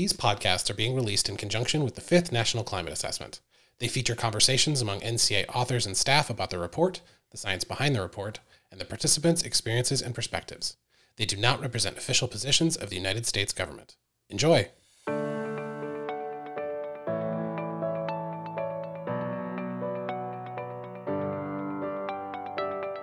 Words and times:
These 0.00 0.14
podcasts 0.14 0.70
are 0.70 0.74
being 0.74 0.94
released 0.94 1.28
in 1.28 1.36
conjunction 1.36 1.84
with 1.84 1.94
the 1.94 2.00
fifth 2.00 2.32
National 2.32 2.64
Climate 2.64 2.94
Assessment. 2.94 3.40
They 3.80 3.86
feature 3.86 4.14
conversations 4.14 4.80
among 4.80 5.00
NCA 5.00 5.44
authors 5.54 5.84
and 5.84 5.94
staff 5.94 6.30
about 6.30 6.48
the 6.48 6.58
report, 6.58 7.02
the 7.32 7.36
science 7.36 7.64
behind 7.64 7.94
the 7.94 8.00
report, 8.00 8.40
and 8.70 8.80
the 8.80 8.86
participants' 8.86 9.42
experiences 9.42 10.00
and 10.00 10.14
perspectives. 10.14 10.78
They 11.16 11.26
do 11.26 11.36
not 11.36 11.60
represent 11.60 11.98
official 11.98 12.28
positions 12.28 12.78
of 12.78 12.88
the 12.88 12.96
United 12.96 13.26
States 13.26 13.52
government. 13.52 13.96
Enjoy! 14.30 14.70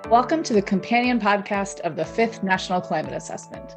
Welcome 0.09 0.41
to 0.41 0.53
the 0.53 0.63
companion 0.65 1.19
podcast 1.19 1.79
of 1.81 1.95
the 1.95 2.05
Fifth 2.05 2.41
National 2.41 2.81
Climate 2.81 3.13
Assessment. 3.13 3.75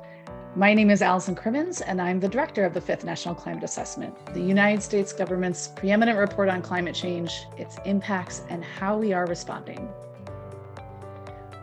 My 0.57 0.75
name 0.75 0.91
is 0.91 1.01
Allison 1.01 1.37
Crimmins, 1.37 1.81
and 1.81 2.03
I'm 2.03 2.19
the 2.19 2.27
director 2.27 2.65
of 2.65 2.75
the 2.75 2.81
Fifth 2.81 3.05
National 3.05 3.37
Climate 3.37 3.63
Assessment, 3.63 4.13
the 4.35 4.41
United 4.41 4.83
States 4.83 5.13
government's 5.13 5.69
preeminent 5.69 6.19
report 6.19 6.49
on 6.49 6.61
climate 6.61 6.97
change, 6.97 7.47
its 7.57 7.77
impacts, 7.85 8.43
and 8.49 8.65
how 8.65 8.99
we 8.99 9.13
are 9.13 9.27
responding. 9.27 9.89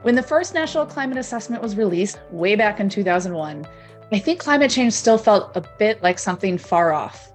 When 0.03 0.15
the 0.15 0.23
first 0.23 0.53
National 0.53 0.85
Climate 0.85 1.17
Assessment 1.17 1.61
was 1.61 1.75
released 1.75 2.21
way 2.31 2.55
back 2.55 2.79
in 2.79 2.87
2001, 2.87 3.67
I 4.13 4.19
think 4.19 4.39
climate 4.39 4.71
change 4.71 4.93
still 4.93 5.17
felt 5.17 5.57
a 5.57 5.65
bit 5.77 6.01
like 6.01 6.17
something 6.17 6.57
far 6.57 6.93
off, 6.93 7.33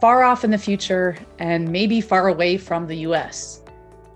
far 0.00 0.24
off 0.24 0.42
in 0.42 0.50
the 0.50 0.58
future, 0.58 1.16
and 1.38 1.70
maybe 1.70 2.00
far 2.00 2.26
away 2.26 2.56
from 2.56 2.88
the 2.88 2.96
US. 3.06 3.62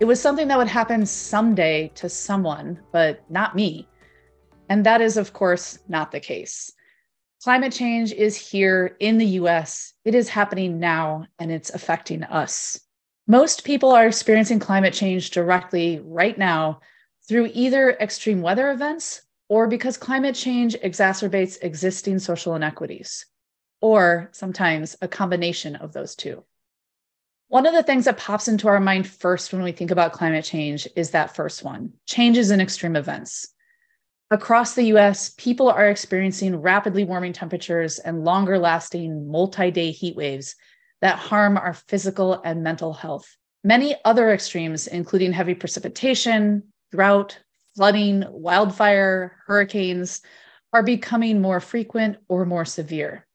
It 0.01 0.05
was 0.05 0.19
something 0.19 0.49
that 0.49 0.57
would 0.57 0.67
happen 0.67 1.05
someday 1.05 1.89
to 1.95 2.09
someone, 2.09 2.81
but 2.91 3.23
not 3.29 3.55
me. 3.55 3.87
And 4.69 4.85
that 4.85 5.01
is, 5.01 5.17
of 5.17 5.33
course, 5.33 5.79
not 5.87 6.11
the 6.11 6.19
case. 6.19 6.71
Climate 7.43 7.73
change 7.73 8.11
is 8.11 8.35
here 8.35 8.95
in 8.99 9.17
the 9.17 9.25
US. 9.39 9.93
It 10.03 10.15
is 10.15 10.29
happening 10.29 10.79
now, 10.79 11.27
and 11.37 11.51
it's 11.51 11.69
affecting 11.69 12.23
us. 12.23 12.79
Most 13.27 13.63
people 13.63 13.91
are 13.91 14.07
experiencing 14.07 14.59
climate 14.59 14.93
change 14.93 15.31
directly 15.31 15.99
right 16.03 16.37
now 16.37 16.81
through 17.27 17.51
either 17.53 17.91
extreme 17.91 18.41
weather 18.41 18.71
events 18.71 19.21
or 19.47 19.67
because 19.67 19.97
climate 19.97 20.35
change 20.35 20.75
exacerbates 20.83 21.57
existing 21.61 22.19
social 22.19 22.55
inequities, 22.55 23.25
or 23.81 24.29
sometimes 24.31 24.95
a 25.01 25.07
combination 25.07 25.75
of 25.75 25.93
those 25.93 26.15
two. 26.15 26.43
One 27.47 27.67
of 27.67 27.73
the 27.73 27.83
things 27.83 28.05
that 28.05 28.17
pops 28.17 28.47
into 28.47 28.67
our 28.67 28.79
mind 28.79 29.07
first 29.07 29.53
when 29.53 29.61
we 29.61 29.71
think 29.71 29.91
about 29.91 30.13
climate 30.13 30.45
change 30.45 30.87
is 30.95 31.11
that 31.11 31.35
first 31.35 31.63
one 31.63 31.93
changes 32.07 32.49
in 32.49 32.59
extreme 32.59 32.95
events. 32.95 33.47
Across 34.35 34.73
the 34.73 34.91
US, 34.95 35.29
people 35.37 35.69
are 35.69 35.87
experiencing 35.87 36.57
rapidly 36.57 37.05
warming 37.05 37.31
temperatures 37.31 37.99
and 37.99 38.25
longer 38.25 38.59
lasting 38.59 39.31
multi 39.31 39.71
day 39.71 39.91
heat 39.91 40.17
waves 40.17 40.57
that 40.99 41.17
harm 41.17 41.55
our 41.55 41.73
physical 41.73 42.41
and 42.43 42.61
mental 42.61 42.91
health. 42.91 43.33
Many 43.63 43.95
other 44.03 44.33
extremes, 44.33 44.87
including 44.87 45.31
heavy 45.31 45.53
precipitation, 45.53 46.63
drought, 46.91 47.39
flooding, 47.77 48.25
wildfire, 48.27 49.37
hurricanes, 49.47 50.19
are 50.73 50.83
becoming 50.83 51.41
more 51.41 51.61
frequent 51.61 52.17
or 52.27 52.45
more 52.45 52.65
severe. 52.65 53.25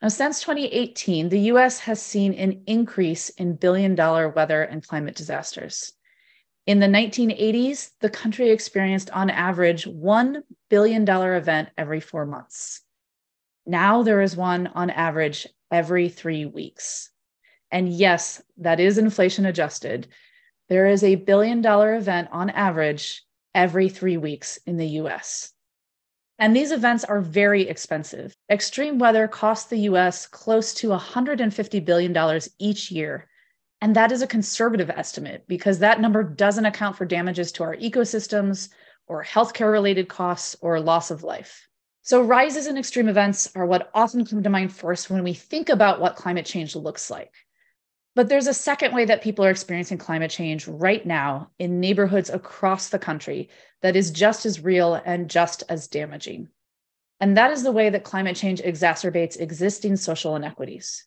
Now, 0.00 0.06
since 0.06 0.42
2018, 0.42 1.28
the 1.28 1.40
US 1.54 1.80
has 1.80 2.00
seen 2.00 2.34
an 2.34 2.62
increase 2.68 3.30
in 3.30 3.56
billion 3.56 3.96
dollar 3.96 4.28
weather 4.28 4.62
and 4.62 4.86
climate 4.86 5.16
disasters. 5.16 5.92
In 6.66 6.80
the 6.80 6.86
1980s, 6.86 7.92
the 8.00 8.10
country 8.10 8.50
experienced 8.50 9.08
on 9.10 9.30
average 9.30 9.84
$1 9.84 10.42
billion 10.68 11.08
event 11.08 11.68
every 11.78 12.00
four 12.00 12.26
months. 12.26 12.82
Now 13.64 14.02
there 14.02 14.20
is 14.20 14.36
one 14.36 14.66
on 14.68 14.90
average 14.90 15.46
every 15.70 16.08
three 16.08 16.44
weeks. 16.44 17.10
And 17.70 17.88
yes, 17.88 18.42
that 18.58 18.80
is 18.80 18.98
inflation 18.98 19.46
adjusted. 19.46 20.08
There 20.68 20.86
is 20.86 21.04
a 21.04 21.14
billion 21.14 21.60
dollar 21.60 21.94
event 21.94 22.28
on 22.32 22.50
average 22.50 23.22
every 23.54 23.88
three 23.88 24.16
weeks 24.16 24.58
in 24.66 24.76
the 24.76 24.88
US. 25.00 25.52
And 26.38 26.54
these 26.54 26.72
events 26.72 27.04
are 27.04 27.20
very 27.20 27.68
expensive. 27.68 28.34
Extreme 28.50 28.98
weather 28.98 29.28
costs 29.28 29.70
the 29.70 29.88
US 29.90 30.26
close 30.26 30.74
to 30.74 30.88
$150 30.88 31.84
billion 31.84 32.40
each 32.58 32.90
year 32.90 33.28
and 33.80 33.94
that 33.96 34.12
is 34.12 34.22
a 34.22 34.26
conservative 34.26 34.90
estimate 34.90 35.44
because 35.46 35.78
that 35.78 36.00
number 36.00 36.22
doesn't 36.22 36.66
account 36.66 36.96
for 36.96 37.04
damages 37.04 37.52
to 37.52 37.62
our 37.62 37.76
ecosystems 37.76 38.70
or 39.06 39.22
healthcare 39.22 39.70
related 39.70 40.08
costs 40.08 40.56
or 40.60 40.80
loss 40.80 41.10
of 41.10 41.22
life. 41.22 41.68
So, 42.02 42.22
rises 42.22 42.68
in 42.68 42.78
extreme 42.78 43.08
events 43.08 43.50
are 43.54 43.66
what 43.66 43.90
often 43.92 44.24
come 44.24 44.42
to 44.42 44.50
mind 44.50 44.72
first 44.72 45.10
when 45.10 45.24
we 45.24 45.34
think 45.34 45.68
about 45.68 46.00
what 46.00 46.16
climate 46.16 46.46
change 46.46 46.76
looks 46.76 47.10
like. 47.10 47.32
But 48.14 48.28
there's 48.28 48.46
a 48.46 48.54
second 48.54 48.94
way 48.94 49.04
that 49.04 49.22
people 49.22 49.44
are 49.44 49.50
experiencing 49.50 49.98
climate 49.98 50.30
change 50.30 50.66
right 50.66 51.04
now 51.04 51.50
in 51.58 51.80
neighborhoods 51.80 52.30
across 52.30 52.88
the 52.88 52.98
country 52.98 53.50
that 53.82 53.96
is 53.96 54.10
just 54.10 54.46
as 54.46 54.60
real 54.60 54.94
and 54.94 55.28
just 55.28 55.64
as 55.68 55.88
damaging. 55.88 56.48
And 57.20 57.36
that 57.36 57.50
is 57.50 57.62
the 57.62 57.72
way 57.72 57.90
that 57.90 58.04
climate 58.04 58.36
change 58.36 58.62
exacerbates 58.62 59.38
existing 59.38 59.96
social 59.96 60.36
inequities. 60.36 61.04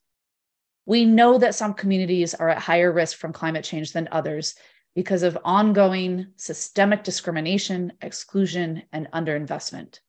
We 0.89 1.05
know 1.05 1.37
that 1.37 1.53
some 1.53 1.75
communities 1.75 2.33
are 2.33 2.49
at 2.49 2.57
higher 2.57 2.91
risk 2.91 3.19
from 3.19 3.31
climate 3.31 3.63
change 3.63 3.93
than 3.93 4.09
others 4.11 4.55
because 4.95 5.21
of 5.21 5.37
ongoing 5.45 6.29
systemic 6.35 7.03
discrimination, 7.03 7.93
exclusion, 8.01 8.81
and 8.91 9.07
underinvestment. 9.13 9.99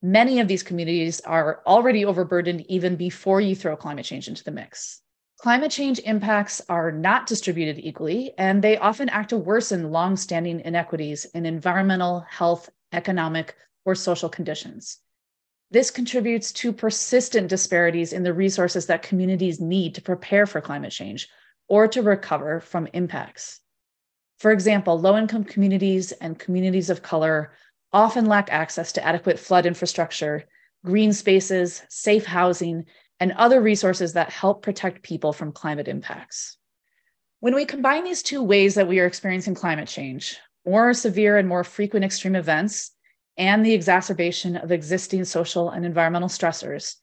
Many 0.00 0.38
of 0.38 0.46
these 0.46 0.62
communities 0.62 1.18
are 1.22 1.62
already 1.66 2.04
overburdened 2.04 2.60
even 2.68 2.94
before 2.94 3.40
you 3.40 3.56
throw 3.56 3.76
climate 3.76 4.04
change 4.04 4.28
into 4.28 4.44
the 4.44 4.52
mix. 4.52 5.00
Climate 5.38 5.72
change 5.72 5.98
impacts 6.04 6.62
are 6.68 6.92
not 6.92 7.26
distributed 7.26 7.80
equally, 7.80 8.34
and 8.38 8.62
they 8.62 8.78
often 8.78 9.08
act 9.08 9.30
to 9.30 9.36
worsen 9.36 9.90
longstanding 9.90 10.60
inequities 10.60 11.24
in 11.34 11.44
environmental, 11.44 12.20
health, 12.20 12.70
economic, 12.92 13.56
or 13.84 13.96
social 13.96 14.28
conditions. 14.28 15.00
This 15.70 15.90
contributes 15.90 16.50
to 16.52 16.72
persistent 16.72 17.48
disparities 17.48 18.12
in 18.12 18.22
the 18.22 18.32
resources 18.32 18.86
that 18.86 19.02
communities 19.02 19.60
need 19.60 19.94
to 19.96 20.02
prepare 20.02 20.46
for 20.46 20.60
climate 20.60 20.92
change 20.92 21.28
or 21.68 21.86
to 21.88 22.02
recover 22.02 22.60
from 22.60 22.88
impacts. 22.94 23.60
For 24.38 24.50
example, 24.50 24.98
low 24.98 25.18
income 25.18 25.44
communities 25.44 26.12
and 26.12 26.38
communities 26.38 26.88
of 26.88 27.02
color 27.02 27.52
often 27.92 28.26
lack 28.26 28.50
access 28.50 28.92
to 28.92 29.04
adequate 29.04 29.38
flood 29.38 29.66
infrastructure, 29.66 30.44
green 30.84 31.12
spaces, 31.12 31.82
safe 31.88 32.24
housing, 32.24 32.84
and 33.20 33.32
other 33.32 33.60
resources 33.60 34.14
that 34.14 34.30
help 34.30 34.62
protect 34.62 35.02
people 35.02 35.32
from 35.32 35.52
climate 35.52 35.88
impacts. 35.88 36.56
When 37.40 37.54
we 37.54 37.64
combine 37.66 38.04
these 38.04 38.22
two 38.22 38.42
ways 38.42 38.74
that 38.76 38.88
we 38.88 39.00
are 39.00 39.06
experiencing 39.06 39.54
climate 39.54 39.88
change, 39.88 40.38
more 40.64 40.94
severe 40.94 41.36
and 41.36 41.48
more 41.48 41.64
frequent 41.64 42.04
extreme 42.04 42.36
events, 42.36 42.92
and 43.38 43.64
the 43.64 43.72
exacerbation 43.72 44.56
of 44.56 44.72
existing 44.72 45.24
social 45.24 45.70
and 45.70 45.86
environmental 45.86 46.28
stressors, 46.28 46.96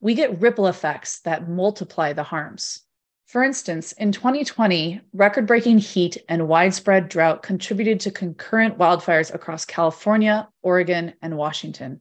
we 0.00 0.14
get 0.14 0.40
ripple 0.40 0.68
effects 0.68 1.20
that 1.22 1.48
multiply 1.48 2.12
the 2.12 2.22
harms. 2.22 2.82
For 3.26 3.44
instance, 3.44 3.92
in 3.92 4.12
2020, 4.12 5.00
record 5.12 5.46
breaking 5.46 5.78
heat 5.78 6.16
and 6.28 6.48
widespread 6.48 7.08
drought 7.08 7.42
contributed 7.42 8.00
to 8.00 8.10
concurrent 8.10 8.78
wildfires 8.78 9.32
across 9.34 9.64
California, 9.64 10.48
Oregon, 10.62 11.14
and 11.22 11.36
Washington, 11.36 12.00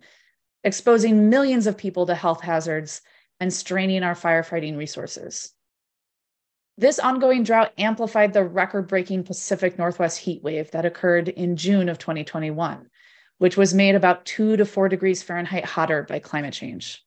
exposing 0.64 1.30
millions 1.30 1.68
of 1.68 1.78
people 1.78 2.06
to 2.06 2.16
health 2.16 2.42
hazards 2.42 3.02
and 3.40 3.54
straining 3.54 4.04
our 4.04 4.16
firefighting 4.16 4.78
resources. 4.78 5.54
This 6.78 7.00
ongoing 7.00 7.44
drought 7.44 7.74
amplified 7.78 8.34
the 8.34 8.44
record 8.44 8.88
breaking 8.88 9.24
Pacific 9.24 9.78
Northwest 9.78 10.18
heat 10.18 10.42
wave 10.42 10.72
that 10.72 10.86
occurred 10.86 11.28
in 11.28 11.58
June 11.58 11.90
of 11.90 12.00
2021 12.00 12.88
which 13.40 13.58
was 13.58 13.74
made 13.74 13.96
about 13.96 14.26
two 14.26 14.56
to 14.56 14.66
four 14.66 14.88
degrees 14.88 15.24
Fahrenheit 15.24 15.66
hotter 15.66 16.04
by 16.04 16.20
climate 16.20 16.54
change. 16.54 17.04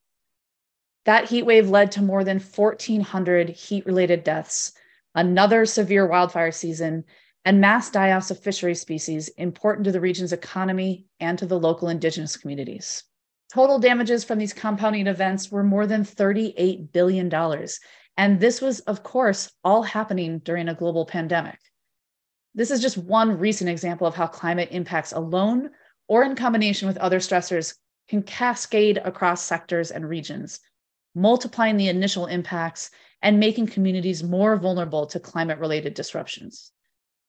That 1.04 1.28
heat 1.28 1.44
wave 1.44 1.68
led 1.68 1.92
to 1.92 2.02
more 2.02 2.24
than 2.24 2.40
1,400 2.40 3.48
heat 3.50 3.86
related 3.86 4.24
deaths, 4.24 4.72
another 5.14 5.66
severe 5.66 6.06
wildfire 6.06 6.52
season, 6.52 7.04
and 7.44 7.60
mass 7.60 7.90
die 7.90 8.12
offs 8.12 8.30
of 8.30 8.38
fishery 8.38 8.74
species 8.74 9.28
important 9.28 9.84
to 9.84 9.92
the 9.92 10.00
region's 10.00 10.32
economy 10.32 11.06
and 11.20 11.38
to 11.38 11.46
the 11.46 11.58
local 11.58 11.88
indigenous 11.88 12.36
communities. 12.36 13.04
Total 13.52 13.78
damages 13.78 14.24
from 14.24 14.38
these 14.38 14.52
compounding 14.52 15.06
events 15.06 15.50
were 15.50 15.64
more 15.64 15.86
than 15.86 16.04
$38 16.04 16.92
billion. 16.92 17.30
And 18.16 18.40
this 18.40 18.62
was, 18.62 18.80
of 18.80 19.02
course, 19.02 19.50
all 19.64 19.82
happening 19.82 20.38
during 20.38 20.68
a 20.68 20.74
global 20.74 21.04
pandemic. 21.04 21.58
This 22.54 22.70
is 22.70 22.80
just 22.80 22.96
one 22.96 23.38
recent 23.38 23.68
example 23.68 24.06
of 24.06 24.14
how 24.14 24.26
climate 24.26 24.68
impacts 24.70 25.12
alone 25.12 25.70
or 26.12 26.22
in 26.24 26.36
combination 26.36 26.86
with 26.86 26.98
other 26.98 27.20
stressors 27.20 27.74
can 28.06 28.22
cascade 28.22 28.98
across 28.98 29.42
sectors 29.42 29.90
and 29.90 30.06
regions, 30.06 30.60
multiplying 31.14 31.78
the 31.78 31.88
initial 31.88 32.26
impacts 32.26 32.90
and 33.22 33.40
making 33.40 33.66
communities 33.66 34.22
more 34.22 34.56
vulnerable 34.56 35.06
to 35.06 35.18
climate 35.18 35.58
related 35.58 35.94
disruptions. 35.94 36.70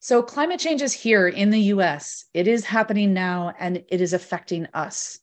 So, 0.02 0.22
climate 0.22 0.60
change 0.60 0.82
is 0.82 0.92
here 0.92 1.30
in 1.30 1.50
the 1.50 1.72
US. 1.76 2.26
It 2.34 2.46
is 2.46 2.66
happening 2.66 3.14
now 3.14 3.54
and 3.58 3.86
it 3.88 4.02
is 4.02 4.12
affecting 4.12 4.68
us. 4.74 5.18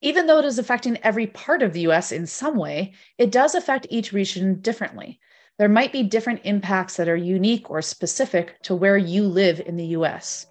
Even 0.00 0.26
though 0.26 0.38
it 0.38 0.46
is 0.46 0.58
affecting 0.58 0.96
every 1.02 1.26
part 1.26 1.60
of 1.60 1.74
the 1.74 1.86
US 1.88 2.12
in 2.12 2.26
some 2.26 2.56
way, 2.56 2.94
it 3.18 3.30
does 3.30 3.54
affect 3.54 3.86
each 3.90 4.14
region 4.14 4.62
differently. 4.62 5.20
There 5.58 5.68
might 5.68 5.92
be 5.92 6.02
different 6.02 6.40
impacts 6.44 6.96
that 6.96 7.10
are 7.10 7.16
unique 7.16 7.70
or 7.70 7.82
specific 7.82 8.62
to 8.62 8.74
where 8.74 8.96
you 8.96 9.24
live 9.24 9.60
in 9.60 9.76
the 9.76 9.88
US. 9.98 10.46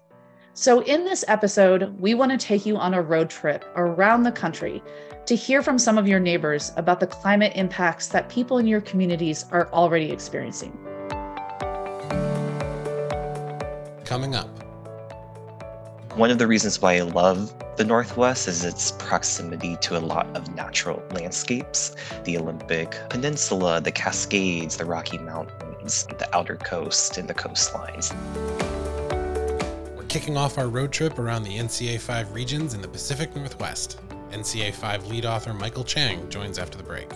So, 0.54 0.80
in 0.80 1.06
this 1.06 1.24
episode, 1.28 1.98
we 1.98 2.12
want 2.12 2.30
to 2.30 2.36
take 2.36 2.66
you 2.66 2.76
on 2.76 2.92
a 2.92 3.00
road 3.00 3.30
trip 3.30 3.64
around 3.74 4.24
the 4.24 4.32
country 4.32 4.82
to 5.24 5.34
hear 5.34 5.62
from 5.62 5.78
some 5.78 5.96
of 5.96 6.06
your 6.06 6.20
neighbors 6.20 6.72
about 6.76 7.00
the 7.00 7.06
climate 7.06 7.52
impacts 7.54 8.08
that 8.08 8.28
people 8.28 8.58
in 8.58 8.66
your 8.66 8.82
communities 8.82 9.46
are 9.50 9.72
already 9.72 10.10
experiencing. 10.10 10.76
Coming 14.04 14.34
up. 14.34 14.48
One 16.16 16.30
of 16.30 16.36
the 16.36 16.46
reasons 16.46 16.82
why 16.82 16.96
I 16.96 17.00
love 17.00 17.54
the 17.78 17.84
Northwest 17.84 18.46
is 18.46 18.62
its 18.62 18.90
proximity 18.92 19.78
to 19.80 19.96
a 19.96 20.00
lot 20.00 20.26
of 20.36 20.54
natural 20.54 21.02
landscapes 21.12 21.96
the 22.24 22.36
Olympic 22.36 22.94
Peninsula, 23.08 23.80
the 23.80 23.92
Cascades, 23.92 24.76
the 24.76 24.84
Rocky 24.84 25.16
Mountains, 25.16 26.06
the 26.18 26.28
outer 26.36 26.56
coast, 26.56 27.16
and 27.16 27.26
the 27.26 27.34
coastlines. 27.34 28.12
Kicking 30.12 30.36
off 30.36 30.58
our 30.58 30.68
road 30.68 30.92
trip 30.92 31.18
around 31.18 31.42
the 31.42 31.56
NCA 31.56 31.98
5 31.98 32.34
regions 32.34 32.74
in 32.74 32.82
the 32.82 32.86
Pacific 32.86 33.34
Northwest. 33.34 33.98
NCA 34.30 34.74
5 34.74 35.06
lead 35.06 35.24
author 35.24 35.54
Michael 35.54 35.84
Chang 35.84 36.28
joins 36.28 36.58
after 36.58 36.76
the 36.76 36.84
break. 36.84 37.08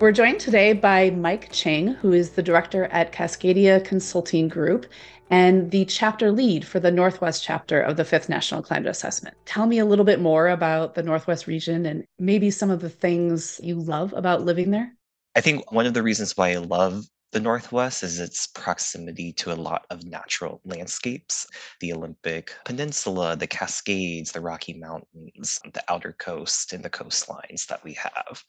We're 0.00 0.10
joined 0.10 0.40
today 0.40 0.72
by 0.72 1.10
Mike 1.10 1.52
Chang, 1.52 1.86
who 1.86 2.10
is 2.12 2.30
the 2.30 2.42
director 2.42 2.86
at 2.86 3.12
Cascadia 3.12 3.84
Consulting 3.84 4.48
Group 4.48 4.86
and 5.30 5.70
the 5.70 5.84
chapter 5.84 6.30
lead 6.30 6.66
for 6.66 6.80
the 6.80 6.90
Northwest 6.90 7.42
chapter 7.42 7.80
of 7.80 7.96
the 7.96 8.04
Fifth 8.04 8.28
National 8.28 8.62
Climate 8.62 8.90
Assessment. 8.90 9.36
Tell 9.46 9.66
me 9.66 9.78
a 9.78 9.84
little 9.84 10.04
bit 10.04 10.20
more 10.20 10.48
about 10.48 10.94
the 10.94 11.02
Northwest 11.02 11.46
region 11.46 11.86
and 11.86 12.04
maybe 12.18 12.50
some 12.50 12.70
of 12.70 12.80
the 12.80 12.90
things 12.90 13.60
you 13.62 13.76
love 13.76 14.12
about 14.12 14.44
living 14.44 14.70
there. 14.70 14.92
I 15.34 15.40
think 15.40 15.72
one 15.72 15.86
of 15.86 15.94
the 15.94 16.02
reasons 16.02 16.36
why 16.36 16.52
I 16.52 16.56
love 16.56 17.04
the 17.32 17.40
Northwest 17.40 18.02
is 18.02 18.20
its 18.20 18.46
proximity 18.46 19.32
to 19.32 19.52
a 19.52 19.54
lot 19.54 19.86
of 19.88 20.04
natural 20.04 20.60
landscapes 20.64 21.46
the 21.80 21.92
Olympic 21.92 22.52
Peninsula, 22.66 23.36
the 23.36 23.46
Cascades, 23.46 24.32
the 24.32 24.40
Rocky 24.40 24.74
Mountains, 24.74 25.58
the 25.72 25.82
outer 25.88 26.12
coast, 26.12 26.74
and 26.74 26.84
the 26.84 26.90
coastlines 26.90 27.66
that 27.68 27.82
we 27.82 27.94
have. 27.94 28.44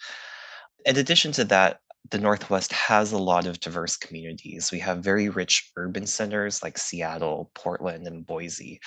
In 0.85 0.97
addition 0.97 1.31
to 1.33 1.45
that, 1.45 1.79
the 2.11 2.17
Northwest 2.19 2.71
has 2.73 3.11
a 3.11 3.17
lot 3.17 3.45
of 3.45 3.59
diverse 3.59 3.97
communities. 3.97 4.71
We 4.71 4.79
have 4.79 5.03
very 5.03 5.29
rich 5.29 5.71
urban 5.77 6.05
centers 6.05 6.61
like 6.61 6.77
Seattle, 6.77 7.51
Portland, 7.55 8.07
and 8.07 8.25
Boise. 8.25 8.79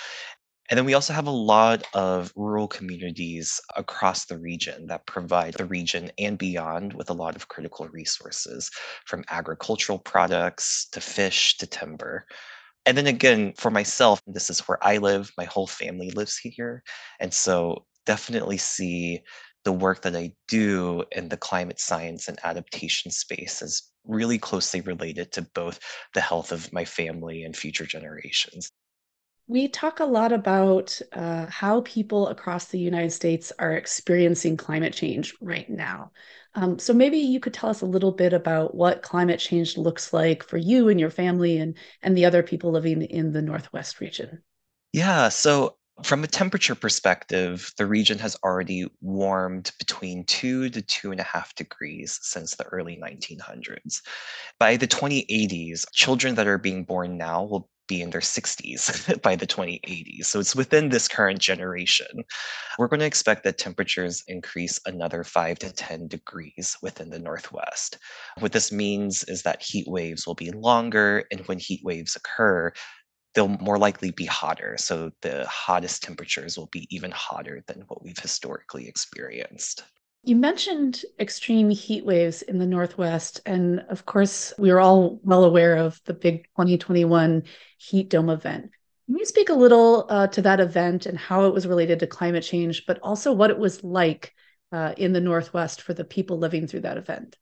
And 0.71 0.77
then 0.79 0.85
we 0.85 0.95
also 0.95 1.13
have 1.13 1.29
a 1.29 1.31
lot 1.31 1.85
of 1.95 2.33
rural 2.35 2.67
communities 2.69 3.61
across 3.77 4.27
the 4.27 4.39
region 4.39 4.87
that 4.89 5.07
provide 5.07 5.55
the 5.55 5.65
region 5.65 6.11
and 6.19 6.37
beyond 6.37 6.93
with 6.95 7.09
a 7.09 7.15
lot 7.15 7.37
of 7.37 7.49
critical 7.49 7.89
resources 7.89 8.71
from 9.05 9.25
agricultural 9.31 9.99
products 10.01 10.89
to 10.93 11.01
fish 11.01 11.57
to 11.59 11.67
timber. 11.67 12.27
And 12.87 12.97
then 12.97 13.07
again, 13.07 13.53
for 13.57 13.71
myself, 13.71 14.21
this 14.27 14.51
is 14.51 14.61
where 14.61 14.79
I 14.85 14.99
live. 14.99 15.33
My 15.39 15.45
whole 15.45 15.67
family 15.67 16.11
lives 16.11 16.39
here. 16.39 16.83
And 17.21 17.33
so 17.35 17.87
definitely 18.07 18.59
see 18.59 19.21
the 19.67 19.73
work 19.73 20.03
that 20.03 20.15
I 20.15 20.33
do 20.47 21.03
in 21.11 21.29
the 21.29 21.37
climate 21.37 21.81
science 21.81 22.29
and 22.29 22.39
adaptation 22.45 23.11
space 23.11 23.63
is 23.63 23.91
really 24.05 24.39
closely 24.39 24.81
related 24.81 25.33
to 25.33 25.43
both 25.43 25.81
the 26.15 26.21
health 26.21 26.53
of 26.53 26.73
my 26.73 26.85
family 26.85 27.43
and 27.43 27.57
future 27.57 27.85
generations. 27.85 28.71
We 29.49 29.67
talk 29.67 29.99
a 29.99 30.05
lot 30.05 30.31
about 30.31 31.01
uh, 31.13 31.47
how 31.47 31.81
people 31.81 32.29
across 32.29 32.67
the 32.67 32.79
United 32.79 33.11
States 33.11 33.53
are 33.59 33.73
experiencing 33.73 34.57
climate 34.57 34.93
change 34.93 35.35
right 35.41 35.69
now. 35.69 36.13
Um, 36.55 36.79
so 36.79 36.95
maybe 36.95 37.19
you 37.19 37.41
could 37.41 37.53
tell 37.53 37.69
us 37.69 37.81
a 37.81 37.87
little 37.87 38.13
bit 38.13 38.33
about 38.33 38.73
what 38.73 39.03
climate 39.03 39.41
change 39.41 39.77
looks 39.77 40.13
like 40.13 40.45
for 40.45 40.59
you 40.59 40.89
and 40.89 41.01
your 41.01 41.11
family 41.11 41.59
and 41.59 41.77
and 42.03 42.17
the 42.17 42.25
other 42.25 42.45
people 42.45 42.71
living 42.71 43.03
in 43.03 43.33
the 43.33 43.43
Northwest 43.43 43.99
region. 43.99 44.45
Yeah, 44.93 45.29
so 45.31 45.77
from 46.03 46.25
a 46.25 46.29
temperature 46.29 46.75
perspective, 46.75 47.73
the 47.79 47.87
region 47.87 48.19
has 48.19 48.37
already 48.45 48.87
warmed 49.01 49.73
between 49.79 50.25
two 50.25 50.69
to 50.71 50.83
two 50.83 51.11
and 51.11 51.21
a 51.21 51.25
half 51.25 51.55
degrees 51.55 52.19
since 52.23 52.55
the 52.55 52.65
early 52.65 53.01
1900s. 53.03 54.03
By 54.59 54.77
the 54.77 54.87
2080s, 54.87 55.85
children 55.93 56.35
that 56.35 56.47
are 56.47 56.59
being 56.59 56.85
born 56.85 57.17
now 57.17 57.45
will 57.45 57.71
be 57.89 58.03
in 58.03 58.11
their 58.11 58.21
60s 58.21 59.21
by 59.23 59.37
the 59.37 59.47
2080s. 59.47 60.27
So 60.27 60.41
it's 60.41 60.57
within 60.57 60.89
this 60.89 61.09
current 61.09 61.39
generation. 61.39 62.25
We're 62.79 62.89
going 62.89 63.01
to 63.01 63.07
expect 63.07 63.45
that 63.45 63.59
temperatures 63.59 64.23
increase 64.27 64.79
another 64.87 65.25
5 65.25 65.59
to 65.61 65.73
10 65.73 66.09
degrees 66.09 66.77
within 66.83 67.11
the 67.11 67.19
Northwest. 67.19 67.99
What 68.41 68.53
this 68.53 68.73
means 68.73 69.23
is 69.25 69.43
that 69.43 69.63
heat 69.63 69.87
waves 69.89 70.27
will 70.27 70.35
be 70.35 70.51
longer, 70.51 71.25
and 71.31 71.41
when 71.47 71.59
heat 71.59 71.81
waves 71.85 72.17
occur, 72.17 72.73
they'll 73.37 73.49
more 73.49 73.79
likely 73.79 74.11
be 74.11 74.25
hotter. 74.25 74.77
So 74.79 75.13
the 75.21 75.47
hottest 75.47 76.03
temperatures 76.03 76.57
will 76.57 76.69
be 76.73 76.89
even 76.91 77.11
hotter 77.11 77.63
than 77.67 77.85
what 77.87 78.03
we've 78.03 78.19
historically 78.19 78.89
experienced. 78.89 79.85
You 80.25 80.37
mentioned 80.37 81.03
extreme 81.21 81.69
heat 81.69 82.05
waves 82.05 82.41
in 82.41 82.59
the 82.59 82.67
Northwest. 82.67 83.43
And 83.45 83.81
of 83.91 84.07
course, 84.07 84.55
we 84.59 84.71
are 84.71 84.81
all 84.81 85.21
well 85.23 85.45
aware 85.45 85.77
of 85.77 86.01
the 86.07 86.15
big 86.15 86.45
2021 86.57 87.43
heat 87.77 88.09
dome 88.09 88.31
event. 88.31 88.71
Can 89.07 89.19
you 89.19 89.27
speak 89.27 89.51
a 89.51 89.55
little 89.55 90.07
uh, 90.09 90.27
to 90.29 90.43
that 90.43 90.59
event 90.59 91.05
and 91.05 91.19
how 91.19 91.45
it 91.45 91.55
was 91.55 91.67
related 91.67 92.01
to 92.01 92.07
climate 92.07 92.43
change, 92.43 92.87
but 92.87 92.99
also 93.03 93.33
what 93.33 93.51
it 93.51 93.59
was 93.59 93.85
like 93.85 94.33
uh, 94.73 94.95
in 94.97 95.13
the 95.13 95.21
Northwest 95.21 95.83
for 95.83 95.93
the 95.93 96.05
people 96.05 96.39
living 96.39 96.67
through 96.67 96.81
that 96.81 96.97
event? 96.97 97.37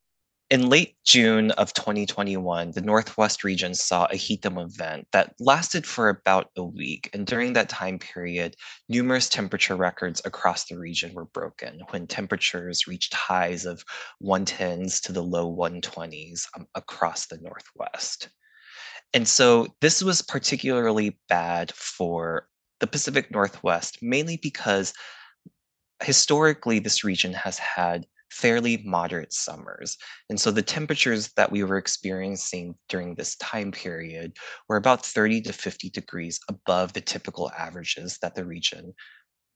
In 0.51 0.69
late 0.69 0.95
June 1.03 1.49
of 1.51 1.73
2021, 1.73 2.71
the 2.71 2.81
Northwest 2.81 3.43
region 3.43 3.73
saw 3.73 4.05
a 4.05 4.15
heat 4.15 4.43
dome 4.43 4.59
event 4.59 5.07
that 5.11 5.33
lasted 5.39 5.87
for 5.87 6.07
about 6.07 6.51
a 6.55 6.63
week. 6.63 7.09
And 7.13 7.25
during 7.25 7.53
that 7.53 7.67
time 7.67 7.97
period, 7.97 8.55
numerous 8.87 9.27
temperature 9.27 9.75
records 9.75 10.21
across 10.23 10.65
the 10.65 10.77
region 10.77 11.15
were 11.15 11.25
broken 11.25 11.81
when 11.89 12.05
temperatures 12.05 12.85
reached 12.85 13.15
highs 13.15 13.65
of 13.65 13.83
110s 14.21 15.01
to 15.01 15.11
the 15.11 15.23
low 15.23 15.51
120s 15.51 16.45
um, 16.55 16.67
across 16.75 17.25
the 17.25 17.39
Northwest. 17.39 18.29
And 19.15 19.27
so 19.27 19.73
this 19.81 20.03
was 20.03 20.21
particularly 20.21 21.17
bad 21.27 21.71
for 21.71 22.47
the 22.79 22.87
Pacific 22.87 23.31
Northwest, 23.31 23.97
mainly 24.03 24.37
because 24.37 24.93
historically 26.03 26.77
this 26.77 27.03
region 27.03 27.33
has 27.33 27.57
had 27.57 28.05
fairly 28.31 28.77
moderate 28.85 29.33
summers. 29.33 29.97
And 30.29 30.39
so 30.39 30.51
the 30.51 30.61
temperatures 30.61 31.31
that 31.35 31.51
we 31.51 31.63
were 31.63 31.77
experiencing 31.77 32.75
during 32.89 33.15
this 33.15 33.35
time 33.37 33.71
period 33.71 34.37
were 34.67 34.77
about 34.77 35.05
30 35.05 35.41
to 35.41 35.53
50 35.53 35.89
degrees 35.89 36.39
above 36.49 36.93
the 36.93 37.01
typical 37.01 37.51
averages 37.57 38.17
that 38.21 38.35
the 38.35 38.45
region 38.45 38.93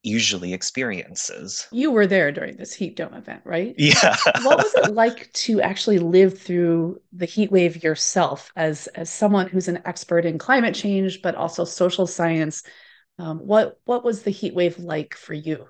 usually 0.02 0.54
experiences. 0.54 1.66
You 1.70 1.90
were 1.90 2.06
there 2.06 2.32
during 2.32 2.56
this 2.56 2.72
heat 2.72 2.96
dome 2.96 3.14
event, 3.14 3.42
right? 3.44 3.74
Yeah. 3.78 4.16
what 4.42 4.58
was 4.58 4.74
it 4.74 4.86
like 4.86 5.32
to 5.32 5.60
actually 5.60 5.98
live 5.98 6.38
through 6.38 7.00
the 7.12 7.26
heat 7.26 7.50
wave 7.52 7.82
yourself 7.82 8.50
as 8.56 8.86
as 8.88 9.10
someone 9.10 9.48
who's 9.48 9.68
an 9.68 9.82
expert 9.84 10.24
in 10.24 10.38
climate 10.38 10.74
change 10.74 11.22
but 11.22 11.34
also 11.34 11.64
social 11.64 12.06
science? 12.06 12.62
Um, 13.18 13.40
what 13.40 13.78
what 13.84 14.04
was 14.04 14.22
the 14.22 14.30
heat 14.30 14.54
wave 14.54 14.78
like 14.78 15.14
for 15.14 15.34
you? 15.34 15.68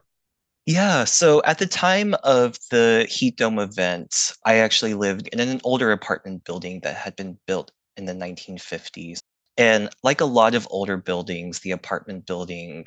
Yeah, 0.70 1.04
so 1.04 1.42
at 1.44 1.58
the 1.58 1.66
time 1.66 2.14
of 2.22 2.56
the 2.70 3.06
heat 3.10 3.36
dome 3.36 3.58
event, 3.58 4.32
I 4.44 4.56
actually 4.58 4.94
lived 4.94 5.26
in 5.28 5.40
an 5.40 5.60
older 5.64 5.90
apartment 5.90 6.44
building 6.44 6.80
that 6.82 6.94
had 6.96 7.16
been 7.16 7.38
built 7.46 7.72
in 7.96 8.04
the 8.04 8.14
1950s. 8.14 9.20
And 9.56 9.90
like 10.04 10.20
a 10.20 10.24
lot 10.26 10.54
of 10.54 10.68
older 10.70 10.96
buildings, 10.96 11.58
the 11.60 11.72
apartment 11.72 12.24
building 12.26 12.86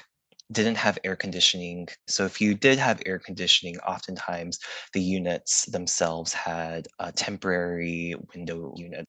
didn't 0.52 0.76
have 0.78 0.98
air 1.04 1.16
conditioning. 1.18 1.88
So 2.08 2.26
if 2.26 2.40
you 2.40 2.56
did 2.56 2.80
have 2.80 3.02
air 3.06 3.20
conditioning, 3.20 3.78
oftentimes 3.80 4.60
the 4.94 5.02
units 5.02 5.66
themselves 5.66 6.32
had 6.34 6.88
a 7.00 7.12
temporary 7.12 8.16
window 8.34 8.74
unit. 8.78 9.06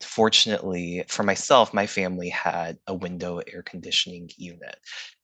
Fortunately 0.00 1.04
for 1.08 1.22
myself, 1.22 1.72
my 1.72 1.86
family 1.86 2.28
had 2.28 2.78
a 2.86 2.94
window 2.94 3.40
air 3.46 3.62
conditioning 3.62 4.30
unit. 4.36 4.76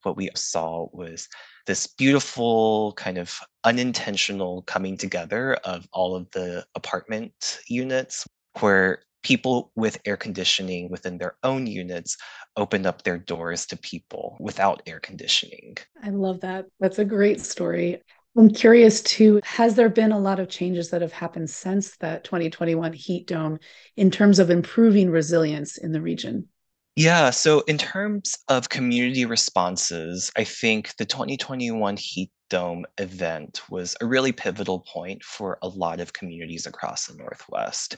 What 0.03 0.17
we 0.17 0.29
saw 0.35 0.87
was 0.91 1.27
this 1.67 1.87
beautiful 1.87 2.93
kind 2.93 3.17
of 3.17 3.39
unintentional 3.63 4.63
coming 4.63 4.97
together 4.97 5.55
of 5.55 5.87
all 5.93 6.15
of 6.15 6.29
the 6.31 6.65
apartment 6.75 7.59
units 7.67 8.25
where 8.59 9.03
people 9.23 9.71
with 9.75 9.99
air 10.05 10.17
conditioning 10.17 10.89
within 10.89 11.17
their 11.17 11.35
own 11.43 11.67
units 11.67 12.17
opened 12.57 12.85
up 12.87 13.03
their 13.03 13.17
doors 13.17 13.65
to 13.67 13.77
people 13.77 14.35
without 14.39 14.81
air 14.87 14.99
conditioning. 14.99 15.77
I 16.03 16.09
love 16.09 16.41
that. 16.41 16.65
That's 16.79 16.99
a 16.99 17.05
great 17.05 17.39
story. 17.39 18.01
I'm 18.37 18.49
curious 18.49 19.01
too, 19.01 19.41
has 19.43 19.75
there 19.75 19.89
been 19.89 20.13
a 20.13 20.19
lot 20.19 20.39
of 20.39 20.47
changes 20.47 20.89
that 20.91 21.01
have 21.01 21.11
happened 21.11 21.49
since 21.49 21.97
that 21.97 22.23
2021 22.23 22.93
heat 22.93 23.27
dome 23.27 23.59
in 23.97 24.09
terms 24.09 24.39
of 24.39 24.49
improving 24.49 25.09
resilience 25.09 25.77
in 25.77 25.91
the 25.91 26.01
region? 26.01 26.47
Yeah, 26.95 27.29
so 27.29 27.61
in 27.61 27.77
terms 27.77 28.37
of 28.47 28.69
community 28.69 29.25
responses, 29.25 30.31
I 30.37 30.43
think 30.45 30.95
the 30.97 31.05
2021 31.05 31.97
heat 31.97 32.31
dome 32.49 32.85
event 32.97 33.61
was 33.69 33.95
a 34.01 34.05
really 34.05 34.31
pivotal 34.31 34.79
point 34.79 35.23
for 35.23 35.57
a 35.61 35.67
lot 35.67 35.99
of 35.99 36.13
communities 36.13 36.65
across 36.65 37.07
the 37.07 37.15
Northwest. 37.15 37.97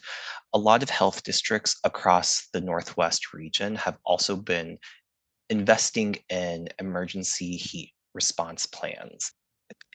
A 0.54 0.60
lot 0.60 0.84
of 0.84 0.90
health 0.90 1.24
districts 1.24 1.76
across 1.84 2.48
the 2.54 2.62
Northwest 2.62 3.34
region 3.34 3.76
have 3.76 3.98
also 4.06 4.36
been 4.36 4.78
investing 5.50 6.16
in 6.30 6.70
emergency 6.80 7.56
heat 7.56 7.94
response 8.14 8.68
plans. 8.68 9.32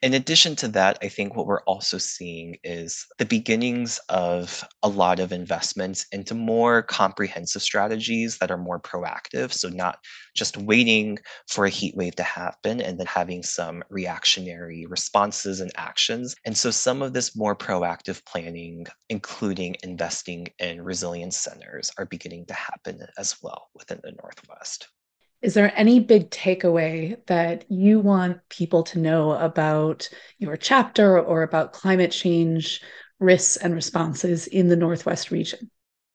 In 0.03 0.15
addition 0.15 0.55
to 0.57 0.69
that, 0.69 0.99
I 1.03 1.09
think 1.09 1.35
what 1.37 1.47
we're 1.47 1.63
also 1.63 1.99
seeing 1.99 2.57
is 2.65 3.07
the 3.19 3.25
beginnings 3.25 3.99
of 4.09 4.65
a 4.83 4.89
lot 4.89 5.19
of 5.21 5.33
investments 5.33 6.07
into 6.13 6.35
more 6.35 6.83
comprehensive 6.83 7.63
strategies 7.63 8.39
that 8.39 8.51
are 8.51 8.59
more 8.59 8.81
proactive. 8.81 9.53
So, 9.53 9.69
not 9.69 9.99
just 10.37 10.57
waiting 10.57 11.19
for 11.49 11.65
a 11.65 11.71
heat 11.71 11.97
wave 11.97 12.15
to 12.17 12.23
happen 12.23 12.81
and 12.81 12.99
then 12.99 13.07
having 13.07 13.43
some 13.43 13.83
reactionary 13.91 14.87
responses 14.87 15.61
and 15.61 15.73
actions. 15.77 16.35
And 16.45 16.57
so, 16.57 16.71
some 16.71 17.03
of 17.03 17.13
this 17.13 17.37
more 17.37 17.57
proactive 17.57 18.25
planning, 18.25 18.87
including 19.09 19.77
investing 19.83 20.49
in 20.59 20.83
resilience 20.83 21.37
centers, 21.39 21.91
are 21.99 22.07
beginning 22.07 22.47
to 22.47 22.55
happen 22.55 23.01
as 23.17 23.37
well 23.43 23.69
within 23.75 24.01
the 24.03 24.13
Northwest. 24.13 24.89
Is 25.41 25.55
there 25.55 25.73
any 25.77 26.01
big 26.01 26.31
takeaway 26.31 27.25
that 27.27 27.71
you 27.71 28.01
want 28.01 28.39
people 28.49 28.83
to 28.85 28.99
know 28.99 29.33
about 29.33 30.09
your 30.39 30.57
chapter 30.57 31.21
or 31.21 31.43
about 31.43 31.73
climate 31.73 32.11
change 32.11 32.83
risks 33.21 33.57
and 33.57 33.75
responses 33.75 34.49
in 34.49 34.69
the 34.69 34.77
Northwest 34.77 35.31
region? 35.31 35.71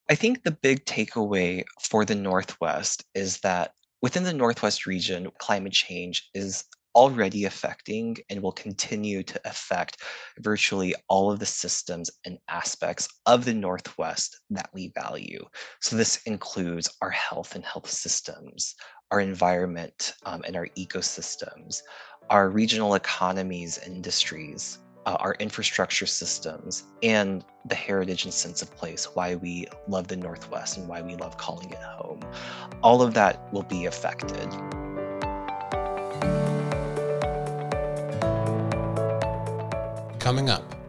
I 0.10 0.15
think 0.15 0.44
the 0.44 0.51
big 0.51 0.84
takeaway 0.86 1.63
for 1.82 2.03
the 2.03 2.15
Northwest 2.15 3.06
is 3.15 3.39
that 3.39 3.72
within 4.01 4.24
the 4.24 4.34
Northwest 4.34 4.86
region, 4.86 5.32
climate 5.39 5.72
change 5.72 6.30
is 6.34 6.65
already 6.96 7.46
affecting 7.46 8.18
and 8.30 8.42
will 8.42 8.51
continue 8.51 9.24
to 9.24 9.42
affect 9.46 9.98
virtually 10.39 10.94
all 11.08 11.32
of 11.32 11.39
the 11.39 11.46
systems 11.46 12.12
and 12.25 12.38
aspects 12.50 13.08
of 13.25 13.46
the 13.46 13.53
Northwest 13.53 14.39
that 14.51 14.70
we 14.74 14.92
value. 14.94 15.44
So, 15.82 15.96
this 15.96 16.22
includes 16.25 16.89
our 17.01 17.10
health 17.10 17.56
and 17.56 17.65
health 17.65 17.89
systems, 17.89 18.75
our 19.13 19.20
environment 19.20 20.15
um, 20.25 20.41
and 20.48 20.55
our 20.55 20.67
ecosystems, 20.75 21.84
our 22.32 22.50
regional 22.50 22.96
economies 22.96 23.77
industries, 23.86 24.79
uh, 25.05 25.17
our 25.20 25.36
infrastructure 25.36 26.08
systems, 26.08 26.86
and 27.03 27.46
the 27.65 27.75
heritage 27.75 28.24
and 28.24 28.34
sense 28.34 28.63
of 28.63 28.75
place, 28.75 29.05
why 29.13 29.36
we 29.36 29.67
love 29.88 30.08
the 30.08 30.15
Northwest 30.15 30.79
and 30.79 30.88
why 30.88 31.03
we 31.03 31.15
love 31.15 31.38
calling 31.38 31.70
it 31.70 31.77
home. 31.77 32.22
All 32.82 33.03
of 33.03 33.13
that 33.13 33.53
will 33.53 33.62
be 33.62 33.86
affected. 33.86 34.50
Coming 40.20 40.50
up. 40.50 40.83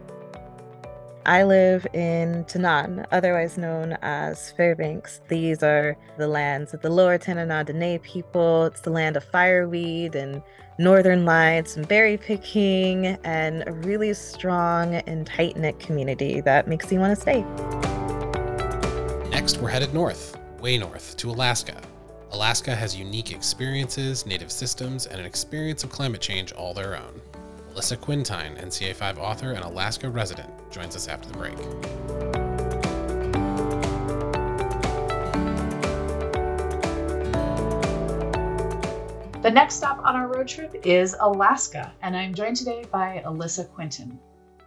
I 1.27 1.41
live 1.41 1.87
in 1.91 2.45
Tanana, 2.45 3.07
otherwise 3.11 3.57
known 3.57 3.97
as 4.03 4.51
Fairbanks. 4.51 5.21
These 5.27 5.63
are 5.63 5.97
the 6.19 6.27
lands 6.27 6.75
of 6.75 6.83
the 6.83 6.89
Lower 6.91 7.17
Tanana 7.17 7.63
Dene 7.63 7.97
people. 7.97 8.65
It's 8.65 8.81
the 8.81 8.91
land 8.91 9.17
of 9.17 9.23
fireweed 9.23 10.13
and 10.13 10.43
northern 10.77 11.25
lights 11.25 11.77
and 11.77 11.87
berry 11.87 12.17
picking, 12.17 13.07
and 13.23 13.63
a 13.65 13.71
really 13.71 14.13
strong 14.13 14.93
and 14.93 15.25
tight 15.25 15.57
knit 15.57 15.79
community 15.79 16.41
that 16.41 16.67
makes 16.67 16.91
you 16.91 16.99
want 16.99 17.15
to 17.15 17.19
stay. 17.19 17.41
Next, 19.31 19.57
we're 19.57 19.69
headed 19.69 19.95
north, 19.95 20.37
way 20.61 20.77
north, 20.77 21.17
to 21.17 21.31
Alaska. 21.31 21.81
Alaska 22.33 22.75
has 22.75 22.95
unique 22.95 23.31
experiences, 23.31 24.27
native 24.27 24.51
systems, 24.51 25.07
and 25.07 25.19
an 25.19 25.25
experience 25.25 25.83
of 25.83 25.89
climate 25.89 26.21
change 26.21 26.51
all 26.51 26.75
their 26.75 26.95
own. 26.95 27.19
Alyssa 27.75 27.97
Quintyne, 27.97 28.57
NCA 28.63 28.95
5 28.95 29.19
author 29.19 29.51
and 29.51 29.65
Alaska 29.65 30.09
resident, 30.09 30.49
joins 30.71 30.95
us 30.95 31.09
after 31.09 31.27
the 31.27 31.37
break. 31.37 31.57
The 39.41 39.51
next 39.51 39.75
stop 39.75 39.99
on 40.05 40.15
our 40.15 40.27
road 40.29 40.47
trip 40.47 40.73
is 40.85 41.17
Alaska, 41.19 41.91
and 42.01 42.15
I'm 42.15 42.33
joined 42.33 42.55
today 42.55 42.85
by 42.89 43.21
Alyssa 43.25 43.67
Quintyne. 43.67 44.17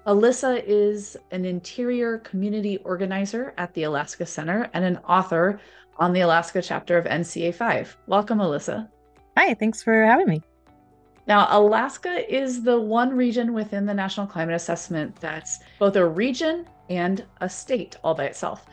Alyssa 0.06 0.62
is 0.66 1.16
an 1.30 1.46
interior 1.46 2.18
community 2.18 2.76
organizer 2.78 3.54
at 3.56 3.72
the 3.72 3.84
Alaska 3.84 4.26
Center 4.26 4.68
and 4.74 4.84
an 4.84 4.98
author 4.98 5.60
on 5.96 6.12
the 6.12 6.20
Alaska 6.20 6.60
chapter 6.60 6.98
of 6.98 7.06
NCA 7.06 7.54
5. 7.54 7.96
Welcome, 8.06 8.38
Alyssa. 8.38 8.86
Hi, 9.38 9.54
thanks 9.54 9.82
for 9.82 10.04
having 10.04 10.28
me. 10.28 10.42
Now, 11.28 11.46
Alaska 11.50 12.24
is 12.34 12.62
the 12.62 12.80
one 12.80 13.14
region 13.14 13.52
within 13.52 13.84
the 13.84 13.92
National 13.92 14.26
Climate 14.26 14.54
Assessment 14.54 15.14
that's 15.16 15.58
both 15.78 15.94
a 15.96 16.08
region 16.08 16.66
and 16.88 17.22
a 17.42 17.48
state 17.50 17.98
all 18.02 18.14
by 18.14 18.24
itself. 18.24 18.64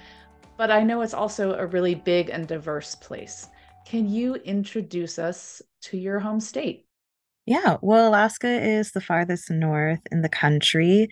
But 0.55 0.71
I 0.71 0.81
know 0.81 1.01
it's 1.01 1.13
also 1.13 1.55
a 1.55 1.65
really 1.65 1.95
big 1.95 2.29
and 2.29 2.47
diverse 2.47 2.95
place. 2.95 3.49
Can 3.85 4.09
you 4.09 4.35
introduce 4.35 5.19
us 5.19 5.61
to 5.81 5.97
your 5.97 6.17
home 6.19 6.39
state? 6.39 6.85
Yeah, 7.45 7.75
well, 7.81 8.07
Alaska 8.07 8.47
is 8.47 8.93
the 8.93 9.01
farthest 9.01 9.51
north 9.51 9.99
in 10.09 10.21
the 10.21 10.29
country. 10.29 11.09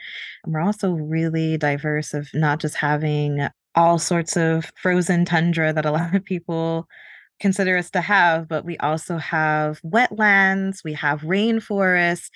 We're 0.48 0.62
also 0.62 0.94
really 0.94 1.58
diverse 1.58 2.14
of 2.14 2.30
not 2.34 2.62
just 2.62 2.76
having 2.76 3.50
all 3.76 4.00
sorts 4.00 4.38
of 4.38 4.72
frozen 4.82 5.26
tundra 5.26 5.74
that 5.74 5.86
a 5.86 5.92
lot 5.92 6.16
of 6.16 6.24
people 6.24 6.88
consider 7.40 7.78
us 7.78 7.90
to 7.92 8.02
have, 8.02 8.48
but 8.48 8.66
we 8.66 8.78
also 8.78 9.18
have 9.18 9.82
wetlands, 9.82 10.84
we 10.84 10.94
have 10.94 11.22
rainforests, 11.22 12.30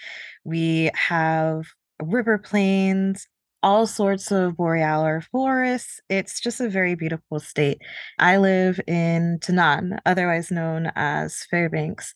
we 0.44 0.92
have 0.96 1.66
river 2.02 2.38
plains, 2.38 3.28
all 3.64 3.88
sorts 3.88 4.32
of 4.32 4.54
borealer 4.54 5.24
forests. 5.32 6.00
It's 6.10 6.40
just 6.40 6.62
a 6.62 6.70
very 6.70 6.96
beautiful 6.96 7.40
state. 7.40 7.82
I 8.20 8.38
live 8.38 8.80
in 8.88 9.40
Tanana, 9.42 10.00
otherwise 10.06 10.52
known 10.52 10.92
as 10.96 11.44
Fairbanks. 11.50 12.14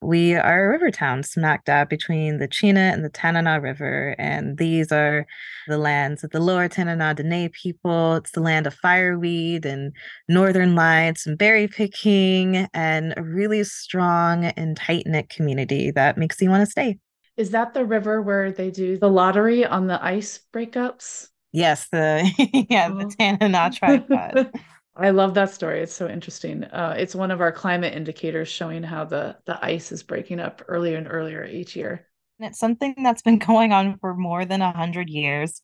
We 0.00 0.34
are 0.34 0.66
a 0.66 0.68
river 0.68 0.90
town 0.90 1.22
smack 1.22 1.64
dab 1.64 1.88
between 1.88 2.38
the 2.38 2.48
Chena 2.48 2.92
and 2.92 3.04
the 3.04 3.10
Tanana 3.10 3.60
River, 3.60 4.14
and 4.18 4.58
these 4.58 4.92
are 4.92 5.26
the 5.66 5.78
lands 5.78 6.22
of 6.24 6.30
the 6.30 6.40
Lower 6.40 6.68
Tanana 6.68 7.14
Dene 7.14 7.50
people. 7.50 8.16
It's 8.16 8.32
the 8.32 8.40
land 8.40 8.66
of 8.66 8.74
fireweed 8.74 9.64
and 9.64 9.92
northern 10.28 10.74
lights 10.74 11.26
and 11.26 11.38
berry 11.38 11.68
picking, 11.68 12.68
and 12.74 13.14
a 13.16 13.22
really 13.22 13.64
strong 13.64 14.44
and 14.44 14.76
tight 14.76 15.04
knit 15.06 15.30
community 15.30 15.90
that 15.92 16.18
makes 16.18 16.40
you 16.40 16.50
want 16.50 16.64
to 16.64 16.70
stay. 16.70 16.98
Is 17.36 17.50
that 17.50 17.74
the 17.74 17.84
river 17.84 18.22
where 18.22 18.52
they 18.52 18.70
do 18.70 18.96
the 18.96 19.10
lottery 19.10 19.66
on 19.66 19.86
the 19.86 20.02
ice 20.04 20.40
breakups? 20.52 21.28
Yes, 21.52 21.88
the 21.90 22.30
yeah, 22.70 22.90
oh. 22.92 22.98
the 22.98 23.14
Tanana 23.18 23.70
tripod. 23.74 24.52
I 24.96 25.10
love 25.10 25.34
that 25.34 25.50
story. 25.50 25.80
It's 25.80 25.94
so 25.94 26.08
interesting. 26.08 26.62
Uh, 26.64 26.94
it's 26.96 27.16
one 27.16 27.32
of 27.32 27.40
our 27.40 27.50
climate 27.50 27.94
indicators 27.94 28.48
showing 28.48 28.84
how 28.84 29.04
the 29.04 29.36
the 29.46 29.64
ice 29.64 29.90
is 29.90 30.04
breaking 30.04 30.38
up 30.38 30.62
earlier 30.68 30.96
and 30.96 31.08
earlier 31.10 31.44
each 31.44 31.74
year. 31.74 32.06
And 32.38 32.48
it's 32.48 32.58
something 32.58 32.94
that's 33.02 33.22
been 33.22 33.38
going 33.50 33.72
on 33.72 33.98
for 33.98 34.14
more 34.14 34.44
than 34.44 34.62
a 34.62 34.72
hundred 34.72 35.08
years, 35.08 35.60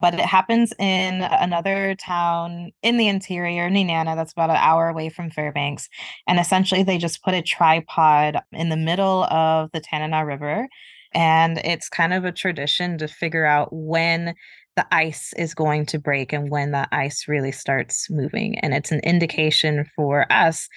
but 0.00 0.14
it 0.14 0.20
happens 0.20 0.72
in 0.80 1.22
another 1.22 1.94
town 1.94 2.72
in 2.82 2.96
the 2.96 3.06
interior, 3.06 3.70
Nenana, 3.70 4.16
that's 4.16 4.32
about 4.32 4.50
an 4.50 4.56
hour 4.56 4.88
away 4.88 5.08
from 5.08 5.30
Fairbanks. 5.30 5.88
And 6.26 6.40
essentially, 6.40 6.82
they 6.82 6.98
just 6.98 7.22
put 7.22 7.34
a 7.34 7.42
tripod 7.42 8.40
in 8.50 8.68
the 8.68 8.76
middle 8.76 9.24
of 9.24 9.70
the 9.72 9.80
Tanana 9.80 10.26
River 10.26 10.68
and 11.14 11.58
it's 11.64 11.88
kind 11.88 12.12
of 12.12 12.24
a 12.24 12.32
tradition 12.32 12.98
to 12.98 13.08
figure 13.08 13.44
out 13.44 13.68
when 13.72 14.34
the 14.76 14.86
ice 14.90 15.32
is 15.36 15.54
going 15.54 15.86
to 15.86 15.98
break 15.98 16.32
and 16.32 16.50
when 16.50 16.70
the 16.70 16.88
ice 16.92 17.28
really 17.28 17.52
starts 17.52 18.08
moving. 18.10 18.58
And 18.60 18.72
it's 18.72 18.90
an 18.90 19.00
indication 19.00 19.84
for 19.94 20.30
us 20.32 20.68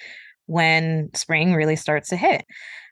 when 0.46 1.10
spring 1.14 1.54
really 1.54 1.76
starts 1.76 2.08
to 2.10 2.16
hit. 2.16 2.44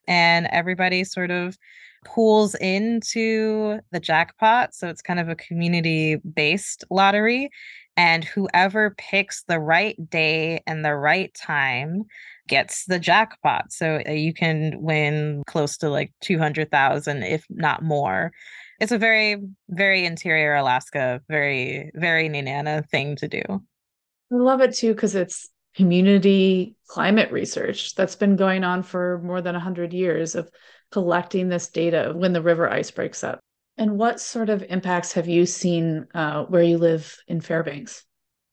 And 0.08 0.46
everybody 0.50 1.04
sort 1.04 1.30
of 1.30 1.56
pools 2.04 2.54
into 2.56 3.80
the 3.92 4.00
jackpot. 4.00 4.74
So 4.74 4.88
it's 4.88 5.02
kind 5.02 5.20
of 5.20 5.28
a 5.28 5.36
community 5.36 6.16
based 6.16 6.84
lottery. 6.90 7.50
And 7.96 8.24
whoever 8.24 8.94
picks 8.98 9.44
the 9.44 9.60
right 9.60 9.96
day 10.10 10.62
and 10.66 10.84
the 10.84 10.94
right 10.94 11.32
time 11.34 12.04
gets 12.48 12.84
the 12.84 12.98
jackpot. 12.98 13.72
So 13.72 14.00
uh, 14.06 14.12
you 14.12 14.34
can 14.34 14.80
win 14.80 15.42
close 15.46 15.76
to 15.78 15.88
like 15.88 16.12
200,000, 16.22 17.22
if 17.22 17.44
not 17.48 17.82
more. 17.82 18.32
It's 18.80 18.92
a 18.92 18.98
very, 18.98 19.36
very 19.68 20.04
interior 20.04 20.54
Alaska, 20.54 21.20
very, 21.28 21.90
very 21.94 22.28
Nenana 22.28 22.88
thing 22.88 23.16
to 23.16 23.28
do. 23.28 23.42
I 23.48 24.36
love 24.36 24.60
it 24.60 24.74
too 24.74 24.94
because 24.94 25.14
it's 25.14 25.48
community 25.74 26.76
climate 26.86 27.32
research 27.32 27.94
that's 27.94 28.16
been 28.16 28.36
going 28.36 28.64
on 28.64 28.82
for 28.82 29.20
more 29.24 29.40
than 29.40 29.54
100 29.54 29.92
years 29.92 30.34
of 30.34 30.50
collecting 30.90 31.48
this 31.48 31.68
data 31.68 32.12
when 32.14 32.32
the 32.32 32.42
river 32.42 32.70
ice 32.70 32.90
breaks 32.90 33.24
up. 33.24 33.40
And 33.76 33.98
what 33.98 34.20
sort 34.20 34.50
of 34.50 34.62
impacts 34.68 35.12
have 35.12 35.28
you 35.28 35.46
seen 35.46 36.06
uh, 36.14 36.44
where 36.44 36.62
you 36.62 36.78
live 36.78 37.16
in 37.26 37.40
Fairbanks? 37.40 38.04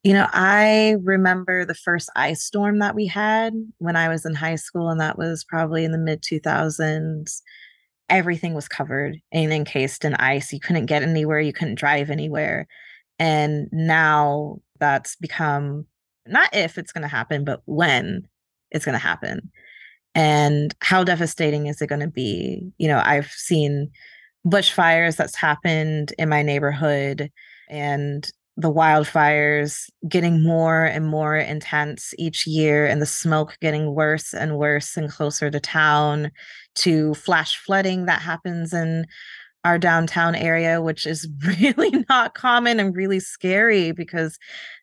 You 0.03 0.13
know, 0.13 0.27
I 0.31 0.95
remember 1.03 1.63
the 1.63 1.75
first 1.75 2.09
ice 2.15 2.43
storm 2.43 2.79
that 2.79 2.95
we 2.95 3.05
had 3.05 3.53
when 3.77 3.95
I 3.95 4.09
was 4.09 4.25
in 4.25 4.33
high 4.33 4.55
school, 4.55 4.89
and 4.89 4.99
that 4.99 5.17
was 5.17 5.43
probably 5.43 5.85
in 5.85 5.91
the 5.91 5.97
mid 5.99 6.23
2000s. 6.23 7.41
Everything 8.09 8.53
was 8.55 8.67
covered 8.67 9.17
and 9.31 9.53
encased 9.53 10.03
in 10.03 10.15
ice. 10.15 10.51
You 10.51 10.59
couldn't 10.59 10.87
get 10.87 11.03
anywhere, 11.03 11.39
you 11.39 11.53
couldn't 11.53 11.75
drive 11.75 12.09
anywhere. 12.09 12.67
And 13.19 13.67
now 13.71 14.59
that's 14.79 15.15
become 15.15 15.85
not 16.25 16.49
if 16.53 16.77
it's 16.77 16.91
going 16.91 17.03
to 17.03 17.07
happen, 17.07 17.45
but 17.45 17.61
when 17.65 18.27
it's 18.71 18.85
going 18.85 18.93
to 18.93 18.99
happen. 18.99 19.51
And 20.15 20.73
how 20.81 21.03
devastating 21.03 21.67
is 21.67 21.81
it 21.81 21.87
going 21.87 22.01
to 22.01 22.07
be? 22.07 22.71
You 22.77 22.87
know, 22.87 23.01
I've 23.03 23.31
seen 23.31 23.91
bushfires 24.45 25.15
that's 25.15 25.35
happened 25.35 26.13
in 26.17 26.27
my 26.27 26.41
neighborhood 26.41 27.31
and 27.69 28.29
the 28.61 28.71
wildfires 28.71 29.89
getting 30.07 30.43
more 30.43 30.85
and 30.85 31.07
more 31.07 31.35
intense 31.35 32.13
each 32.17 32.45
year 32.45 32.85
and 32.85 33.01
the 33.01 33.05
smoke 33.05 33.57
getting 33.61 33.93
worse 33.93 34.33
and 34.33 34.57
worse 34.57 34.95
and 34.95 35.09
closer 35.09 35.49
to 35.49 35.59
town 35.59 36.31
to 36.75 37.13
flash 37.15 37.57
flooding 37.57 38.05
that 38.05 38.21
happens 38.21 38.73
in 38.73 39.05
our 39.63 39.77
downtown 39.77 40.33
area 40.35 40.81
which 40.81 41.05
is 41.05 41.27
really 41.61 42.05
not 42.09 42.33
common 42.33 42.79
and 42.79 42.95
really 42.95 43.19
scary 43.19 43.91
because 43.91 44.37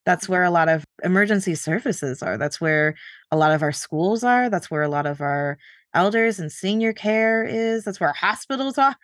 that's 0.08 0.26
where 0.26 0.42
a 0.42 0.50
lot 0.50 0.70
of 0.70 0.86
emergency 1.04 1.54
services 1.54 2.22
are. 2.22 2.38
That's 2.38 2.62
where 2.62 2.94
a 3.30 3.36
lot 3.36 3.52
of 3.52 3.62
our 3.62 3.72
schools 3.72 4.24
are. 4.24 4.48
That's 4.48 4.70
where 4.70 4.80
a 4.80 4.88
lot 4.88 5.04
of 5.04 5.20
our 5.20 5.58
elders 5.92 6.40
and 6.40 6.50
senior 6.50 6.94
care 6.94 7.44
is. 7.44 7.84
That's 7.84 8.00
where 8.00 8.12
hospitals 8.14 8.78
are. 8.78 8.96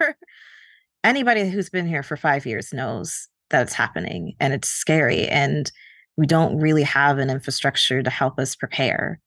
Anybody 1.04 1.50
who's 1.50 1.68
been 1.68 1.86
here 1.86 2.02
for 2.02 2.16
5 2.16 2.46
years 2.46 2.72
knows 2.72 3.28
that's 3.58 3.74
happening 3.74 4.34
and 4.40 4.52
it's 4.52 4.68
scary 4.68 5.26
and 5.28 5.70
we 6.16 6.26
don't 6.26 6.58
really 6.58 6.82
have 6.82 7.18
an 7.18 7.30
infrastructure 7.30 8.02
to 8.02 8.10
help 8.10 8.38
us 8.38 8.54
prepare. 8.54 9.20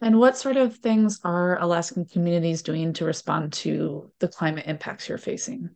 And 0.00 0.18
what 0.18 0.36
sort 0.36 0.56
of 0.56 0.76
things 0.76 1.20
are 1.24 1.60
Alaskan 1.60 2.06
communities 2.06 2.62
doing 2.62 2.92
to 2.94 3.04
respond 3.04 3.52
to 3.54 4.10
the 4.18 4.28
climate 4.28 4.64
impacts 4.66 5.08
you're 5.08 5.18
facing? 5.18 5.70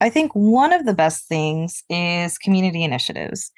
I 0.00 0.10
think 0.10 0.32
one 0.32 0.72
of 0.72 0.86
the 0.86 0.94
best 0.94 1.28
things 1.28 1.82
is 1.88 2.38
community 2.38 2.84
initiatives. 2.84 3.50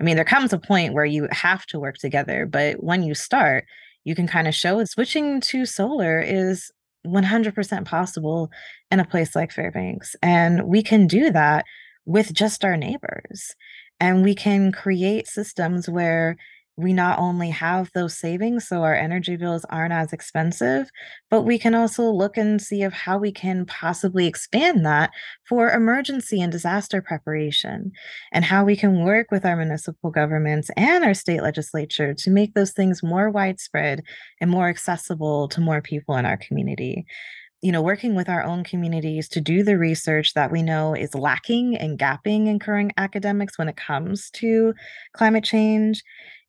I 0.00 0.04
mean, 0.04 0.16
there 0.16 0.24
comes 0.24 0.52
a 0.52 0.58
point 0.58 0.94
where 0.94 1.04
you 1.04 1.28
have 1.30 1.66
to 1.66 1.78
work 1.78 1.98
together, 1.98 2.46
but 2.46 2.82
when 2.82 3.02
you 3.02 3.14
start, 3.14 3.64
you 4.04 4.14
can 4.14 4.26
kind 4.26 4.48
of 4.48 4.54
show 4.54 4.78
that 4.78 4.88
switching 4.88 5.40
to 5.42 5.66
solar 5.66 6.20
is 6.20 6.70
100% 7.06 7.84
possible 7.84 8.50
in 8.90 9.00
a 9.00 9.04
place 9.04 9.34
like 9.34 9.52
Fairbanks. 9.52 10.16
And 10.22 10.64
we 10.64 10.82
can 10.82 11.06
do 11.06 11.30
that 11.30 11.64
with 12.04 12.32
just 12.32 12.64
our 12.64 12.76
neighbors. 12.76 13.54
And 13.98 14.22
we 14.22 14.34
can 14.34 14.72
create 14.72 15.26
systems 15.26 15.88
where 15.88 16.36
we 16.80 16.92
not 16.92 17.18
only 17.18 17.50
have 17.50 17.90
those 17.94 18.16
savings 18.16 18.66
so 18.66 18.82
our 18.82 18.94
energy 18.94 19.36
bills 19.36 19.64
aren't 19.68 19.92
as 19.92 20.12
expensive, 20.12 20.90
but 21.30 21.42
we 21.42 21.58
can 21.58 21.74
also 21.74 22.04
look 22.10 22.36
and 22.36 22.60
see 22.60 22.82
of 22.82 22.92
how 22.92 23.18
we 23.18 23.30
can 23.30 23.66
possibly 23.66 24.26
expand 24.26 24.84
that 24.86 25.10
for 25.48 25.70
emergency 25.70 26.40
and 26.40 26.50
disaster 26.50 27.02
preparation 27.02 27.92
and 28.32 28.44
how 28.44 28.64
we 28.64 28.76
can 28.76 29.04
work 29.04 29.30
with 29.30 29.44
our 29.44 29.56
municipal 29.56 30.10
governments 30.10 30.70
and 30.76 31.04
our 31.04 31.14
state 31.14 31.42
legislature 31.42 32.14
to 32.14 32.30
make 32.30 32.54
those 32.54 32.72
things 32.72 33.02
more 33.02 33.30
widespread 33.30 34.02
and 34.40 34.50
more 34.50 34.68
accessible 34.68 35.48
to 35.48 35.60
more 35.60 35.82
people 35.82 36.16
in 36.16 36.24
our 36.24 36.38
community 36.38 37.04
you 37.62 37.70
know, 37.70 37.82
working 37.82 38.14
with 38.14 38.28
our 38.28 38.42
own 38.42 38.64
communities 38.64 39.28
to 39.28 39.40
do 39.40 39.62
the 39.62 39.76
research 39.76 40.34
that 40.34 40.50
we 40.50 40.62
know 40.62 40.94
is 40.94 41.14
lacking 41.14 41.76
and 41.76 41.98
gapping 41.98 42.46
in 42.46 42.58
current 42.58 42.92
academics 42.96 43.58
when 43.58 43.68
it 43.68 43.76
comes 43.76 44.30
to 44.30 44.74
climate 45.12 45.44
change, 45.44 46.02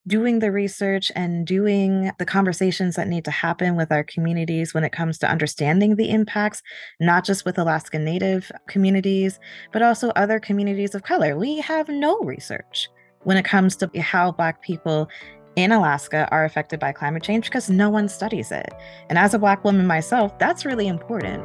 doing 0.08 0.40
the 0.40 0.52
research 0.52 1.12
and 1.16 1.46
doing 1.46 2.12
the 2.18 2.26
conversations 2.26 2.96
that 2.96 3.08
need 3.08 3.26
to 3.26 3.32
happen 3.32 3.76
with 3.76 3.92
our 3.92 4.04
communities 4.04 4.74
when 4.74 4.84
it 4.84 4.92
comes 4.92 5.18
to 5.18 5.30
understanding 5.30 5.96
the 5.96 6.10
impacts, 6.10 6.64
not 7.00 7.26
just 7.26 7.46
with 7.46 7.60
Alaska 7.60 8.00
Native 8.00 8.52
communities, 8.68 9.40
but 9.74 9.82
also 9.82 10.10
other 10.12 10.40
communities 10.40 10.96
of 10.96 11.04
color. 11.04 11.38
We 11.38 11.60
have 11.60 11.90
no 11.90 12.18
research 12.20 12.88
when 13.24 13.38
it 13.38 13.46
comes 13.46 13.76
to 13.76 13.90
how 14.02 14.32
Black 14.32 14.62
people 14.64 15.08
in 15.56 15.72
Alaska 15.72 16.28
are 16.32 16.46
affected 16.46 16.80
by 16.80 16.92
climate 16.92 17.24
change 17.24 17.46
because 17.46 17.70
no 17.70 17.90
one 17.90 18.08
studies 18.08 18.52
it. 18.52 18.74
And 19.10 19.18
as 19.18 19.34
a 19.34 19.40
Black 19.40 19.64
woman 19.64 19.86
myself, 19.86 20.38
that's 20.40 20.66
really 20.66 20.88
important. 20.88 21.44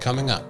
Coming 0.00 0.30
up, 0.30 0.44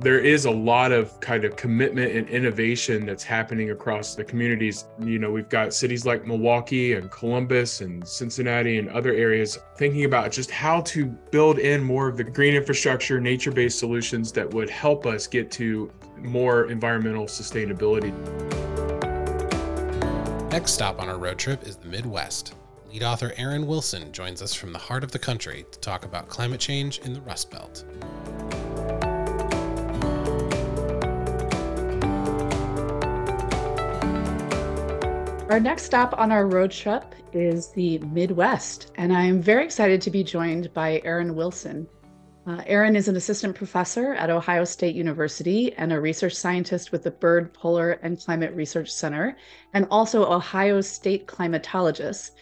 there 0.00 0.18
is 0.18 0.46
a 0.46 0.50
lot 0.50 0.90
of 0.90 1.20
kind 1.20 1.44
of 1.44 1.54
commitment 1.54 2.10
and 2.10 2.28
innovation 2.28 3.06
that's 3.06 3.22
happening 3.22 3.70
across 3.70 4.16
the 4.16 4.24
communities. 4.24 4.86
You 4.98 5.20
know, 5.20 5.30
we've 5.30 5.48
got 5.48 5.72
cities 5.72 6.04
like 6.04 6.26
Milwaukee 6.26 6.94
and 6.94 7.08
Columbus 7.10 7.82
and 7.82 8.06
Cincinnati 8.06 8.78
and 8.78 8.88
other 8.88 9.14
areas 9.14 9.58
thinking 9.76 10.04
about 10.04 10.32
just 10.32 10.50
how 10.50 10.80
to 10.80 11.06
build 11.06 11.60
in 11.60 11.84
more 11.84 12.08
of 12.08 12.16
the 12.16 12.24
green 12.24 12.54
infrastructure, 12.54 13.20
nature 13.20 13.52
based 13.52 13.78
solutions 13.78 14.32
that 14.32 14.52
would 14.52 14.68
help 14.68 15.06
us 15.06 15.28
get 15.28 15.52
to 15.52 15.92
more 16.22 16.70
environmental 16.70 17.26
sustainability. 17.26 18.12
Next 20.50 20.72
stop 20.72 21.00
on 21.00 21.08
our 21.08 21.18
road 21.18 21.38
trip 21.38 21.62
is 21.66 21.76
the 21.76 21.88
Midwest. 21.88 22.54
Lead 22.92 23.02
author 23.02 23.32
Aaron 23.36 23.66
Wilson 23.66 24.12
joins 24.12 24.42
us 24.42 24.52
from 24.52 24.72
the 24.72 24.78
heart 24.78 25.02
of 25.02 25.10
the 25.12 25.18
country 25.18 25.64
to 25.72 25.78
talk 25.80 26.04
about 26.04 26.28
climate 26.28 26.60
change 26.60 26.98
in 26.98 27.14
the 27.14 27.20
Rust 27.22 27.50
Belt. 27.50 27.84
Our 35.50 35.60
next 35.60 35.84
stop 35.84 36.18
on 36.18 36.32
our 36.32 36.46
road 36.46 36.70
trip 36.70 37.14
is 37.32 37.68
the 37.68 37.98
Midwest, 37.98 38.90
and 38.96 39.12
I'm 39.12 39.40
very 39.40 39.64
excited 39.64 40.00
to 40.02 40.10
be 40.10 40.22
joined 40.22 40.72
by 40.72 41.00
Aaron 41.04 41.34
Wilson. 41.34 41.88
Uh, 42.44 42.60
Aaron 42.66 42.96
is 42.96 43.06
an 43.06 43.14
assistant 43.14 43.54
professor 43.54 44.14
at 44.14 44.28
Ohio 44.28 44.64
State 44.64 44.96
University 44.96 45.72
and 45.74 45.92
a 45.92 46.00
research 46.00 46.34
scientist 46.34 46.90
with 46.90 47.04
the 47.04 47.10
Byrd 47.10 47.54
Polar 47.54 47.92
and 48.02 48.18
Climate 48.18 48.52
Research 48.54 48.90
Center, 48.90 49.36
and 49.74 49.86
also 49.92 50.28
Ohio 50.28 50.80
State 50.80 51.28
climatologist. 51.28 52.32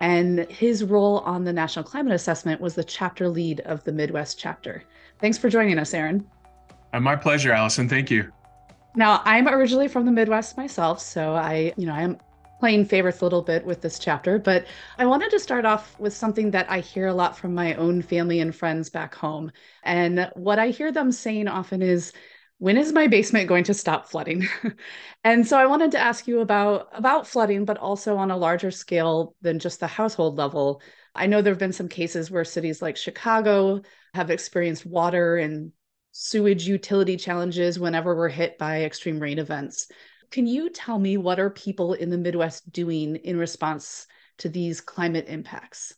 And 0.00 0.50
his 0.50 0.82
role 0.82 1.18
on 1.20 1.44
the 1.44 1.52
National 1.52 1.84
Climate 1.84 2.14
Assessment 2.14 2.58
was 2.58 2.74
the 2.74 2.84
chapter 2.84 3.28
lead 3.28 3.60
of 3.60 3.84
the 3.84 3.92
Midwest 3.92 4.38
chapter. 4.38 4.82
Thanks 5.20 5.36
for 5.36 5.50
joining 5.50 5.78
us, 5.78 5.92
Aaron. 5.92 6.26
Uh, 6.94 7.00
my 7.00 7.14
pleasure, 7.14 7.52
Allison. 7.52 7.86
Thank 7.86 8.10
you. 8.10 8.32
Now, 8.96 9.20
I'm 9.26 9.46
originally 9.46 9.88
from 9.88 10.06
the 10.06 10.10
Midwest 10.12 10.56
myself, 10.56 11.00
so 11.00 11.34
I, 11.34 11.74
you 11.76 11.84
know, 11.84 11.92
I 11.92 12.00
am 12.00 12.16
playing 12.60 12.84
favorites 12.84 13.20
a 13.20 13.24
little 13.24 13.42
bit 13.42 13.64
with 13.64 13.80
this 13.80 13.98
chapter, 13.98 14.38
but 14.38 14.66
I 14.98 15.06
wanted 15.06 15.30
to 15.30 15.40
start 15.40 15.64
off 15.64 15.98
with 15.98 16.12
something 16.14 16.52
that 16.52 16.70
I 16.70 16.80
hear 16.80 17.08
a 17.08 17.14
lot 17.14 17.36
from 17.36 17.54
my 17.54 17.74
own 17.74 18.02
family 18.02 18.38
and 18.40 18.54
friends 18.54 18.90
back 18.90 19.14
home. 19.14 19.50
And 19.82 20.30
what 20.36 20.58
I 20.58 20.68
hear 20.68 20.92
them 20.92 21.10
saying 21.10 21.48
often 21.48 21.82
is, 21.82 22.12
when 22.58 22.76
is 22.76 22.92
my 22.92 23.06
basement 23.06 23.48
going 23.48 23.64
to 23.64 23.74
stop 23.74 24.10
flooding? 24.10 24.46
and 25.24 25.46
so 25.46 25.58
I 25.58 25.66
wanted 25.66 25.92
to 25.92 25.98
ask 25.98 26.28
you 26.28 26.40
about 26.40 26.88
about 26.92 27.26
flooding, 27.26 27.64
but 27.64 27.78
also 27.78 28.18
on 28.18 28.30
a 28.30 28.36
larger 28.36 28.70
scale 28.70 29.34
than 29.40 29.58
just 29.58 29.80
the 29.80 29.86
household 29.86 30.36
level. 30.36 30.82
I 31.14 31.26
know 31.26 31.40
there 31.40 31.52
have 31.54 31.58
been 31.58 31.72
some 31.72 31.88
cases 31.88 32.30
where 32.30 32.44
cities 32.44 32.82
like 32.82 32.98
Chicago 32.98 33.80
have 34.12 34.30
experienced 34.30 34.84
water 34.84 35.38
and 35.38 35.72
sewage 36.12 36.66
utility 36.66 37.16
challenges 37.16 37.78
whenever 37.78 38.14
we're 38.14 38.28
hit 38.28 38.58
by 38.58 38.82
extreme 38.82 39.18
rain 39.18 39.38
events. 39.38 39.88
Can 40.30 40.46
you 40.46 40.70
tell 40.70 40.98
me 40.98 41.16
what 41.16 41.40
are 41.40 41.50
people 41.50 41.94
in 41.94 42.10
the 42.10 42.18
Midwest 42.18 42.70
doing 42.72 43.16
in 43.16 43.36
response 43.36 44.06
to 44.38 44.48
these 44.48 44.80
climate 44.80 45.26
impacts? 45.28 45.94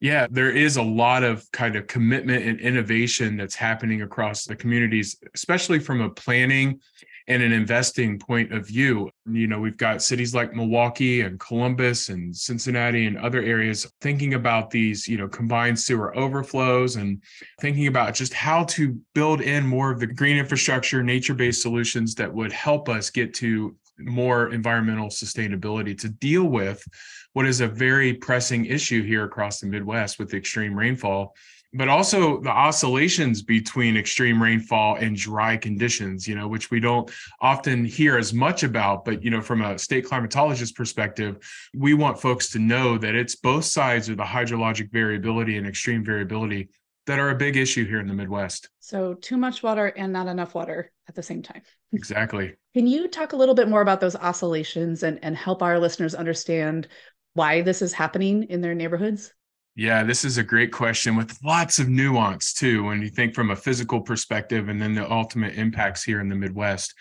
Yeah, 0.00 0.26
there 0.30 0.50
is 0.50 0.76
a 0.76 0.82
lot 0.82 1.24
of 1.24 1.50
kind 1.52 1.74
of 1.74 1.86
commitment 1.86 2.44
and 2.44 2.60
innovation 2.60 3.36
that's 3.36 3.54
happening 3.54 4.02
across 4.02 4.44
the 4.44 4.54
communities, 4.54 5.16
especially 5.34 5.78
from 5.78 6.00
a 6.00 6.10
planning 6.10 6.80
and 7.28 7.42
an 7.42 7.52
investing 7.52 8.18
point 8.18 8.52
of 8.52 8.66
view. 8.66 9.10
You 9.28 9.46
know, 9.46 9.58
we've 9.58 9.76
got 9.76 10.02
cities 10.02 10.34
like 10.34 10.54
Milwaukee 10.54 11.22
and 11.22 11.40
Columbus 11.40 12.08
and 12.08 12.34
Cincinnati 12.34 13.06
and 13.06 13.18
other 13.18 13.42
areas 13.42 13.86
thinking 14.00 14.34
about 14.34 14.70
these, 14.70 15.08
you 15.08 15.18
know, 15.18 15.28
combined 15.28 15.78
sewer 15.78 16.16
overflows 16.16 16.96
and 16.96 17.22
thinking 17.60 17.88
about 17.88 18.14
just 18.14 18.32
how 18.32 18.64
to 18.64 18.98
build 19.14 19.40
in 19.40 19.66
more 19.66 19.90
of 19.90 19.98
the 19.98 20.06
green 20.06 20.36
infrastructure, 20.36 21.02
nature 21.02 21.34
based 21.34 21.62
solutions 21.62 22.14
that 22.14 22.32
would 22.32 22.52
help 22.52 22.88
us 22.88 23.10
get 23.10 23.34
to 23.34 23.74
more 23.98 24.52
environmental 24.52 25.08
sustainability 25.08 25.98
to 25.98 26.08
deal 26.08 26.44
with 26.44 26.86
what 27.32 27.46
is 27.46 27.60
a 27.60 27.68
very 27.68 28.14
pressing 28.14 28.66
issue 28.66 29.02
here 29.02 29.24
across 29.24 29.60
the 29.60 29.66
Midwest 29.66 30.18
with 30.18 30.30
the 30.30 30.36
extreme 30.36 30.78
rainfall 30.78 31.34
but 31.76 31.88
also 31.88 32.40
the 32.40 32.50
oscillations 32.50 33.42
between 33.42 33.96
extreme 33.96 34.42
rainfall 34.42 34.96
and 34.96 35.16
dry 35.16 35.56
conditions, 35.56 36.26
you 36.26 36.34
know, 36.34 36.48
which 36.48 36.70
we 36.70 36.80
don't 36.80 37.10
often 37.40 37.84
hear 37.84 38.16
as 38.16 38.32
much 38.32 38.62
about. 38.62 39.04
But, 39.04 39.22
you 39.22 39.30
know, 39.30 39.42
from 39.42 39.62
a 39.62 39.78
state 39.78 40.06
climatologist 40.06 40.74
perspective, 40.74 41.38
we 41.74 41.94
want 41.94 42.20
folks 42.20 42.50
to 42.50 42.58
know 42.58 42.98
that 42.98 43.14
it's 43.14 43.36
both 43.36 43.64
sides 43.64 44.08
of 44.08 44.16
the 44.16 44.22
hydrologic 44.22 44.90
variability 44.90 45.58
and 45.58 45.66
extreme 45.66 46.04
variability 46.04 46.68
that 47.06 47.18
are 47.18 47.30
a 47.30 47.36
big 47.36 47.56
issue 47.56 47.86
here 47.86 48.00
in 48.00 48.08
the 48.08 48.14
Midwest. 48.14 48.68
So, 48.80 49.14
too 49.14 49.36
much 49.36 49.62
water 49.62 49.86
and 49.86 50.12
not 50.12 50.26
enough 50.26 50.54
water 50.54 50.90
at 51.08 51.14
the 51.14 51.22
same 51.22 51.42
time. 51.42 51.62
Exactly. 51.92 52.54
Can 52.74 52.86
you 52.86 53.06
talk 53.08 53.32
a 53.32 53.36
little 53.36 53.54
bit 53.54 53.68
more 53.68 53.80
about 53.80 54.00
those 54.00 54.16
oscillations 54.16 55.02
and, 55.02 55.18
and 55.22 55.36
help 55.36 55.62
our 55.62 55.78
listeners 55.78 56.14
understand 56.14 56.88
why 57.34 57.60
this 57.60 57.82
is 57.82 57.92
happening 57.92 58.44
in 58.44 58.60
their 58.60 58.74
neighborhoods? 58.74 59.32
Yeah, 59.78 60.04
this 60.04 60.24
is 60.24 60.38
a 60.38 60.42
great 60.42 60.72
question 60.72 61.16
with 61.16 61.38
lots 61.44 61.78
of 61.78 61.90
nuance 61.90 62.54
too. 62.54 62.84
When 62.84 63.02
you 63.02 63.10
think 63.10 63.34
from 63.34 63.50
a 63.50 63.56
physical 63.56 64.00
perspective 64.00 64.70
and 64.70 64.80
then 64.80 64.94
the 64.94 65.10
ultimate 65.10 65.58
impacts 65.58 66.02
here 66.02 66.20
in 66.20 66.30
the 66.30 66.34
Midwest. 66.34 66.94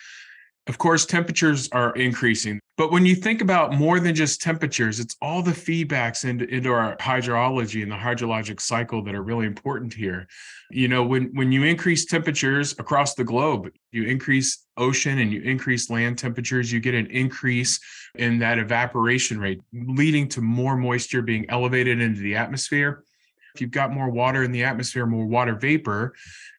Of 0.67 0.80
course, 0.80 1.06
temperatures 1.06 1.69
are 1.71 1.93
increasing. 1.95 2.60
But 2.78 2.91
when 2.91 3.06
you 3.06 3.15
think 3.15 3.41
about 3.41 3.73
more 3.73 3.99
than 3.99 4.15
just 4.15 4.41
temperatures, 4.41 4.99
it's 4.99 5.15
all 5.21 5.43
the 5.43 5.51
feedbacks 5.51 6.25
into, 6.25 6.45
into 6.45 6.71
our 6.71 6.97
hydrology 6.97 7.84
and 7.84 7.91
the 7.91 7.95
hydrologic 7.95 8.60
cycle 8.60 9.04
that 9.04 9.15
are 9.15 9.21
really 9.21 9.45
important 9.45 9.93
here. 9.93 10.28
You 10.71 10.88
know, 10.88 11.04
when, 11.06 11.25
when 11.36 11.51
you 11.51 11.63
increase 11.63 12.06
temperatures 12.06 12.73
across 12.80 13.13
the 13.13 13.23
globe, 13.23 13.69
you 13.91 14.04
increase 14.06 14.65
ocean 14.75 15.19
and 15.19 15.32
you 15.32 15.41
increase 15.41 15.89
land 15.89 16.17
temperatures, 16.17 16.71
you 16.71 16.80
get 16.80 16.95
an 16.95 17.08
increase 17.08 17.80
in 18.15 18.39
that 18.39 18.58
evaporation 18.58 19.39
rate, 19.39 19.62
leading 19.71 20.28
to 20.30 20.41
more 20.41 20.75
moisture 20.75 21.21
being 21.21 21.45
elevated 21.49 22.01
into 22.01 22.21
the 22.21 22.36
atmosphere. 22.36 23.04
If 23.56 23.62
you've 23.62 23.72
got 23.72 23.91
more 23.91 24.10
water 24.10 24.44
in 24.44 24.52
the 24.52 24.63
atmosphere, 24.63 25.06
more 25.06 25.26
water 25.26 25.56
vapor 25.56 26.13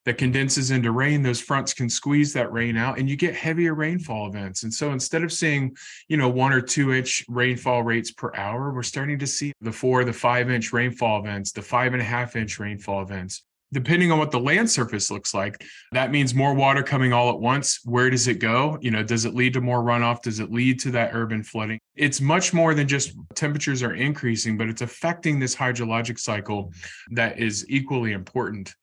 that 0.06 0.16
condenses 0.16 0.70
into 0.70 0.92
rain, 0.92 1.22
those 1.22 1.40
fronts 1.40 1.74
can 1.74 1.90
squeeze 1.90 2.32
that 2.32 2.52
rain 2.52 2.76
out 2.76 2.98
and 2.98 3.08
you 3.08 3.16
get 3.16 3.34
heavier 3.34 3.74
rainfall 3.74 4.28
events. 4.28 4.62
And 4.62 4.72
so 4.72 4.92
instead 4.92 5.22
of 5.22 5.30
seeing, 5.32 5.76
you 6.08 6.16
know, 6.16 6.28
one 6.28 6.52
or 6.52 6.60
two 6.60 6.94
inch 6.94 7.24
rainfall 7.28 7.82
rates 7.82 8.12
per 8.12 8.34
hour, 8.34 8.72
we're 8.72 8.82
starting 8.82 9.18
to 9.18 9.26
see 9.26 9.52
the 9.60 9.72
four, 9.72 10.04
the 10.04 10.12
five 10.12 10.50
inch 10.50 10.72
rainfall 10.72 11.20
events, 11.20 11.52
the 11.52 11.62
five 11.62 11.92
and 11.92 12.00
a 12.00 12.04
half 12.04 12.34
inch 12.34 12.58
rainfall 12.58 13.02
events 13.02 13.42
depending 13.72 14.12
on 14.12 14.18
what 14.18 14.30
the 14.30 14.38
land 14.38 14.70
surface 14.70 15.10
looks 15.10 15.34
like 15.34 15.64
that 15.92 16.10
means 16.10 16.34
more 16.34 16.54
water 16.54 16.82
coming 16.82 17.12
all 17.12 17.30
at 17.30 17.38
once. 17.38 17.80
Where 17.84 18.10
does 18.10 18.28
it 18.28 18.38
go? 18.38 18.78
You 18.80 18.90
know 18.90 19.02
does 19.02 19.24
it 19.24 19.34
lead 19.34 19.54
to 19.54 19.60
more 19.60 19.82
runoff? 19.82 20.22
Does 20.22 20.40
it 20.40 20.52
lead 20.52 20.80
to 20.80 20.90
that 20.92 21.10
urban 21.14 21.42
flooding? 21.42 21.80
It's 21.94 22.20
much 22.20 22.52
more 22.52 22.74
than 22.74 22.88
just 22.88 23.14
temperatures 23.34 23.82
are 23.82 23.94
increasing 23.94 24.56
but 24.56 24.68
it's 24.68 24.82
affecting 24.82 25.38
this 25.38 25.54
hydrologic 25.54 26.18
cycle 26.18 26.72
that 27.10 27.38
is 27.38 27.66
equally 27.68 28.12
important 28.12 28.74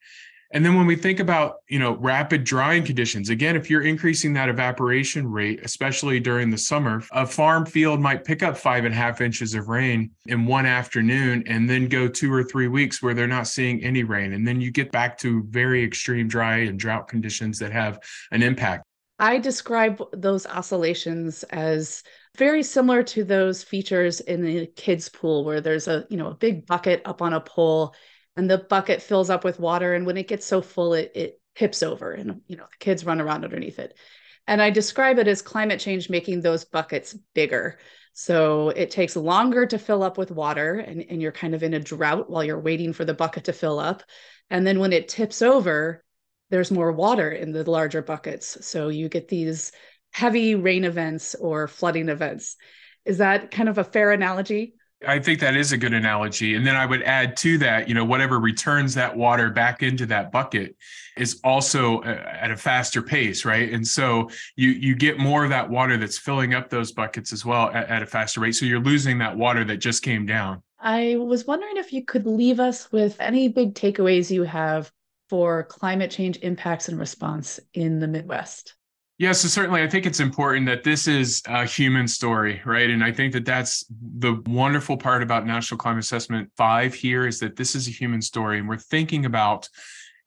and 0.54 0.64
then 0.64 0.76
when 0.76 0.86
we 0.86 0.94
think 0.94 1.18
about, 1.18 1.56
you 1.68 1.80
know, 1.80 1.96
rapid 1.96 2.44
drying 2.44 2.84
conditions, 2.84 3.28
again, 3.28 3.56
if 3.56 3.68
you're 3.68 3.82
increasing 3.82 4.32
that 4.34 4.48
evaporation 4.48 5.28
rate, 5.28 5.58
especially 5.64 6.20
during 6.20 6.48
the 6.48 6.56
summer, 6.56 7.02
a 7.10 7.26
farm 7.26 7.66
field 7.66 8.00
might 8.00 8.24
pick 8.24 8.44
up 8.44 8.56
five 8.56 8.84
and 8.84 8.94
a 8.94 8.96
half 8.96 9.20
inches 9.20 9.54
of 9.54 9.66
rain 9.66 10.12
in 10.26 10.46
one 10.46 10.64
afternoon 10.64 11.42
and 11.48 11.68
then 11.68 11.88
go 11.88 12.06
two 12.06 12.32
or 12.32 12.44
three 12.44 12.68
weeks 12.68 13.02
where 13.02 13.14
they're 13.14 13.26
not 13.26 13.48
seeing 13.48 13.82
any 13.82 14.04
rain. 14.04 14.32
And 14.32 14.46
then 14.46 14.60
you 14.60 14.70
get 14.70 14.92
back 14.92 15.18
to 15.18 15.42
very 15.48 15.82
extreme 15.82 16.28
dry 16.28 16.58
and 16.58 16.78
drought 16.78 17.08
conditions 17.08 17.58
that 17.58 17.72
have 17.72 17.98
an 18.30 18.40
impact. 18.40 18.84
I 19.18 19.38
describe 19.38 20.00
those 20.12 20.46
oscillations 20.46 21.42
as 21.44 22.04
very 22.36 22.62
similar 22.62 23.02
to 23.02 23.24
those 23.24 23.64
features 23.64 24.20
in 24.20 24.42
the 24.44 24.66
kids 24.76 25.08
pool 25.08 25.44
where 25.44 25.60
there's 25.60 25.88
a 25.88 26.04
you 26.10 26.16
know 26.16 26.28
a 26.28 26.34
big 26.34 26.66
bucket 26.66 27.02
up 27.04 27.22
on 27.22 27.32
a 27.32 27.40
pole 27.40 27.94
and 28.36 28.50
the 28.50 28.58
bucket 28.58 29.02
fills 29.02 29.30
up 29.30 29.44
with 29.44 29.60
water 29.60 29.94
and 29.94 30.06
when 30.06 30.16
it 30.16 30.28
gets 30.28 30.46
so 30.46 30.60
full 30.60 30.94
it 30.94 31.12
it 31.14 31.40
tips 31.54 31.82
over 31.82 32.12
and 32.12 32.40
you 32.46 32.56
know 32.56 32.66
the 32.70 32.76
kids 32.78 33.04
run 33.04 33.20
around 33.20 33.44
underneath 33.44 33.78
it. 33.78 33.96
And 34.46 34.60
i 34.60 34.70
describe 34.70 35.18
it 35.18 35.28
as 35.28 35.40
climate 35.42 35.80
change 35.80 36.10
making 36.10 36.40
those 36.40 36.64
buckets 36.64 37.16
bigger. 37.34 37.78
So 38.12 38.68
it 38.70 38.90
takes 38.90 39.16
longer 39.16 39.66
to 39.66 39.78
fill 39.78 40.02
up 40.02 40.18
with 40.18 40.30
water 40.30 40.74
and, 40.74 41.04
and 41.08 41.20
you're 41.20 41.32
kind 41.32 41.54
of 41.54 41.62
in 41.62 41.74
a 41.74 41.80
drought 41.80 42.30
while 42.30 42.44
you're 42.44 42.60
waiting 42.60 42.92
for 42.92 43.04
the 43.04 43.14
bucket 43.14 43.44
to 43.44 43.52
fill 43.52 43.78
up. 43.78 44.02
And 44.50 44.66
then 44.66 44.78
when 44.78 44.92
it 44.92 45.08
tips 45.08 45.42
over 45.42 46.04
there's 46.50 46.70
more 46.70 46.92
water 46.92 47.30
in 47.32 47.52
the 47.52 47.68
larger 47.68 48.02
buckets. 48.02 48.64
So 48.64 48.88
you 48.88 49.08
get 49.08 49.28
these 49.28 49.72
heavy 50.12 50.54
rain 50.54 50.84
events 50.84 51.34
or 51.34 51.66
flooding 51.66 52.08
events. 52.08 52.56
Is 53.04 53.18
that 53.18 53.50
kind 53.50 53.68
of 53.68 53.78
a 53.78 53.84
fair 53.84 54.12
analogy 54.12 54.74
I 55.06 55.18
think 55.18 55.40
that 55.40 55.56
is 55.56 55.72
a 55.72 55.78
good 55.78 55.94
analogy. 55.94 56.54
And 56.54 56.66
then 56.66 56.76
I 56.76 56.86
would 56.86 57.02
add 57.02 57.36
to 57.38 57.58
that, 57.58 57.88
you 57.88 57.94
know, 57.94 58.04
whatever 58.04 58.38
returns 58.40 58.94
that 58.94 59.16
water 59.16 59.50
back 59.50 59.82
into 59.82 60.06
that 60.06 60.32
bucket 60.32 60.76
is 61.16 61.40
also 61.44 62.02
at 62.02 62.50
a 62.50 62.56
faster 62.56 63.02
pace, 63.02 63.44
right? 63.44 63.72
And 63.72 63.86
so 63.86 64.30
you 64.56 64.70
you 64.70 64.94
get 64.94 65.18
more 65.18 65.44
of 65.44 65.50
that 65.50 65.68
water 65.68 65.96
that's 65.96 66.18
filling 66.18 66.54
up 66.54 66.70
those 66.70 66.92
buckets 66.92 67.32
as 67.32 67.44
well 67.44 67.70
at, 67.70 67.88
at 67.88 68.02
a 68.02 68.06
faster 68.06 68.40
rate. 68.40 68.52
So 68.52 68.66
you're 68.66 68.80
losing 68.80 69.18
that 69.18 69.36
water 69.36 69.64
that 69.64 69.76
just 69.76 70.02
came 70.02 70.26
down. 70.26 70.62
I 70.80 71.16
was 71.16 71.46
wondering 71.46 71.76
if 71.76 71.92
you 71.92 72.04
could 72.04 72.26
leave 72.26 72.60
us 72.60 72.92
with 72.92 73.16
any 73.20 73.48
big 73.48 73.74
takeaways 73.74 74.30
you 74.30 74.42
have 74.42 74.92
for 75.30 75.64
climate 75.64 76.10
change 76.10 76.38
impacts 76.42 76.88
and 76.88 76.98
response 76.98 77.58
in 77.72 78.00
the 78.00 78.08
Midwest. 78.08 78.74
Yeah, 79.24 79.32
so 79.32 79.48
certainly 79.48 79.82
I 79.82 79.88
think 79.88 80.04
it's 80.04 80.20
important 80.20 80.66
that 80.66 80.84
this 80.84 81.08
is 81.08 81.40
a 81.46 81.64
human 81.64 82.06
story, 82.06 82.60
right? 82.66 82.90
And 82.90 83.02
I 83.02 83.10
think 83.10 83.32
that 83.32 83.46
that's 83.46 83.82
the 84.18 84.42
wonderful 84.44 84.98
part 84.98 85.22
about 85.22 85.46
National 85.46 85.78
Climate 85.78 86.04
Assessment 86.04 86.50
5 86.58 86.92
here 86.92 87.26
is 87.26 87.40
that 87.40 87.56
this 87.56 87.74
is 87.74 87.88
a 87.88 87.90
human 87.90 88.20
story 88.20 88.58
and 88.58 88.68
we're 88.68 88.76
thinking 88.76 89.24
about 89.24 89.66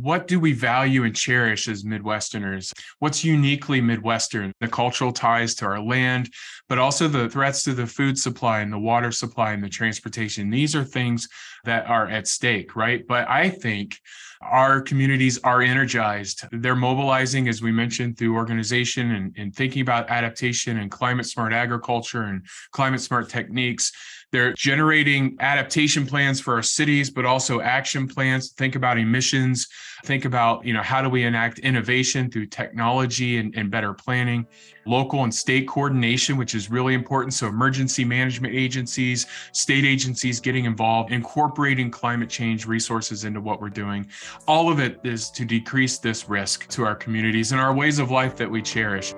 what 0.02 0.28
do 0.28 0.40
we 0.40 0.54
value 0.54 1.06
and 1.06 1.16
cherish 1.16 1.68
as 1.68 1.84
Midwesterners? 1.84 2.72
What's 3.00 3.24
uniquely 3.24 3.82
Midwestern? 3.82 4.54
The 4.60 4.68
cultural 4.68 5.12
ties 5.12 5.56
to 5.56 5.66
our 5.66 5.82
land, 5.82 6.30
but 6.70 6.78
also 6.78 7.08
the 7.08 7.30
threats 7.30 7.64
to 7.64 7.74
the 7.74 7.88
food 7.88 8.20
supply 8.20 8.60
and 8.60 8.72
the 8.72 8.78
water 8.78 9.12
supply 9.12 9.54
and 9.54 9.64
the 9.64 9.70
transportation. 9.70 10.52
These 10.52 10.76
are 10.76 10.84
things 10.84 11.28
that 11.64 11.88
are 11.88 12.08
at 12.08 12.28
stake, 12.28 12.76
right? 12.76 13.06
But 13.08 13.28
I 13.28 13.50
think 13.50 14.00
our 14.42 14.82
communities 14.82 15.40
are 15.44 15.64
energized. 15.64 16.46
They're 16.52 16.76
mobilizing, 16.76 17.48
as 17.48 17.64
we 17.64 17.72
mentioned, 17.72 18.18
through 18.18 18.36
organization 18.36 19.12
and, 19.12 19.36
and 19.36 19.56
thinking 19.56 19.82
about 19.82 20.12
adaptation 20.12 20.78
and 20.78 20.92
climate 20.92 21.26
smart 21.26 21.54
agriculture 21.54 22.24
and 22.24 22.46
climate 22.72 23.02
smart 23.02 23.30
techniques. 23.30 23.92
They're 24.32 24.54
generating 24.54 25.38
adaptation 25.40 26.06
plans 26.06 26.42
for 26.42 26.56
our 26.56 26.62
cities, 26.62 27.10
but 27.10 27.26
also 27.26 27.62
action 27.62 28.08
plans. 28.08 28.52
Think 28.52 28.76
about 28.76 28.98
emissions. 28.98 29.68
Think 30.04 30.26
about, 30.26 30.66
you 30.66 30.74
know, 30.74 30.82
how 30.82 31.02
do 31.02 31.10
we 31.10 31.24
enact 31.24 31.60
innovation 31.60 32.30
through 32.30 32.48
technology 32.48 33.38
and, 33.38 33.56
and 33.56 33.72
better 33.72 33.94
planning, 33.94 34.46
local 34.86 35.24
and 35.24 35.34
state 35.34 35.68
coordination, 35.68 36.36
which 36.36 36.56
is 36.56 36.70
really 36.70 36.94
important. 36.94 37.34
So 37.34 37.48
emergency 37.48 38.04
management 38.04 38.54
agencies, 38.54 39.26
state 39.54 39.86
agencies 39.86 40.42
getting 40.42 40.66
involved, 40.66 41.12
incorporating 41.12 41.90
climate 41.90 42.30
change 42.30 42.66
resources 42.66 43.24
into 43.24 43.40
what 43.40 43.62
we're 43.62 43.70
doing. 43.70 44.08
All 44.46 44.70
of 44.70 44.80
it 44.80 45.00
is 45.04 45.32
to 45.32 45.46
decrease 45.46 46.00
this 46.00 46.28
risk 46.28 46.68
to 46.70 46.84
our 46.84 46.96
communities 46.96 47.54
and 47.54 47.62
our 47.62 47.74
ways 47.74 47.98
of 47.98 48.12
life 48.12 48.36
that 48.36 48.52
we 48.52 48.62
cherish. 48.62 49.14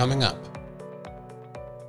Coming 0.00 0.24
up. 0.24 0.38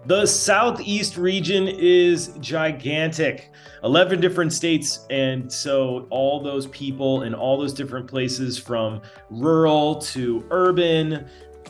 The 0.05 0.25
Southeast 0.25 1.15
region 1.15 1.65
is 1.69 2.33
gigantic 2.41 3.51
11 3.85 4.19
different 4.19 4.51
states. 4.51 5.05
And 5.09 5.49
so, 5.49 6.07
all 6.09 6.43
those 6.43 6.67
people 6.67 7.23
in 7.23 7.33
all 7.33 7.57
those 7.57 7.73
different 7.73 8.07
places 8.07 8.57
from 8.57 9.01
rural 9.29 9.95
to 10.11 10.45
urban, 10.51 11.25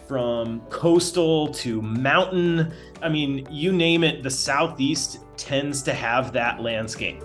from 0.08 0.62
coastal 0.62 1.50
to 1.50 1.80
mountain 1.84 2.74
I 3.04 3.10
mean, 3.10 3.48
you 3.52 3.72
name 3.72 4.04
it, 4.04 4.24
the 4.24 4.32
Southeast 4.32 5.20
tends 5.38 5.84
to 5.84 5.94
have 5.94 6.34
that 6.34 6.60
landscape. 6.60 7.22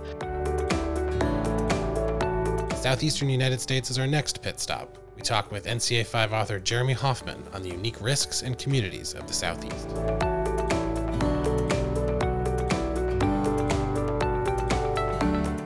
Southeastern 2.76 3.30
United 3.30 3.62
States 3.62 3.90
is 3.90 3.98
our 3.98 4.06
next 4.06 4.42
pit 4.42 4.60
stop. 4.60 5.05
We 5.16 5.22
talk 5.22 5.50
with 5.50 5.64
NCA 5.64 6.04
5 6.04 6.32
author 6.34 6.60
Jeremy 6.60 6.92
Hoffman 6.92 7.42
on 7.54 7.62
the 7.62 7.70
unique 7.70 7.98
risks 8.02 8.42
and 8.42 8.58
communities 8.58 9.14
of 9.14 9.26
the 9.26 9.32
Southeast. 9.32 9.88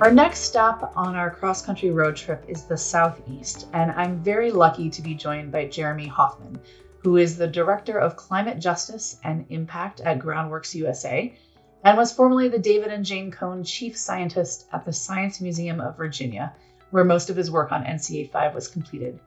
Our 0.01 0.13
next 0.13 0.39
stop 0.43 0.93
on 0.95 1.17
our 1.17 1.31
cross 1.31 1.67
country 1.67 1.91
road 1.91 2.15
trip 2.15 2.45
is 2.47 2.63
the 2.65 2.79
Southeast, 2.79 3.67
and 3.73 3.91
I'm 3.91 4.23
very 4.23 4.53
lucky 4.53 4.89
to 4.89 5.03
be 5.03 5.15
joined 5.15 5.51
by 5.51 5.67
Jeremy 5.67 6.07
Hoffman, 6.07 6.61
who 6.99 7.17
is 7.17 7.37
the 7.37 7.49
Director 7.49 7.99
of 7.99 8.15
Climate 8.15 8.61
Justice 8.61 9.19
and 9.25 9.45
Impact 9.49 10.01
at 10.01 10.21
Groundworks 10.21 10.77
USA 10.77 11.37
and 11.83 11.99
was 11.99 12.13
formerly 12.13 12.49
the 12.49 12.59
David 12.59 12.93
and 12.93 13.05
Jane 13.05 13.33
Cohn 13.33 13.65
Chief 13.65 13.97
Scientist 13.97 14.69
at 14.73 14.85
the 14.85 14.93
Science 14.93 15.41
Museum 15.41 15.81
of 15.81 15.97
Virginia, 15.97 16.55
where 16.91 17.05
most 17.05 17.31
of 17.31 17.37
his 17.37 17.51
work 17.51 17.73
on 17.73 17.85
NCA 17.85 18.31
5 18.31 18.55
was 18.55 18.69
completed. 18.69 19.19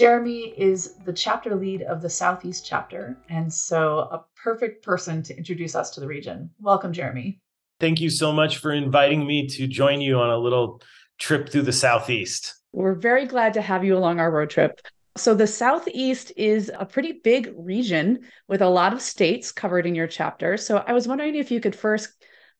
Jeremy 0.00 0.54
is 0.56 0.94
the 1.04 1.12
chapter 1.12 1.54
lead 1.54 1.82
of 1.82 2.00
the 2.00 2.08
Southeast 2.08 2.64
chapter, 2.66 3.18
and 3.28 3.52
so 3.52 3.98
a 3.98 4.24
perfect 4.42 4.82
person 4.82 5.22
to 5.24 5.36
introduce 5.36 5.74
us 5.74 5.90
to 5.90 6.00
the 6.00 6.06
region. 6.06 6.48
Welcome, 6.58 6.94
Jeremy. 6.94 7.38
Thank 7.80 8.00
you 8.00 8.08
so 8.08 8.32
much 8.32 8.56
for 8.56 8.72
inviting 8.72 9.26
me 9.26 9.46
to 9.48 9.66
join 9.66 10.00
you 10.00 10.18
on 10.18 10.30
a 10.30 10.38
little 10.38 10.80
trip 11.18 11.50
through 11.50 11.64
the 11.64 11.72
Southeast. 11.74 12.54
We're 12.72 12.94
very 12.94 13.26
glad 13.26 13.52
to 13.52 13.60
have 13.60 13.84
you 13.84 13.94
along 13.94 14.20
our 14.20 14.30
road 14.30 14.48
trip. 14.48 14.80
So, 15.18 15.34
the 15.34 15.46
Southeast 15.46 16.32
is 16.34 16.72
a 16.74 16.86
pretty 16.86 17.20
big 17.22 17.52
region 17.54 18.20
with 18.48 18.62
a 18.62 18.70
lot 18.70 18.94
of 18.94 19.02
states 19.02 19.52
covered 19.52 19.84
in 19.84 19.94
your 19.94 20.06
chapter. 20.06 20.56
So, 20.56 20.78
I 20.78 20.94
was 20.94 21.06
wondering 21.06 21.34
if 21.34 21.50
you 21.50 21.60
could 21.60 21.76
first 21.76 22.08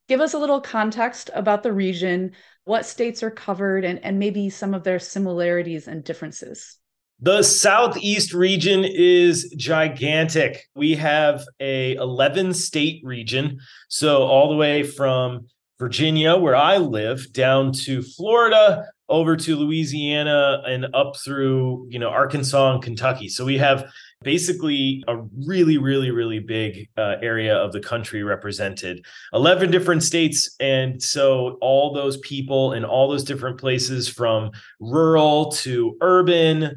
give 0.07 0.21
us 0.21 0.35
a 0.35 0.39
little 0.39 0.61
context 0.61 1.31
about 1.33 1.63
the 1.63 1.73
region, 1.73 2.33
what 2.65 2.85
states 2.85 3.23
are 3.23 3.31
covered, 3.31 3.83
and, 3.83 3.97
and 4.05 4.19
maybe 4.19 4.51
some 4.51 4.75
of 4.75 4.83
their 4.83 4.99
similarities 4.99 5.87
and 5.87 6.03
differences. 6.03 6.77
The 7.23 7.43
Southeast 7.43 8.33
region 8.33 8.83
is 8.83 9.53
gigantic. 9.55 10.67
We 10.73 10.95
have 10.95 11.43
a 11.59 11.93
11 11.93 12.55
state 12.55 12.99
region. 13.05 13.59
So 13.89 14.23
all 14.23 14.49
the 14.49 14.55
way 14.55 14.81
from 14.81 15.45
Virginia, 15.77 16.35
where 16.35 16.55
I 16.55 16.77
live, 16.77 17.31
down 17.31 17.73
to 17.73 18.01
Florida, 18.01 18.87
over 19.07 19.35
to 19.35 19.55
Louisiana 19.55 20.63
and 20.65 20.87
up 20.95 21.15
through, 21.17 21.85
you 21.91 21.99
know, 21.99 22.09
Arkansas 22.09 22.73
and 22.73 22.81
Kentucky. 22.81 23.29
So 23.29 23.45
we 23.45 23.59
have 23.59 23.91
basically 24.23 25.03
a 25.07 25.17
really 25.45 25.77
really 25.77 26.11
really 26.11 26.39
big 26.39 26.87
uh, 26.97 27.15
area 27.21 27.55
of 27.55 27.71
the 27.71 27.79
country 27.79 28.23
represented 28.23 29.03
11 29.33 29.71
different 29.71 30.03
states 30.03 30.55
and 30.59 31.01
so 31.01 31.57
all 31.61 31.93
those 31.93 32.17
people 32.17 32.73
in 32.73 32.85
all 32.85 33.09
those 33.09 33.23
different 33.23 33.59
places 33.59 34.07
from 34.07 34.51
rural 34.79 35.51
to 35.51 35.97
urban 36.01 36.75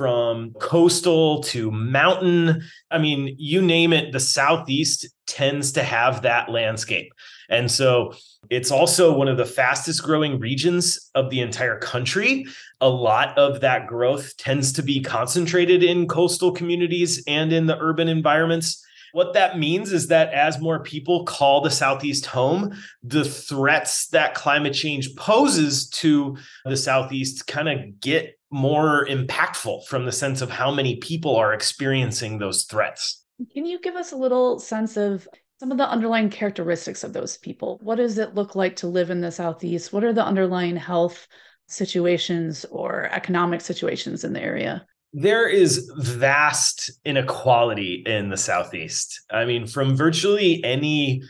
from 0.00 0.54
coastal 0.54 1.42
to 1.42 1.70
mountain. 1.70 2.62
I 2.90 2.96
mean, 2.96 3.36
you 3.38 3.60
name 3.60 3.92
it, 3.92 4.12
the 4.12 4.18
Southeast 4.18 5.06
tends 5.26 5.72
to 5.72 5.82
have 5.82 6.22
that 6.22 6.48
landscape. 6.48 7.12
And 7.50 7.70
so 7.70 8.14
it's 8.48 8.70
also 8.70 9.12
one 9.12 9.28
of 9.28 9.36
the 9.36 9.44
fastest 9.44 10.02
growing 10.02 10.40
regions 10.40 11.10
of 11.14 11.28
the 11.28 11.42
entire 11.42 11.76
country. 11.76 12.46
A 12.80 12.88
lot 12.88 13.36
of 13.36 13.60
that 13.60 13.88
growth 13.88 14.34
tends 14.38 14.72
to 14.72 14.82
be 14.82 15.02
concentrated 15.02 15.82
in 15.82 16.08
coastal 16.08 16.50
communities 16.50 17.22
and 17.26 17.52
in 17.52 17.66
the 17.66 17.76
urban 17.78 18.08
environments. 18.08 18.82
What 19.12 19.34
that 19.34 19.58
means 19.58 19.92
is 19.92 20.06
that 20.06 20.32
as 20.32 20.58
more 20.58 20.82
people 20.82 21.26
call 21.26 21.60
the 21.60 21.70
Southeast 21.70 22.24
home, 22.24 22.74
the 23.02 23.26
threats 23.26 24.06
that 24.08 24.34
climate 24.34 24.72
change 24.72 25.14
poses 25.16 25.90
to 25.90 26.38
the 26.64 26.78
Southeast 26.78 27.46
kind 27.46 27.68
of 27.68 28.00
get 28.00 28.39
more 28.50 29.06
impactful 29.06 29.86
from 29.86 30.04
the 30.04 30.12
sense 30.12 30.40
of 30.40 30.50
how 30.50 30.70
many 30.70 30.96
people 30.96 31.36
are 31.36 31.52
experiencing 31.52 32.38
those 32.38 32.64
threats. 32.64 33.24
Can 33.52 33.64
you 33.64 33.80
give 33.80 33.94
us 33.94 34.12
a 34.12 34.16
little 34.16 34.58
sense 34.58 34.96
of 34.96 35.26
some 35.58 35.70
of 35.70 35.78
the 35.78 35.88
underlying 35.88 36.30
characteristics 36.30 37.04
of 37.04 37.12
those 37.12 37.36
people? 37.36 37.78
What 37.82 37.96
does 37.96 38.18
it 38.18 38.34
look 38.34 38.54
like 38.54 38.76
to 38.76 38.86
live 38.86 39.10
in 39.10 39.20
the 39.20 39.30
Southeast? 39.30 39.92
What 39.92 40.04
are 40.04 40.12
the 40.12 40.24
underlying 40.24 40.76
health 40.76 41.28
situations 41.68 42.64
or 42.70 43.08
economic 43.12 43.60
situations 43.60 44.24
in 44.24 44.32
the 44.32 44.42
area? 44.42 44.86
There 45.12 45.48
is 45.48 45.90
vast 45.98 46.90
inequality 47.04 48.02
in 48.06 48.30
the 48.30 48.36
Southeast. 48.36 49.22
I 49.30 49.44
mean, 49.44 49.66
from 49.66 49.96
virtually 49.96 50.62
any 50.64 51.22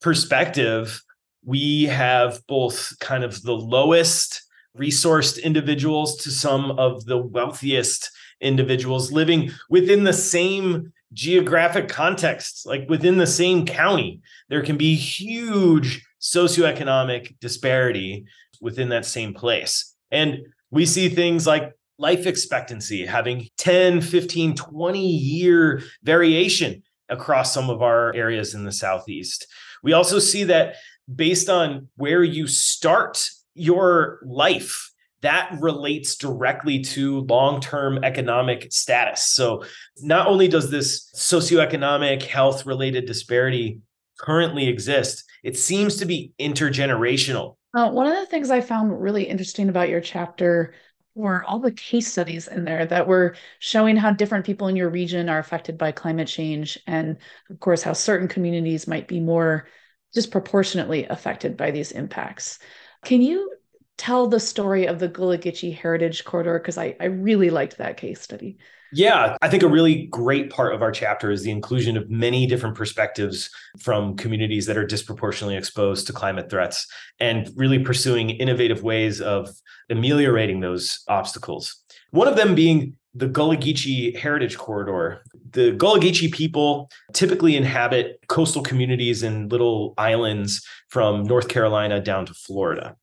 perspective, 0.00 1.02
we 1.44 1.84
have 1.84 2.40
both 2.46 2.92
kind 3.00 3.24
of 3.24 3.42
the 3.42 3.52
lowest 3.52 4.42
resourced 4.78 5.42
individuals 5.42 6.16
to 6.16 6.30
some 6.30 6.72
of 6.72 7.04
the 7.04 7.18
wealthiest 7.18 8.10
individuals 8.40 9.12
living 9.12 9.50
within 9.70 10.04
the 10.04 10.12
same 10.12 10.92
geographic 11.12 11.88
context, 11.88 12.66
like 12.66 12.88
within 12.88 13.18
the 13.18 13.26
same 13.26 13.66
county. 13.66 14.20
There 14.48 14.62
can 14.62 14.76
be 14.76 14.94
huge 14.94 16.04
socioeconomic 16.20 17.38
disparity 17.40 18.24
within 18.60 18.88
that 18.90 19.04
same 19.04 19.34
place. 19.34 19.94
And 20.10 20.38
we 20.70 20.86
see 20.86 21.08
things 21.08 21.46
like 21.46 21.72
life 21.98 22.26
expectancy 22.26 23.04
having 23.04 23.48
10, 23.58 24.00
15, 24.00 24.56
20 24.56 25.06
year 25.06 25.82
variation 26.02 26.82
across 27.08 27.52
some 27.52 27.68
of 27.68 27.82
our 27.82 28.14
areas 28.14 28.54
in 28.54 28.64
the 28.64 28.72
Southeast. 28.72 29.46
We 29.82 29.92
also 29.92 30.18
see 30.18 30.44
that 30.44 30.76
based 31.12 31.48
on 31.48 31.88
where 31.96 32.24
you 32.24 32.46
start 32.46 33.28
your 33.54 34.20
life 34.24 34.90
that 35.22 35.56
relates 35.60 36.16
directly 36.16 36.80
to 36.80 37.20
long-term 37.20 38.02
economic 38.02 38.72
status. 38.72 39.22
So 39.22 39.64
not 40.00 40.26
only 40.26 40.48
does 40.48 40.70
this 40.70 41.10
socioeconomic 41.16 42.22
health 42.22 42.66
related 42.66 43.06
disparity 43.06 43.80
currently 44.18 44.68
exist, 44.68 45.24
it 45.44 45.56
seems 45.56 45.96
to 45.96 46.06
be 46.06 46.32
intergenerational. 46.40 47.56
Uh, 47.74 47.90
one 47.90 48.06
of 48.06 48.16
the 48.16 48.26
things 48.26 48.50
I 48.50 48.60
found 48.60 49.00
really 49.00 49.24
interesting 49.24 49.68
about 49.68 49.88
your 49.88 50.00
chapter 50.00 50.74
were 51.14 51.44
all 51.44 51.60
the 51.60 51.72
case 51.72 52.10
studies 52.10 52.48
in 52.48 52.64
there 52.64 52.86
that 52.86 53.06
were 53.06 53.36
showing 53.58 53.96
how 53.96 54.12
different 54.12 54.46
people 54.46 54.68
in 54.68 54.76
your 54.76 54.90
region 54.90 55.28
are 55.28 55.38
affected 55.38 55.76
by 55.78 55.92
climate 55.92 56.28
change 56.28 56.78
and 56.86 57.18
of 57.50 57.60
course 57.60 57.82
how 57.82 57.92
certain 57.92 58.28
communities 58.28 58.86
might 58.86 59.08
be 59.08 59.20
more 59.20 59.68
disproportionately 60.14 61.04
affected 61.04 61.56
by 61.56 61.70
these 61.70 61.92
impacts 61.92 62.58
can 63.04 63.22
you 63.22 63.52
tell 63.98 64.26
the 64.26 64.40
story 64.40 64.86
of 64.86 64.98
the 64.98 65.08
Gullah 65.08 65.38
Heritage 65.38 66.24
Corridor? 66.24 66.58
Because 66.58 66.78
I, 66.78 66.96
I 67.00 67.06
really 67.06 67.50
liked 67.50 67.78
that 67.78 67.96
case 67.96 68.20
study. 68.20 68.58
Yeah, 68.94 69.36
I 69.40 69.48
think 69.48 69.62
a 69.62 69.68
really 69.68 70.06
great 70.08 70.50
part 70.50 70.74
of 70.74 70.82
our 70.82 70.92
chapter 70.92 71.30
is 71.30 71.42
the 71.42 71.50
inclusion 71.50 71.96
of 71.96 72.10
many 72.10 72.46
different 72.46 72.76
perspectives 72.76 73.48
from 73.80 74.16
communities 74.16 74.66
that 74.66 74.76
are 74.76 74.86
disproportionately 74.86 75.56
exposed 75.56 76.06
to 76.08 76.12
climate 76.12 76.50
threats 76.50 76.86
and 77.18 77.50
really 77.56 77.78
pursuing 77.78 78.30
innovative 78.30 78.82
ways 78.82 79.22
of 79.22 79.48
ameliorating 79.88 80.60
those 80.60 81.02
obstacles. 81.08 81.82
One 82.10 82.28
of 82.28 82.36
them 82.36 82.54
being 82.54 82.96
the 83.14 83.26
Gullah 83.26 83.56
Geechee 83.56 84.16
Heritage 84.16 84.56
Corridor. 84.56 85.22
The 85.50 85.72
Gullah 85.72 86.00
Geechee 86.00 86.32
people 86.32 86.90
typically 87.12 87.56
inhabit 87.56 88.20
coastal 88.28 88.62
communities 88.62 89.22
and 89.22 89.50
little 89.50 89.94
islands 89.98 90.66
from 90.88 91.24
North 91.24 91.48
Carolina 91.48 92.00
down 92.00 92.26
to 92.26 92.34
Florida. 92.34 92.96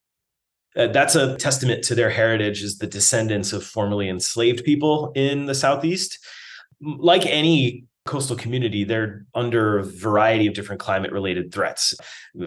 Uh, 0.76 0.88
that's 0.88 1.15
a 1.15 1.36
testament 1.38 1.84
to 1.84 1.95
their 1.95 2.10
heritage 2.10 2.63
as 2.63 2.78
the 2.78 2.88
descendants 2.88 3.54
of 3.54 3.63
formerly 3.63 4.10
enslaved 4.10 4.63
people 4.63 5.12
in 5.15 5.45
the 5.45 5.56
Southeast. 5.56 6.19
Like 6.82 7.26
any 7.26 7.86
coastal 8.10 8.36
community, 8.36 8.84
they're 8.84 9.26
under 9.36 9.78
a 9.78 9.84
variety 9.84 10.48
of 10.48 10.56
different 10.56 10.82
climate 10.82 11.12
related 11.12 11.54
threats, 11.54 11.93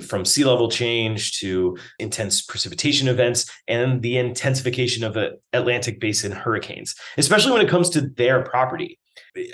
from 0.00 0.24
sea 0.24 0.44
level 0.44 0.68
change 0.68 1.38
to 1.38 1.78
intense 2.00 2.42
precipitation 2.42 3.06
events 3.06 3.48
and 3.68 4.02
the 4.02 4.18
intensification 4.18 5.04
of 5.04 5.16
Atlantic 5.52 6.00
basin 6.00 6.32
hurricanes, 6.32 6.96
especially 7.16 7.52
when 7.52 7.64
it 7.64 7.68
comes 7.68 7.88
to 7.90 8.00
their 8.00 8.42
property. 8.42 8.98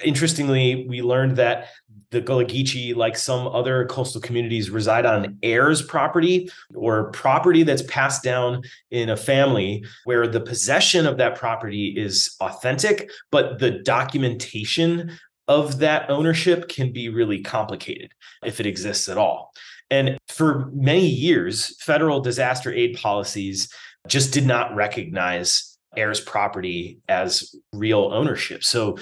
Interestingly, 0.02 0.86
we 0.88 1.02
learned 1.02 1.36
that 1.36 1.68
the 2.10 2.20
Gullah 2.20 2.46
Geechee, 2.46 2.96
like 2.96 3.16
some 3.16 3.46
other 3.46 3.84
coastal 3.86 4.20
communities, 4.20 4.70
reside 4.70 5.04
on 5.04 5.38
heirs 5.42 5.82
property 5.82 6.50
or 6.74 7.10
property 7.10 7.64
that's 7.64 7.82
passed 7.82 8.22
down 8.22 8.62
in 8.90 9.10
a 9.10 9.16
family 9.16 9.84
where 10.04 10.26
the 10.26 10.40
possession 10.40 11.06
of 11.06 11.18
that 11.18 11.36
property 11.36 11.88
is 11.88 12.34
authentic, 12.40 13.10
but 13.30 13.58
the 13.58 13.70
documentation 13.70 15.18
of 15.48 15.78
that 15.78 16.10
ownership 16.10 16.68
can 16.68 16.92
be 16.92 17.08
really 17.08 17.42
complicated 17.42 18.12
if 18.44 18.60
it 18.60 18.66
exists 18.66 19.08
at 19.08 19.18
all. 19.18 19.52
And 19.90 20.18
for 20.28 20.70
many 20.74 21.06
years, 21.06 21.74
federal 21.82 22.20
disaster 22.20 22.72
aid 22.72 22.98
policies 23.00 23.72
just 24.06 24.32
did 24.32 24.46
not 24.46 24.74
recognize 24.74 25.78
heirs 25.96 26.20
property 26.20 27.00
as 27.08 27.54
real 27.72 28.10
ownership. 28.12 28.62
So 28.62 28.98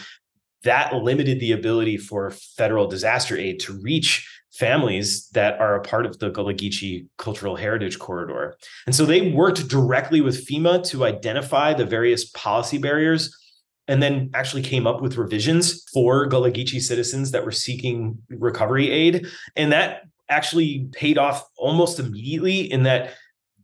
that 0.63 0.95
limited 0.95 1.41
the 1.41 1.53
ability 1.53 1.97
for 1.97 2.31
federal 2.31 2.87
disaster 2.87 3.37
aid 3.37 3.61
to 3.61 3.81
reach 3.83 4.29
families 4.53 5.29
that 5.31 5.61
are 5.61 5.75
a 5.75 5.83
part 5.83 6.07
of 6.07 6.19
the 6.19 6.31
Gullah 6.31 6.55
Cultural 7.19 7.57
Heritage 7.57 7.99
Corridor. 7.99 8.57
And 8.87 8.95
so 8.95 9.05
they 9.05 9.33
worked 9.33 9.69
directly 9.69 10.21
with 10.21 10.47
FEMA 10.47 10.85
to 10.89 11.05
identify 11.05 11.75
the 11.75 11.85
various 11.85 12.25
policy 12.31 12.79
barriers 12.79 13.37
and 13.89 14.03
then 14.03 14.31
actually 14.35 14.63
came 14.63 14.87
up 14.87 15.01
with 15.01 15.17
revisions 15.17 15.85
for 15.93 16.27
Gullah 16.27 16.53
citizens 16.53 17.31
that 17.31 17.45
were 17.45 17.53
seeking 17.53 18.19
recovery 18.29 18.91
aid. 18.91 19.27
And 19.55 19.73
that 19.73 20.03
actually 20.29 20.89
paid 20.93 21.19
off 21.19 21.45
almost 21.57 22.01
immediately 22.01 22.61
in 22.73 22.83
that 22.83 23.15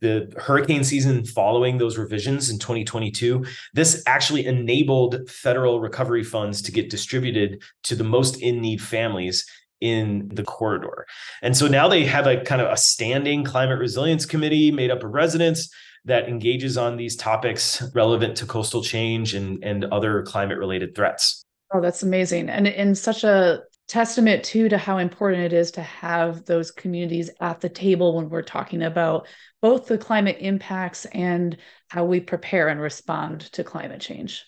the 0.01 0.33
hurricane 0.37 0.83
season 0.83 1.25
following 1.25 1.79
those 1.79 1.97
revisions 1.97 2.51
in 2.51 2.59
2022, 2.59 3.45
this 3.73 4.03
actually 4.07 4.45
enabled 4.47 5.31
federal 5.31 5.81
recovery 5.81 6.25
funds 6.25 6.61
to 6.63 6.73
get 6.73 6.91
distributed 6.91 7.63
to 7.85 7.95
the 7.95 8.05
most 8.05 8.37
in 8.43 8.61
need 8.61 8.83
families 8.83 9.47
in 9.81 10.29
the 10.33 10.43
corridor. 10.43 11.07
And 11.41 11.57
so 11.57 11.69
now 11.69 11.89
they 11.89 12.05
have 12.05 12.27
a 12.27 12.41
kind 12.41 12.61
of 12.61 12.71
a 12.71 12.77
standing 12.77 13.45
climate 13.45 13.79
resilience 13.79 14.27
committee 14.27 14.71
made 14.71 14.91
up 14.91 15.03
of 15.03 15.13
residents 15.13 15.73
that 16.05 16.29
engages 16.29 16.77
on 16.77 16.97
these 16.97 17.17
topics 17.17 17.83
relevant 17.95 18.37
to 18.37 18.47
coastal 18.47 18.83
change 18.83 19.35
and, 19.35 19.63
and 19.63 19.85
other 19.87 20.23
climate 20.23 20.59
related 20.59 20.95
threats. 20.95 21.45
Oh, 21.73 21.81
that's 21.81 22.03
amazing. 22.03 22.49
And 22.49 22.67
in 22.67 22.95
such 22.95 23.25
a 23.25 23.63
testament 23.89 24.45
too 24.45 24.69
to 24.69 24.79
how 24.79 24.99
important 24.99 25.43
it 25.43 25.53
is 25.53 25.71
to 25.73 25.83
have 25.83 26.45
those 26.45 26.71
communities 26.71 27.31
at 27.41 27.61
the 27.61 27.69
table 27.69 28.17
when 28.17 28.31
we're 28.31 28.43
talking 28.43 28.83
about 28.83 29.27
both 29.61 29.87
the 29.87 29.99
climate 29.99 30.39
impacts 30.41 31.05
and 31.07 31.57
how 31.89 32.05
we 32.05 32.21
prepare 32.21 32.69
and 32.69 32.81
respond 32.81 33.43
to 33.53 33.63
climate 33.63 34.01
change. 34.01 34.45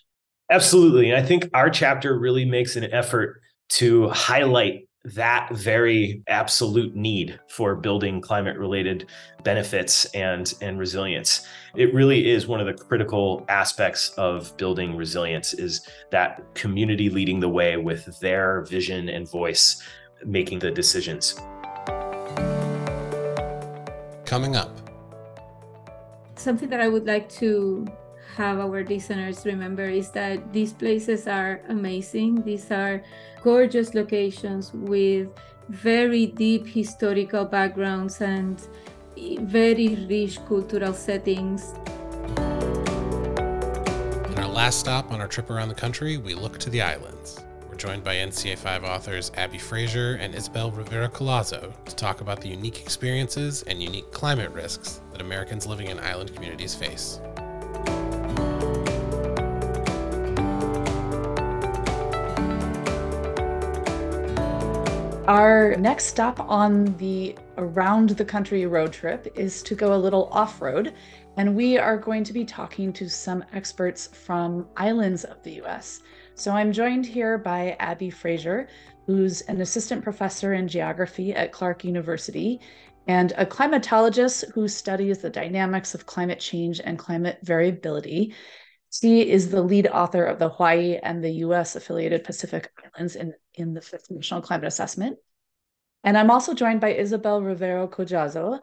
Absolutely. 0.49 1.09
And 1.09 1.23
I 1.23 1.25
think 1.25 1.49
our 1.53 1.69
chapter 1.69 2.17
really 2.17 2.45
makes 2.45 2.75
an 2.75 2.91
effort 2.91 3.41
to 3.69 4.09
highlight 4.09 4.87
that 5.13 5.49
very 5.53 6.23
absolute 6.27 6.95
need 6.95 7.39
for 7.47 7.75
building 7.75 8.19
climate 8.19 8.57
related 8.57 9.07
benefits 9.43 10.05
and 10.15 10.53
and 10.61 10.79
resilience. 10.79 11.47
It 11.75 11.93
really 11.93 12.29
is 12.29 12.47
one 12.47 12.59
of 12.59 12.65
the 12.65 12.73
critical 12.73 13.45
aspects 13.47 14.09
of 14.17 14.55
building 14.57 14.95
resilience 14.95 15.53
is 15.53 15.87
that 16.11 16.41
community 16.55 17.09
leading 17.09 17.39
the 17.39 17.49
way 17.49 17.77
with 17.77 18.19
their 18.19 18.61
vision 18.61 19.09
and 19.09 19.29
voice 19.29 19.81
making 20.25 20.59
the 20.59 20.71
decisions. 20.71 21.35
Coming 24.25 24.55
up. 24.55 24.75
Something 26.35 26.69
that 26.69 26.81
i 26.81 26.87
would 26.87 27.05
like 27.05 27.29
to 27.29 27.85
have 28.35 28.59
our 28.59 28.83
listeners 28.83 29.45
remember 29.45 29.85
is 29.85 30.11
that 30.11 30.51
these 30.51 30.73
places 30.73 31.27
are 31.27 31.61
amazing. 31.69 32.43
These 32.43 32.69
are 32.69 33.01
gorgeous 33.45 33.93
locations 33.93 34.73
with 34.73 35.27
very 35.69 36.25
deep 36.25 36.65
historical 36.65 37.45
backgrounds 37.45 38.19
and 38.19 38.59
very 39.41 40.07
rich 40.09 40.43
cultural 40.47 40.93
settings. 40.93 41.75
In 44.31 44.39
our 44.39 44.47
last 44.47 44.79
stop 44.79 45.11
on 45.11 45.21
our 45.21 45.27
trip 45.27 45.51
around 45.51 45.69
the 45.69 45.75
country, 45.75 46.17
we 46.17 46.33
look 46.33 46.57
to 46.57 46.71
the 46.71 46.81
islands. 46.81 47.39
We're 47.69 47.75
joined 47.75 48.03
by 48.03 48.15
NCA 48.15 48.57
5 48.57 48.83
authors 48.83 49.31
Abby 49.37 49.59
Frazier 49.59 50.15
and 50.15 50.33
Isabel 50.33 50.71
Rivera 50.71 51.07
Collazo 51.07 51.71
to 51.85 51.95
talk 51.95 52.21
about 52.21 52.41
the 52.41 52.49
unique 52.49 52.81
experiences 52.81 53.61
and 53.67 53.79
unique 53.79 54.11
climate 54.11 54.49
risks 54.53 55.01
that 55.11 55.21
Americans 55.21 55.67
living 55.67 55.89
in 55.89 55.99
island 55.99 56.33
communities 56.33 56.73
face. 56.73 57.19
Our 65.27 65.75
next 65.77 66.05
stop 66.05 66.39
on 66.39 66.85
the 66.97 67.35
around 67.57 68.09
the 68.11 68.23
country 68.23 68.67
road 68.67 68.93
trip 68.93 69.27
is 69.33 69.63
to 69.63 69.73
go 69.73 69.95
a 69.95 69.97
little 69.97 70.29
off 70.31 70.61
road, 70.61 70.93
and 71.37 71.55
we 71.55 71.79
are 71.79 71.97
going 71.97 72.23
to 72.25 72.33
be 72.33 72.45
talking 72.45 72.93
to 72.93 73.09
some 73.09 73.43
experts 73.51 74.05
from 74.05 74.67
islands 74.77 75.23
of 75.23 75.41
the 75.41 75.63
US. 75.63 76.03
So 76.35 76.51
I'm 76.51 76.71
joined 76.71 77.07
here 77.07 77.39
by 77.39 77.75
Abby 77.79 78.11
Frazier, 78.11 78.67
who's 79.07 79.41
an 79.41 79.61
assistant 79.61 80.03
professor 80.03 80.53
in 80.53 80.67
geography 80.67 81.33
at 81.33 81.51
Clark 81.51 81.83
University 81.83 82.61
and 83.07 83.33
a 83.35 83.47
climatologist 83.47 84.51
who 84.53 84.67
studies 84.67 85.17
the 85.17 85.29
dynamics 85.31 85.95
of 85.95 86.05
climate 86.05 86.39
change 86.39 86.79
and 86.83 86.99
climate 86.99 87.39
variability. 87.41 88.35
She 88.91 89.27
is 89.27 89.49
the 89.49 89.63
lead 89.63 89.87
author 89.87 90.23
of 90.23 90.37
the 90.37 90.49
Hawaii 90.49 90.99
and 91.01 91.23
the 91.23 91.31
US 91.45 91.75
affiliated 91.75 92.23
Pacific 92.23 92.71
Islands 92.93 93.15
in, 93.15 93.33
in 93.57 93.73
the 93.73 93.81
Fifth 93.81 94.11
National 94.11 94.41
Climate 94.41 94.67
Assessment. 94.67 95.17
And 96.03 96.17
I'm 96.17 96.31
also 96.31 96.53
joined 96.53 96.81
by 96.81 96.93
Isabel 96.93 97.41
Rivera 97.41 97.87
Collazo, 97.87 98.59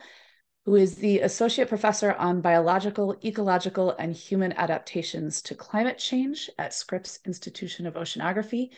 who 0.65 0.77
is 0.77 0.97
the 0.97 1.21
Associate 1.21 1.69
Professor 1.69 2.13
on 2.13 2.41
Biological, 2.41 3.17
Ecological, 3.25 3.97
and 3.99 4.15
Human 4.15 4.53
Adaptations 4.53 5.43
to 5.43 5.55
Climate 5.55 5.99
Change 5.99 6.49
at 6.59 6.73
Scripps 6.73 7.19
Institution 7.27 7.87
of 7.87 7.95
Oceanography 7.95 8.71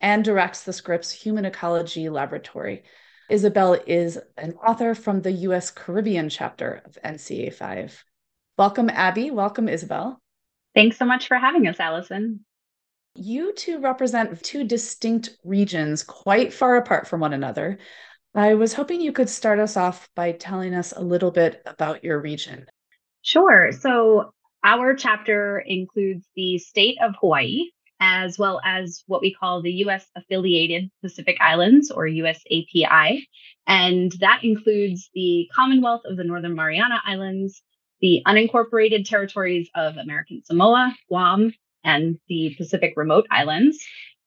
and 0.00 0.24
directs 0.24 0.62
the 0.62 0.72
Scripps 0.72 1.10
Human 1.10 1.44
Ecology 1.44 2.08
Laboratory. 2.08 2.84
Isabel 3.28 3.74
is 3.86 4.18
an 4.36 4.52
author 4.54 4.94
from 4.94 5.22
the 5.22 5.32
US 5.32 5.70
Caribbean 5.70 6.28
chapter 6.28 6.82
of 6.84 6.98
NCA 7.04 7.54
5. 7.54 8.04
Welcome, 8.58 8.90
Abby. 8.90 9.30
Welcome, 9.30 9.68
Isabel. 9.68 10.20
Thanks 10.74 10.98
so 10.98 11.04
much 11.04 11.28
for 11.28 11.36
having 11.36 11.66
us, 11.66 11.80
Allison. 11.80 12.44
You 13.14 13.52
two 13.52 13.78
represent 13.78 14.42
two 14.42 14.64
distinct 14.64 15.30
regions 15.44 16.02
quite 16.02 16.52
far 16.52 16.76
apart 16.76 17.06
from 17.06 17.20
one 17.20 17.32
another. 17.32 17.78
I 18.34 18.54
was 18.54 18.72
hoping 18.72 19.00
you 19.00 19.12
could 19.12 19.28
start 19.28 19.58
us 19.58 19.76
off 19.76 20.08
by 20.14 20.32
telling 20.32 20.74
us 20.74 20.92
a 20.92 21.02
little 21.02 21.30
bit 21.30 21.62
about 21.66 22.02
your 22.02 22.20
region. 22.20 22.66
Sure. 23.20 23.70
So, 23.72 24.32
our 24.64 24.94
chapter 24.94 25.58
includes 25.58 26.26
the 26.34 26.58
state 26.58 26.96
of 27.02 27.14
Hawaii, 27.20 27.66
as 28.00 28.38
well 28.38 28.60
as 28.64 29.02
what 29.06 29.20
we 29.20 29.34
call 29.34 29.60
the 29.60 29.72
US 29.84 30.06
affiliated 30.16 30.90
Pacific 31.02 31.36
Islands 31.40 31.90
or 31.90 32.06
USAPI. 32.06 33.24
And 33.66 34.12
that 34.20 34.40
includes 34.42 35.10
the 35.14 35.48
Commonwealth 35.54 36.02
of 36.06 36.16
the 36.16 36.24
Northern 36.24 36.54
Mariana 36.54 37.00
Islands, 37.04 37.62
the 38.00 38.22
unincorporated 38.26 39.08
territories 39.08 39.68
of 39.74 39.98
American 39.98 40.42
Samoa, 40.44 40.96
Guam, 41.08 41.52
and 41.84 42.18
the 42.28 42.54
Pacific 42.56 42.94
Remote 42.96 43.26
Islands, 43.30 43.78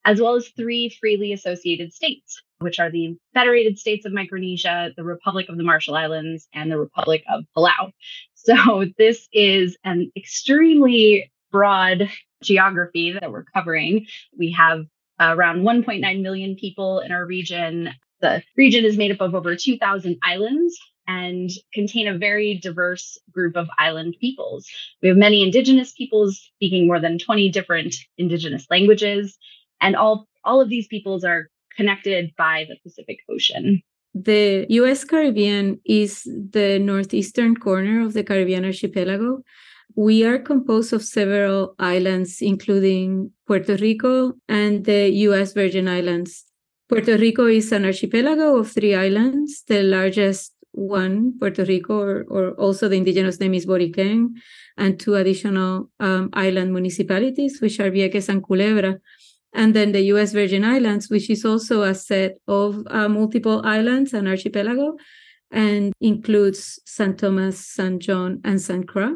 as 0.06 0.22
well 0.22 0.36
as 0.36 0.50
three 0.50 0.90
freely 1.00 1.34
associated 1.34 1.94
states, 1.94 2.42
which 2.60 2.80
are 2.80 2.92
the 2.92 3.18
Federated 3.34 3.80
States 3.80 4.06
of 4.06 4.14
Micronesia, 4.14 4.92
the 4.96 5.04
Republic 5.04 5.48
of 5.50 5.58
the 5.58 5.64
Marshall 5.64 5.96
Islands, 5.96 6.48
and 6.54 6.72
the 6.72 6.80
Republic 6.80 7.24
of 7.30 7.44
Palau. 7.56 7.92
So, 8.36 8.86
this 8.98 9.28
is 9.34 9.78
an 9.84 10.12
extremely 10.16 11.32
broad 11.52 12.10
geography 12.44 13.14
that 13.14 13.32
we're 13.32 13.46
covering. 13.46 14.06
We 14.38 14.52
have 14.52 14.86
around 15.20 15.64
1.9 15.64 16.22
million 16.22 16.56
people 16.56 17.00
in 17.00 17.12
our 17.12 17.26
region. 17.26 17.90
The 18.22 18.44
region 18.58 18.86
is 18.86 18.98
made 18.98 19.12
up 19.12 19.22
of 19.22 19.36
over 19.36 19.56
2,000 19.56 20.18
islands, 20.24 20.78
and 21.08 21.50
contain 21.74 22.08
a 22.08 22.18
very 22.18 22.58
diverse 22.58 23.18
group 23.32 23.56
of 23.56 23.68
island 23.78 24.16
peoples. 24.20 24.68
We 25.02 25.10
have 25.10 25.18
many 25.18 25.44
indigenous 25.44 25.92
peoples 25.94 26.52
speaking 26.56 26.88
more 26.88 27.00
than 27.00 27.20
20 27.20 27.50
different 27.50 27.96
indigenous 28.18 28.66
languages, 28.70 29.38
and 29.82 29.96
all, 29.96 30.28
all 30.44 30.62
of 30.62 30.70
these 30.70 30.88
peoples 30.88 31.24
are 31.24 31.50
connected 31.76 32.32
by 32.38 32.66
the 32.70 32.78
Pacific 32.84 33.20
Ocean. 33.30 33.82
The 34.14 34.66
US 34.70 35.04
Caribbean 35.04 35.82
is 35.86 36.24
the 36.24 36.80
northeastern 36.80 37.58
corner 37.58 38.02
of 38.06 38.14
the 38.14 38.24
Caribbean 38.24 38.64
archipelago. 38.64 39.44
We 39.98 40.24
are 40.24 40.40
composed 40.40 40.94
of 40.94 41.04
several 41.04 41.76
islands, 41.80 42.42
including 42.42 43.32
Puerto 43.46 43.76
Rico 43.76 44.34
and 44.48 44.86
the 44.86 45.10
US 45.28 45.54
Virgin 45.54 45.90
Islands. 45.90 46.46
Puerto 46.88 47.18
Rico 47.18 47.46
is 47.48 47.72
an 47.72 47.84
archipelago 47.84 48.58
of 48.58 48.72
three 48.72 48.96
islands, 48.96 49.64
the 49.68 49.84
largest 49.84 50.55
one, 50.76 51.34
Puerto 51.40 51.64
Rico, 51.66 51.98
or, 52.00 52.26
or 52.28 52.52
also 52.52 52.88
the 52.88 52.98
indigenous 52.98 53.40
name 53.40 53.54
is 53.54 53.66
Boriquen, 53.66 54.30
and 54.78 55.00
two 55.00 55.16
additional 55.16 55.90
um, 56.00 56.30
island 56.34 56.74
municipalities, 56.74 57.62
which 57.62 57.80
are 57.80 57.90
Vieques 57.90 58.30
and 58.30 58.44
Culebra. 58.44 59.00
And 59.54 59.74
then 59.74 59.94
the 59.94 60.02
US 60.14 60.34
Virgin 60.34 60.66
Islands, 60.66 61.10
which 61.10 61.30
is 61.30 61.46
also 61.46 61.84
a 61.84 61.96
set 61.96 62.38
of 62.48 62.86
uh, 62.88 63.08
multiple 63.08 63.62
islands 63.66 64.14
and 64.14 64.28
archipelago, 64.28 64.98
and 65.52 65.94
includes 66.02 66.80
San 66.86 67.16
Thomas, 67.16 67.66
San 67.66 68.00
John, 68.00 68.42
and 68.44 68.62
San 68.62 68.84
Croix. 68.84 69.16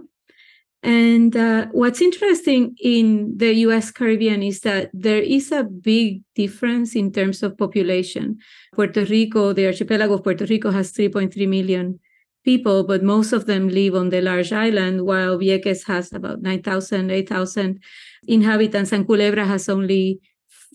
And 0.81 1.35
uh, 1.35 1.67
what's 1.71 2.01
interesting 2.01 2.75
in 2.81 3.37
the 3.37 3.53
US 3.65 3.91
Caribbean 3.91 4.41
is 4.41 4.61
that 4.61 4.89
there 4.93 5.21
is 5.21 5.51
a 5.51 5.63
big 5.63 6.21
difference 6.35 6.95
in 6.95 7.11
terms 7.11 7.43
of 7.43 7.57
population. 7.57 8.37
Puerto 8.73 9.03
Rico, 9.03 9.51
the 9.51 9.67
archipelago 9.67 10.13
of 10.13 10.23
Puerto 10.23 10.45
Rico, 10.45 10.71
has 10.71 10.93
3.3 10.93 11.47
million 11.49 11.99
people, 12.45 12.83
but 12.85 13.03
most 13.03 13.33
of 13.33 13.45
them 13.45 13.67
live 13.67 13.93
on 13.93 14.09
the 14.09 14.21
large 14.21 14.53
island, 14.53 15.05
while 15.05 15.37
Vieques 15.37 15.85
has 15.85 16.13
about 16.13 16.41
9,000, 16.41 17.11
8,000 17.11 17.79
inhabitants, 18.27 18.93
and 18.93 19.05
Culebra 19.05 19.45
has 19.45 19.67
only 19.67 20.21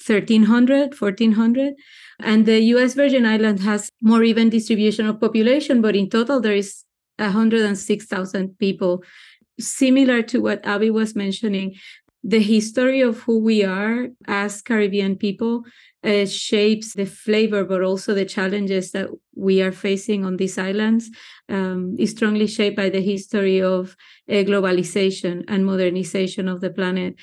1,300, 0.07 1.01
1,400. 1.01 1.75
And 2.21 2.47
the 2.47 2.61
US 2.75 2.95
Virgin 2.95 3.25
Island 3.25 3.61
has 3.61 3.89
more 4.03 4.23
even 4.23 4.51
distribution 4.51 5.07
of 5.07 5.21
population, 5.21 5.81
but 5.81 5.97
in 5.97 6.11
total, 6.11 6.41
there 6.41 6.55
is 6.55 6.85
106,000 7.19 8.59
people 8.59 9.03
similar 9.59 10.23
to 10.23 10.41
what 10.41 10.65
Abby 10.65 10.91
was 10.91 11.15
mentioning, 11.15 11.77
the 12.23 12.41
history 12.41 13.03
of 13.03 13.21
who 13.21 13.39
we 13.39 13.65
are 13.65 14.09
as 14.27 14.63
Caribbean 14.63 15.17
people 15.17 15.65
uh, 16.03 16.25
shapes 16.25 16.95
the 16.95 17.05
flavor, 17.05 17.65
but 17.65 17.83
also 17.83 18.15
the 18.15 18.25
challenges 18.25 18.93
that 18.93 19.09
we 19.35 19.61
are 19.63 19.73
facing 19.73 20.25
on 20.25 20.39
these 20.39 20.57
islands 20.57 21.11
um, 21.51 21.95
is 21.99 22.11
strongly 22.13 22.47
shaped 22.47 22.77
by 22.77 22.89
the 22.89 23.03
history 23.03 23.61
of 23.61 23.95
uh, 24.29 24.33
globalization 24.33 25.45
and 25.49 25.67
modernization 25.67 26.49
of 26.49 26.63
the 26.63 26.71
planet. 26.71 27.17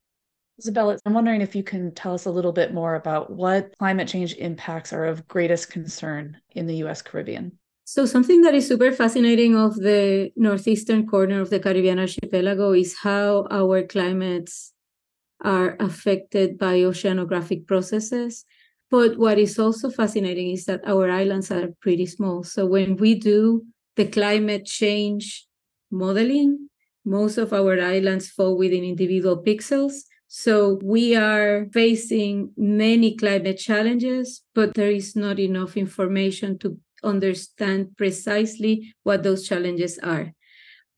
Isabella, 0.59 0.99
I'm 1.05 1.15
wondering 1.15 1.41
if 1.41 1.55
you 1.55 1.63
can 1.63 1.91
tell 1.95 2.13
us 2.13 2.25
a 2.25 2.31
little 2.31 2.51
bit 2.51 2.71
more 2.71 2.93
about 2.93 3.31
what 3.31 3.75
climate 3.79 4.07
change 4.07 4.35
impacts 4.35 4.93
are 4.93 5.05
of 5.05 5.27
greatest 5.27 5.71
concern 5.71 6.37
in 6.51 6.67
the 6.67 6.75
US 6.83 7.01
Caribbean. 7.01 7.57
So 7.91 8.05
something 8.05 8.39
that 8.43 8.55
is 8.55 8.69
super 8.69 8.93
fascinating 8.93 9.53
of 9.57 9.75
the 9.75 10.31
northeastern 10.37 11.05
corner 11.05 11.41
of 11.41 11.49
the 11.49 11.59
Caribbean 11.59 11.99
archipelago 11.99 12.71
is 12.71 12.95
how 12.99 13.45
our 13.51 13.83
climates 13.83 14.71
are 15.43 15.75
affected 15.77 16.57
by 16.57 16.75
oceanographic 16.87 17.67
processes. 17.67 18.45
But 18.89 19.17
what 19.17 19.37
is 19.37 19.59
also 19.59 19.89
fascinating 19.89 20.51
is 20.51 20.63
that 20.67 20.79
our 20.87 21.11
islands 21.11 21.51
are 21.51 21.75
pretty 21.81 22.05
small. 22.05 22.43
So 22.43 22.65
when 22.65 22.95
we 22.95 23.13
do 23.13 23.65
the 23.97 24.05
climate 24.05 24.65
change 24.65 25.45
modeling, 25.91 26.69
most 27.03 27.37
of 27.37 27.51
our 27.51 27.77
islands 27.81 28.29
fall 28.29 28.57
within 28.57 28.85
individual 28.85 29.43
pixels. 29.43 29.95
So 30.29 30.79
we 30.81 31.13
are 31.17 31.67
facing 31.73 32.53
many 32.55 33.17
climate 33.17 33.57
challenges, 33.57 34.43
but 34.55 34.75
there 34.75 34.91
is 34.91 35.13
not 35.13 35.39
enough 35.39 35.75
information 35.75 36.57
to 36.59 36.77
understand 37.03 37.97
precisely 37.97 38.93
what 39.03 39.23
those 39.23 39.47
challenges 39.47 39.99
are. 39.99 40.33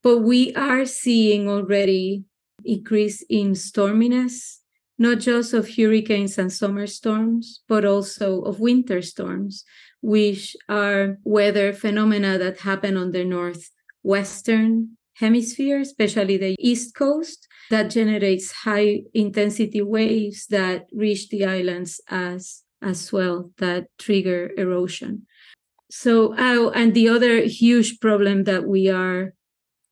But 0.02 0.20
we 0.20 0.54
are 0.54 0.86
seeing 0.86 1.48
already 1.48 2.26
increase 2.66 3.24
in 3.30 3.52
storminess, 3.52 4.58
not 4.98 5.20
just 5.20 5.54
of 5.54 5.76
hurricanes 5.76 6.38
and 6.38 6.52
summer 6.52 6.88
storms, 6.88 7.62
but 7.68 7.86
also 7.86 8.42
of 8.42 8.60
winter 8.60 9.02
storms, 9.02 9.64
which 10.02 10.56
are 10.68 11.18
weather 11.24 11.74
phenomena 11.74 12.38
that 12.38 12.60
happen 12.60 12.98
on 12.98 13.12
the 13.12 13.24
northwestern 13.24 14.98
hemisphere, 15.16 15.80
especially 15.80 16.38
the 16.38 16.56
east 16.60 16.96
coast, 16.96 17.48
that 17.70 17.90
generates 17.90 18.52
high 18.52 19.02
intensity 19.14 19.82
waves 19.82 20.48
that 20.48 20.88
reach 20.92 21.30
the 21.30 21.46
islands 21.46 22.02
as 22.10 22.64
as 22.82 23.14
well 23.14 23.52
that 23.58 23.88
trigger 23.98 24.52
erosion. 24.58 25.26
So, 25.96 26.34
uh, 26.34 26.72
and 26.72 26.96
the 26.96 27.08
other 27.08 27.42
huge 27.42 28.00
problem 28.00 28.46
that 28.46 28.66
we 28.66 28.90
are 28.90 29.36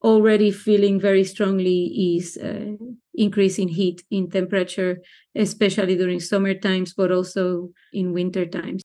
already 0.02 0.50
feeling 0.50 0.98
very 0.98 1.22
strongly 1.22 2.16
is 2.16 2.36
uh, 2.36 2.74
increase 3.14 3.56
in 3.56 3.68
heat 3.68 4.02
in 4.10 4.28
temperature, 4.28 4.98
especially 5.36 5.94
during 5.94 6.18
summer 6.18 6.54
times, 6.54 6.92
but 6.92 7.12
also 7.12 7.70
in 7.92 8.12
winter 8.12 8.44
times. 8.44 8.82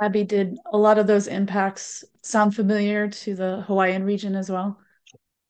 Abby, 0.00 0.22
did 0.22 0.56
a 0.72 0.78
lot 0.78 0.98
of 0.98 1.08
those 1.08 1.26
impacts 1.26 2.04
sound 2.22 2.54
familiar 2.54 3.08
to 3.08 3.34
the 3.34 3.62
Hawaiian 3.66 4.04
region 4.04 4.36
as 4.36 4.48
well? 4.48 4.78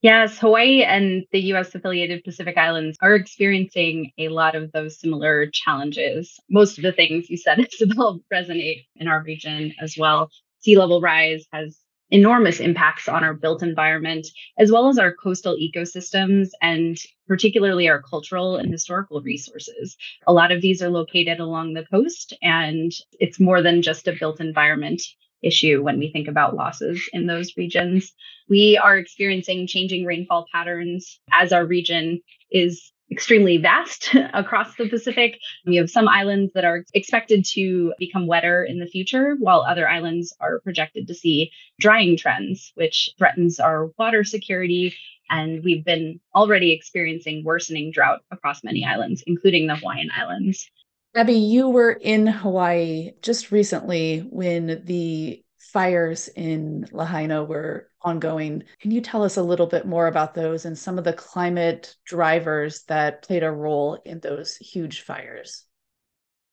Yes, 0.00 0.38
Hawaii 0.38 0.82
and 0.82 1.24
the 1.30 1.40
US 1.52 1.74
affiliated 1.74 2.24
Pacific 2.24 2.56
Islands 2.56 2.96
are 3.02 3.14
experiencing 3.14 4.12
a 4.16 4.28
lot 4.28 4.54
of 4.54 4.72
those 4.72 4.98
similar 4.98 5.46
challenges. 5.52 6.40
Most 6.48 6.78
of 6.78 6.84
the 6.84 6.92
things 6.92 7.28
you 7.28 7.36
said, 7.36 7.58
Isabel, 7.74 8.22
resonate 8.32 8.86
in 8.96 9.08
our 9.08 9.22
region 9.22 9.74
as 9.78 9.98
well. 9.98 10.30
Sea 10.60 10.76
level 10.76 11.00
rise 11.00 11.46
has 11.52 11.78
enormous 12.10 12.60
impacts 12.60 13.08
on 13.08 13.22
our 13.22 13.34
built 13.34 13.62
environment, 13.62 14.26
as 14.58 14.70
well 14.72 14.88
as 14.88 14.98
our 14.98 15.14
coastal 15.14 15.56
ecosystems 15.56 16.48
and 16.60 16.98
particularly 17.28 17.88
our 17.88 18.02
cultural 18.02 18.56
and 18.56 18.70
historical 18.72 19.20
resources. 19.22 19.96
A 20.26 20.32
lot 20.32 20.52
of 20.52 20.60
these 20.60 20.82
are 20.82 20.90
located 20.90 21.38
along 21.38 21.74
the 21.74 21.86
coast, 21.86 22.36
and 22.42 22.92
it's 23.20 23.38
more 23.38 23.62
than 23.62 23.82
just 23.82 24.08
a 24.08 24.16
built 24.18 24.40
environment 24.40 25.02
issue 25.42 25.82
when 25.82 25.98
we 25.98 26.10
think 26.10 26.28
about 26.28 26.56
losses 26.56 27.08
in 27.12 27.26
those 27.26 27.56
regions. 27.56 28.12
We 28.48 28.76
are 28.76 28.98
experiencing 28.98 29.66
changing 29.66 30.04
rainfall 30.04 30.46
patterns 30.52 31.18
as 31.32 31.52
our 31.52 31.64
region 31.64 32.20
is 32.50 32.92
extremely 33.10 33.58
vast 33.58 34.14
across 34.34 34.74
the 34.76 34.88
Pacific. 34.88 35.38
We 35.66 35.76
have 35.76 35.90
some 35.90 36.08
islands 36.08 36.52
that 36.54 36.64
are 36.64 36.84
expected 36.94 37.44
to 37.52 37.92
become 37.98 38.26
wetter 38.26 38.64
in 38.64 38.78
the 38.78 38.86
future, 38.86 39.36
while 39.38 39.60
other 39.60 39.88
islands 39.88 40.34
are 40.40 40.60
projected 40.60 41.08
to 41.08 41.14
see 41.14 41.50
drying 41.78 42.16
trends, 42.16 42.72
which 42.74 43.10
threatens 43.18 43.60
our 43.60 43.90
water 43.98 44.24
security. 44.24 44.94
And 45.28 45.62
we've 45.62 45.84
been 45.84 46.20
already 46.34 46.72
experiencing 46.72 47.44
worsening 47.44 47.92
drought 47.92 48.20
across 48.30 48.64
many 48.64 48.84
islands, 48.84 49.22
including 49.26 49.66
the 49.66 49.76
Hawaiian 49.76 50.10
Islands. 50.16 50.68
Abby, 51.14 51.34
you 51.34 51.68
were 51.68 51.92
in 51.92 52.26
Hawaii 52.26 53.12
just 53.20 53.50
recently 53.50 54.20
when 54.30 54.82
the 54.84 55.42
fires 55.72 56.28
in 56.28 56.86
Lahaina 56.92 57.44
were 57.44 57.88
ongoing. 58.02 58.64
Can 58.80 58.90
you 58.90 59.00
tell 59.00 59.22
us 59.22 59.36
a 59.36 59.42
little 59.42 59.66
bit 59.66 59.86
more 59.86 60.06
about 60.06 60.34
those 60.34 60.64
and 60.64 60.78
some 60.78 60.98
of 60.98 61.04
the 61.04 61.12
climate 61.12 61.94
drivers 62.04 62.84
that 62.84 63.22
played 63.22 63.42
a 63.42 63.50
role 63.50 64.00
in 64.04 64.20
those 64.20 64.56
huge 64.56 65.02
fires? 65.02 65.64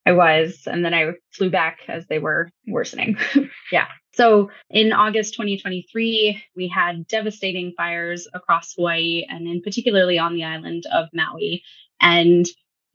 I 0.06 0.14
was, 0.14 0.64
and 0.68 0.86
then 0.86 0.94
I 0.94 1.12
flew 1.32 1.50
back 1.50 1.80
as 1.90 2.08
they 2.08 2.20
were 2.20 2.50
worsening. 2.66 3.18
yeah. 3.72 3.88
So 4.14 4.50
in 4.70 4.94
August 4.94 5.34
2023, 5.34 6.44
we 6.56 6.68
had 6.70 7.08
devastating 7.08 7.74
fires 7.76 8.28
across 8.34 8.74
Hawaii 8.76 9.26
and 9.28 9.48
in 9.48 9.62
particularly 9.62 10.18
on 10.18 10.34
the 10.34 10.46
island 10.46 10.86
of 10.92 11.10
Maui. 11.14 11.62
And 12.00 12.46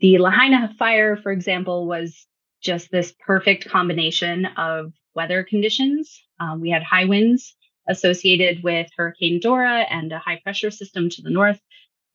the 0.01 0.19
Lahaina 0.19 0.75
fire, 0.79 1.17
for 1.17 1.31
example, 1.31 1.87
was 1.87 2.27
just 2.63 2.91
this 2.91 3.13
perfect 3.27 3.69
combination 3.69 4.47
of 4.57 4.93
weather 5.15 5.45
conditions. 5.45 6.21
Um, 6.41 6.61
we 6.61 6.71
had 6.71 6.83
high 6.83 7.05
winds 7.05 7.55
associated 7.89 8.63
with 8.63 8.89
Hurricane 8.97 9.41
Dora 9.41 9.85
and 9.91 10.13
a 10.13 10.19
high 10.19 10.41
pressure 10.43 10.71
system 10.71 11.11
to 11.11 11.23
the 11.23 11.31
north, 11.31 11.61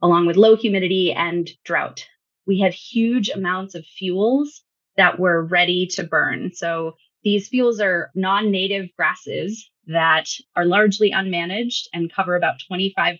along 0.01 0.25
with 0.25 0.37
low 0.37 0.55
humidity 0.55 1.11
and 1.13 1.49
drought. 1.65 2.05
We 2.45 2.59
had 2.59 2.73
huge 2.73 3.29
amounts 3.29 3.75
of 3.75 3.85
fuels 3.85 4.61
that 4.95 5.19
were 5.19 5.45
ready 5.45 5.87
to 5.87 6.03
burn. 6.03 6.51
So 6.53 6.95
these 7.23 7.49
fuels 7.49 7.79
are 7.81 8.11
non 8.15 8.51
native 8.51 8.89
grasses 8.95 9.69
that 9.87 10.29
are 10.55 10.65
largely 10.65 11.11
unmanaged 11.11 11.87
and 11.93 12.11
cover 12.11 12.35
about 12.35 12.61
25% 12.69 13.19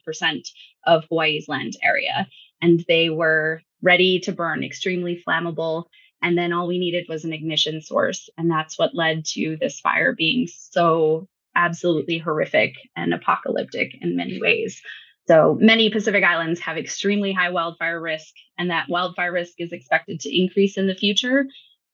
of 0.86 1.06
Hawaii's 1.10 1.48
land 1.48 1.74
area. 1.84 2.28
And 2.62 2.84
they 2.88 3.10
were 3.10 3.62
ready 3.82 4.20
to 4.22 4.32
burn, 4.32 4.64
extremely 4.64 5.24
flammable. 5.28 5.86
And 6.22 6.38
then 6.38 6.54
all 6.54 6.68
we 6.68 6.80
needed 6.80 7.06
was 7.08 7.26
an 7.26 7.34
ignition 7.34 7.82
source. 7.82 8.30
And 8.38 8.50
that's 8.50 8.78
what 8.78 8.96
led 8.96 9.26
to 9.34 9.58
this 9.60 9.80
fire 9.80 10.14
being 10.14 10.48
so 10.48 11.28
absolutely 11.56 12.18
horrific 12.18 12.76
and 12.96 13.14
apocalyptic 13.14 13.96
in 14.02 14.16
many 14.16 14.40
ways. 14.42 14.82
So 15.28 15.58
many 15.60 15.90
Pacific 15.90 16.24
Islands 16.24 16.60
have 16.62 16.78
extremely 16.78 17.34
high 17.34 17.50
wildfire 17.50 18.00
risk, 18.00 18.34
and 18.58 18.70
that 18.70 18.88
wildfire 18.88 19.34
risk 19.34 19.56
is 19.58 19.74
expected 19.74 20.22
to 20.22 20.34
increase 20.34 20.78
in 20.78 20.88
the 20.88 20.96
future. 20.96 21.46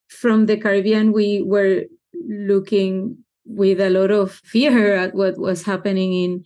From 0.07 0.45
the 0.45 0.57
Caribbean, 0.57 1.13
we 1.13 1.41
were 1.41 1.85
looking 2.27 3.17
with 3.45 3.81
a 3.81 3.89
lot 3.89 4.11
of 4.11 4.33
fear 4.45 4.95
at 4.95 5.15
what 5.15 5.39
was 5.39 5.63
happening 5.63 6.13
in 6.13 6.43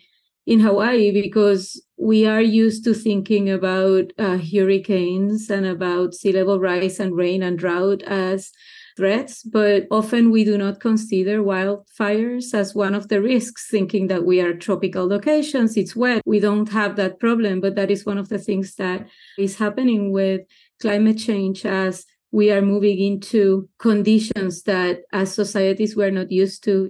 in 0.47 0.61
Hawaii 0.61 1.11
because 1.11 1.79
we 1.97 2.25
are 2.25 2.41
used 2.41 2.85
to 2.85 2.93
thinking 2.93 3.49
about 3.49 4.13
uh, 4.17 4.37
hurricanes 4.37 5.49
and 5.49 5.65
about 5.65 6.15
sea 6.15 6.31
level 6.31 6.57
rise 6.57 7.01
and 7.01 7.15
rain 7.15 7.43
and 7.43 7.59
drought 7.59 8.01
as 8.03 8.51
threats, 8.95 9.43
but 9.43 9.85
often 9.91 10.31
we 10.31 10.45
do 10.45 10.57
not 10.57 10.79
consider 10.79 11.43
wildfires 11.43 12.53
as 12.53 12.73
one 12.73 12.95
of 12.95 13.09
the 13.09 13.21
risks, 13.21 13.67
thinking 13.69 14.07
that 14.07 14.25
we 14.25 14.39
are 14.39 14.53
tropical 14.53 15.05
locations, 15.05 15.75
it's 15.75 15.95
wet, 15.95 16.23
we 16.25 16.39
don't 16.39 16.69
have 16.69 16.95
that 16.95 17.19
problem. 17.19 17.59
But 17.59 17.75
that 17.75 17.91
is 17.91 18.05
one 18.05 18.17
of 18.17 18.29
the 18.29 18.39
things 18.39 18.75
that 18.75 19.05
is 19.37 19.57
happening 19.57 20.11
with 20.11 20.41
climate 20.81 21.19
change 21.19 21.65
as 21.65 22.05
we 22.31 22.51
are 22.51 22.61
moving 22.61 22.99
into 22.99 23.69
conditions 23.79 24.63
that 24.63 25.01
as 25.11 25.33
societies 25.33 25.95
we're 25.95 26.11
not 26.11 26.31
used 26.31 26.63
to 26.63 26.89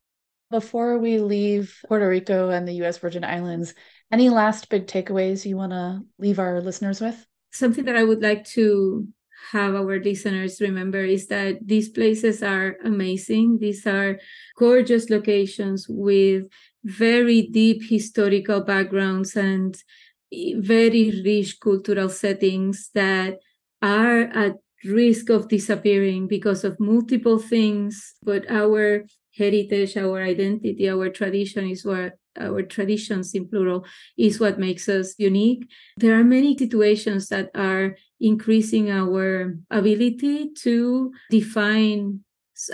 before 0.49 0.97
we 0.97 1.19
leave 1.19 1.77
Puerto 1.87 2.07
Rico 2.07 2.49
and 2.49 2.67
the 2.67 2.83
US 2.83 2.97
Virgin 2.97 3.23
Islands, 3.23 3.73
any 4.11 4.29
last 4.29 4.69
big 4.69 4.87
takeaways 4.87 5.45
you 5.45 5.57
want 5.57 5.71
to 5.71 6.01
leave 6.17 6.39
our 6.39 6.61
listeners 6.61 7.01
with? 7.01 7.25
Something 7.51 7.85
that 7.85 7.97
I 7.97 8.03
would 8.03 8.21
like 8.21 8.45
to 8.55 9.07
have 9.51 9.75
our 9.75 9.99
listeners 9.99 10.59
remember 10.59 11.03
is 11.03 11.27
that 11.27 11.65
these 11.65 11.89
places 11.89 12.41
are 12.41 12.77
amazing. 12.83 13.59
These 13.59 13.85
are 13.85 14.19
gorgeous 14.57 15.09
locations 15.09 15.85
with 15.87 16.47
very 16.83 17.43
deep 17.43 17.81
historical 17.87 18.61
backgrounds 18.61 19.35
and 19.35 19.75
very 20.31 21.21
rich 21.23 21.59
cultural 21.61 22.09
settings 22.09 22.89
that 22.93 23.37
are 23.81 24.21
at 24.21 24.55
risk 24.85 25.29
of 25.29 25.47
disappearing 25.47 26.27
because 26.27 26.63
of 26.63 26.79
multiple 26.79 27.39
things 27.39 28.13
but 28.23 28.49
our 28.49 29.03
heritage, 29.37 29.97
our 29.97 30.21
identity, 30.21 30.89
our 30.89 31.09
tradition 31.09 31.69
is 31.69 31.85
what 31.85 32.13
our 32.39 32.61
traditions 32.61 33.33
in 33.33 33.47
plural 33.47 33.85
is 34.17 34.39
what 34.39 34.59
makes 34.59 34.87
us 34.87 35.15
unique. 35.17 35.67
There 35.97 36.19
are 36.19 36.23
many 36.23 36.57
situations 36.57 37.29
that 37.29 37.49
are 37.55 37.97
increasing 38.19 38.91
our 38.91 39.55
ability 39.71 40.51
to 40.61 41.11
define 41.29 42.21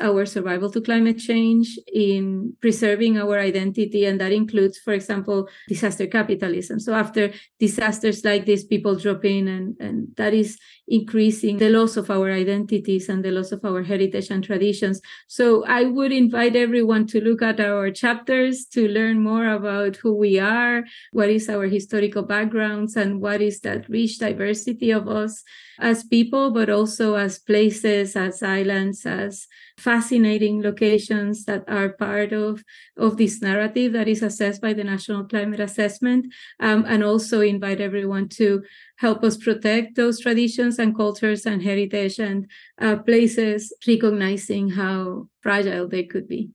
our 0.02 0.26
survival 0.26 0.72
to 0.72 0.82
climate 0.82 1.20
change, 1.20 1.80
in 1.94 2.56
preserving 2.62 3.18
our 3.18 3.40
identity. 3.40 4.06
And 4.06 4.20
that 4.22 4.32
includes, 4.32 4.78
for 4.78 4.94
example, 4.94 5.50
disaster 5.68 6.08
capitalism. 6.08 6.80
So 6.80 6.94
after 6.94 7.32
disasters 7.60 8.24
like 8.24 8.46
this, 8.46 8.64
people 8.64 8.96
drop 8.96 9.26
in, 9.26 9.48
and, 9.48 9.76
and 9.80 10.08
that 10.18 10.34
is 10.34 10.58
increasing 10.88 11.58
the 11.58 11.70
loss 11.70 11.96
of 11.96 12.10
our 12.12 12.32
identities 12.32 13.10
and 13.10 13.24
the 13.24 13.32
loss 13.32 13.52
of 13.52 13.64
our 13.64 13.84
heritage 13.84 14.30
and 14.30 14.44
traditions. 14.44 15.02
So 15.28 15.66
I 15.66 15.86
would 15.86 16.12
invite 16.12 16.56
everyone 16.56 17.08
to 17.08 17.22
look 17.22 17.42
at 17.42 17.60
our 17.60 17.90
chapters 17.92 18.66
to 18.74 18.88
learn 18.88 19.22
more 19.22 19.48
about 19.48 19.96
who 19.98 20.14
we 20.14 20.40
are, 20.40 20.84
what 21.12 21.30
is 21.30 21.50
our 21.50 21.68
historical 21.68 22.24
backgrounds, 22.24 22.96
and 22.96 23.22
what 23.22 23.42
is 23.42 23.62
that 23.62 23.88
rich 23.90 24.20
diversity 24.20 24.92
of 24.92 25.08
us 25.08 25.44
as 25.80 26.04
people, 26.04 26.52
but 26.52 26.70
also 26.70 27.16
as 27.16 27.40
places, 27.40 28.16
as 28.16 28.44
islands, 28.44 29.06
as 29.06 29.48
fascinating 29.78 30.62
locations 30.62 31.46
that 31.46 31.64
are 31.68 31.90
part 31.90 32.32
of, 32.32 32.64
of 32.98 33.18
this 33.18 33.42
narrative 33.42 33.94
that 33.94 34.08
is 34.08 34.22
assessed 34.22 34.62
by 34.62 34.74
the 34.74 34.84
National 34.84 35.24
Climate 35.24 35.60
Assessment, 35.60 36.34
um, 36.60 36.86
and 36.88 37.04
also 37.04 37.42
invite 37.42 37.82
everyone 37.82 38.30
to 38.30 38.64
help 38.98 39.24
us 39.24 39.38
protect 39.38 39.96
those 39.96 40.20
traditions 40.20 40.80
and 40.80 40.96
cultures 40.96 41.46
and 41.46 41.62
heritage 41.62 42.20
and 42.20 42.50
uh, 42.80 42.98
places, 42.98 43.74
recognizing 43.88 44.70
how 44.70 45.28
fragile 45.42 45.88
they 45.88 46.04
could 46.04 46.28
be. 46.28 46.50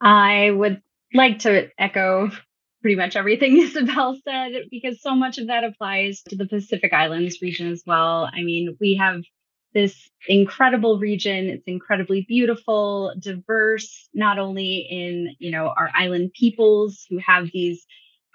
I 0.00 0.50
would 0.50 0.82
like 1.12 1.38
to 1.40 1.70
echo 1.78 2.30
pretty 2.84 2.96
much 2.96 3.16
everything 3.16 3.56
Isabel 3.62 4.14
said 4.28 4.52
because 4.70 5.00
so 5.00 5.14
much 5.14 5.38
of 5.38 5.46
that 5.46 5.64
applies 5.64 6.20
to 6.28 6.36
the 6.36 6.46
Pacific 6.46 6.92
Islands 6.92 7.40
region 7.40 7.72
as 7.72 7.82
well. 7.86 8.28
I 8.30 8.42
mean, 8.42 8.76
we 8.78 8.96
have 8.96 9.22
this 9.72 10.10
incredible 10.28 10.98
region. 10.98 11.46
It's 11.46 11.66
incredibly 11.66 12.26
beautiful, 12.28 13.14
diverse, 13.18 14.10
not 14.12 14.38
only 14.38 14.86
in, 14.90 15.34
you 15.38 15.50
know, 15.50 15.72
our 15.74 15.88
island 15.94 16.32
peoples 16.38 17.06
who 17.08 17.16
have 17.26 17.48
these 17.54 17.86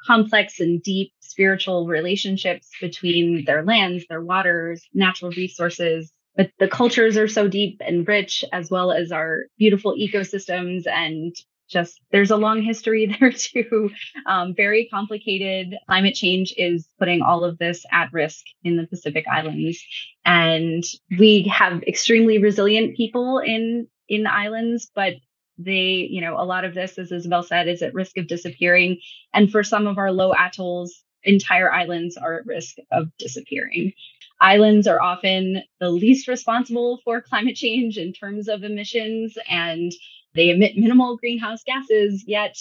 complex 0.07 0.59
and 0.59 0.81
deep 0.81 1.11
spiritual 1.19 1.85
relationships 1.85 2.71
between 2.81 3.45
their 3.45 3.63
lands, 3.63 4.05
their 4.09 4.23
waters, 4.23 4.83
natural 4.95 5.29
resources, 5.29 6.11
but 6.35 6.49
the 6.57 6.67
cultures 6.67 7.17
are 7.17 7.27
so 7.27 7.47
deep 7.47 7.83
and 7.85 8.07
rich 8.07 8.43
as 8.51 8.71
well 8.71 8.91
as 8.91 9.11
our 9.11 9.43
beautiful 9.59 9.93
ecosystems 9.95 10.87
and 10.87 11.35
just 11.69 12.01
there's 12.11 12.31
a 12.31 12.37
long 12.37 12.61
history 12.61 13.05
there 13.19 13.31
too. 13.31 13.91
Um, 14.25 14.53
very 14.55 14.87
complicated. 14.91 15.75
Climate 15.87 16.15
change 16.15 16.53
is 16.57 16.87
putting 16.99 17.21
all 17.21 17.43
of 17.43 17.57
this 17.57 17.85
at 17.91 18.11
risk 18.11 18.45
in 18.63 18.77
the 18.77 18.87
Pacific 18.87 19.25
Islands, 19.31 19.81
and 20.25 20.83
we 21.17 21.43
have 21.53 21.83
extremely 21.83 22.39
resilient 22.39 22.97
people 22.97 23.39
in 23.39 23.87
in 24.07 24.23
the 24.23 24.33
islands, 24.33 24.91
but 24.95 25.13
they, 25.59 26.07
you 26.09 26.21
know, 26.21 26.39
a 26.39 26.45
lot 26.45 26.65
of 26.65 26.73
this, 26.73 26.97
as 26.97 27.11
Isabel 27.11 27.43
said, 27.43 27.67
is 27.67 27.81
at 27.81 27.93
risk 27.93 28.17
of 28.17 28.27
disappearing. 28.27 28.99
And 29.33 29.51
for 29.51 29.63
some 29.63 29.87
of 29.87 29.97
our 29.97 30.11
low 30.11 30.33
atolls, 30.33 31.03
entire 31.23 31.71
islands 31.71 32.17
are 32.17 32.39
at 32.39 32.45
risk 32.45 32.77
of 32.91 33.09
disappearing. 33.17 33.93
Islands 34.41 34.87
are 34.87 35.01
often 35.01 35.63
the 35.81 35.89
least 35.89 36.29
responsible 36.29 37.01
for 37.03 37.21
climate 37.21 37.57
change 37.57 37.97
in 37.97 38.13
terms 38.13 38.47
of 38.47 38.63
emissions 38.63 39.37
and 39.49 39.91
they 40.35 40.49
emit 40.49 40.77
minimal 40.77 41.17
greenhouse 41.17 41.63
gases, 41.63 42.23
yet 42.27 42.57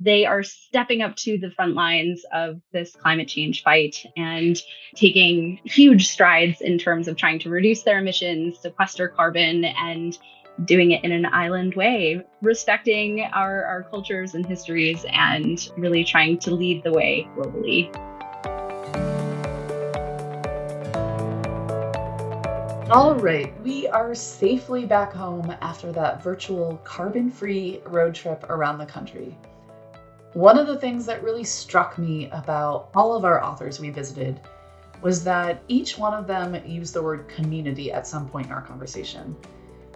they 0.00 0.26
are 0.26 0.42
stepping 0.42 1.02
up 1.02 1.14
to 1.14 1.38
the 1.38 1.50
front 1.50 1.74
lines 1.74 2.24
of 2.32 2.60
this 2.72 2.94
climate 2.96 3.28
change 3.28 3.62
fight 3.62 4.04
and 4.16 4.60
taking 4.96 5.60
huge 5.64 6.08
strides 6.08 6.60
in 6.60 6.78
terms 6.78 7.06
of 7.06 7.16
trying 7.16 7.38
to 7.38 7.50
reduce 7.50 7.82
their 7.82 7.98
emissions, 7.98 8.58
sequester 8.58 9.08
carbon, 9.08 9.64
and 9.64 10.18
doing 10.64 10.90
it 10.90 11.04
in 11.04 11.12
an 11.12 11.26
island 11.26 11.74
way, 11.74 12.20
respecting 12.42 13.20
our, 13.32 13.64
our 13.64 13.84
cultures 13.84 14.34
and 14.34 14.44
histories, 14.44 15.04
and 15.10 15.70
really 15.76 16.04
trying 16.04 16.38
to 16.38 16.54
lead 16.54 16.82
the 16.82 16.92
way 16.92 17.26
globally. 17.36 17.90
All 22.92 23.14
right, 23.14 23.58
we 23.62 23.88
are 23.88 24.14
safely 24.14 24.84
back 24.84 25.14
home 25.14 25.56
after 25.62 25.90
that 25.92 26.22
virtual 26.22 26.76
carbon 26.84 27.30
free 27.30 27.80
road 27.86 28.14
trip 28.14 28.44
around 28.50 28.76
the 28.76 28.84
country. 28.84 29.34
One 30.34 30.58
of 30.58 30.66
the 30.66 30.76
things 30.76 31.06
that 31.06 31.22
really 31.22 31.42
struck 31.42 31.96
me 31.96 32.28
about 32.32 32.90
all 32.94 33.14
of 33.14 33.24
our 33.24 33.42
authors 33.42 33.80
we 33.80 33.88
visited 33.88 34.42
was 35.00 35.24
that 35.24 35.62
each 35.68 35.96
one 35.96 36.12
of 36.12 36.26
them 36.26 36.54
used 36.66 36.92
the 36.92 37.02
word 37.02 37.26
community 37.28 37.90
at 37.90 38.06
some 38.06 38.28
point 38.28 38.48
in 38.48 38.52
our 38.52 38.60
conversation. 38.60 39.34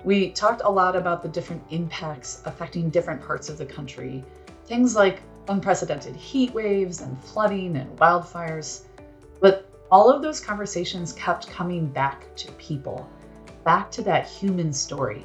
We 0.03 0.31
talked 0.31 0.63
a 0.65 0.71
lot 0.71 0.97
about 0.97 1.23
the 1.23 1.29
different 1.29 1.65
impacts 1.69 2.41
affecting 2.47 2.89
different 2.89 3.21
parts 3.21 3.51
of 3.51 3.59
the 3.59 3.67
country, 3.67 4.25
things 4.65 4.97
like 4.97 5.21
unprecedented 5.49 6.17
heat 6.17 6.55
waves 6.55 7.03
and 7.03 7.23
flooding 7.23 7.77
and 7.77 7.95
wildfires. 7.99 8.85
But 9.43 9.66
all 9.91 10.11
of 10.11 10.21
those 10.21 10.41
conversations 10.41 11.13
kept 11.13 11.49
coming 11.49 11.87
back 11.87 12.35
to 12.37 12.51
people, 12.53 13.09
back 13.65 13.91
to 13.93 14.03
that 14.03 14.27
human 14.27 14.73
story. 14.73 15.25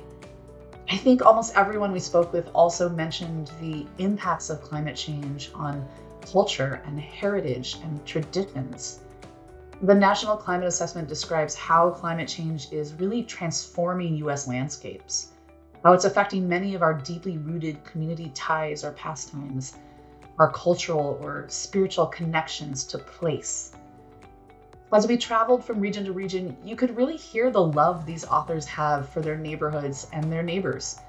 I 0.89 0.97
think 0.97 1.25
almost 1.25 1.55
everyone 1.55 1.91
we 1.91 1.99
spoke 1.99 2.31
with 2.31 2.49
also 2.53 2.89
mentioned 2.89 3.51
the 3.59 3.87
impacts 3.97 4.49
of 4.49 4.61
climate 4.61 4.95
change 4.95 5.51
on 5.55 5.87
culture 6.21 6.81
and 6.85 6.99
heritage 6.99 7.77
and 7.83 8.05
traditions. 8.05 8.99
The 9.81 9.95
National 9.95 10.37
Climate 10.37 10.67
Assessment 10.67 11.07
describes 11.07 11.55
how 11.55 11.89
climate 11.89 12.27
change 12.27 12.71
is 12.71 12.93
really 12.93 13.23
transforming 13.23 14.15
US 14.17 14.47
landscapes, 14.47 15.29
how 15.83 15.93
it's 15.93 16.05
affecting 16.05 16.47
many 16.47 16.75
of 16.75 16.83
our 16.83 16.93
deeply 16.93 17.37
rooted 17.39 17.83
community 17.83 18.31
ties 18.35 18.83
or 18.83 18.91
pastimes, 18.91 19.77
our 20.37 20.51
cultural 20.51 21.17
or 21.23 21.45
spiritual 21.47 22.05
connections 22.05 22.83
to 22.83 22.99
place. 22.99 23.73
As 24.93 25.07
we 25.07 25.15
traveled 25.15 25.63
from 25.63 25.79
region 25.79 26.03
to 26.03 26.11
region, 26.11 26.57
you 26.65 26.75
could 26.75 26.97
really 26.97 27.15
hear 27.15 27.49
the 27.49 27.63
love 27.63 28.05
these 28.05 28.25
authors 28.25 28.65
have 28.65 29.07
for 29.07 29.21
their 29.21 29.37
neighborhoods 29.37 30.07
and 30.11 30.29
their 30.29 30.43
neighbors, 30.43 30.99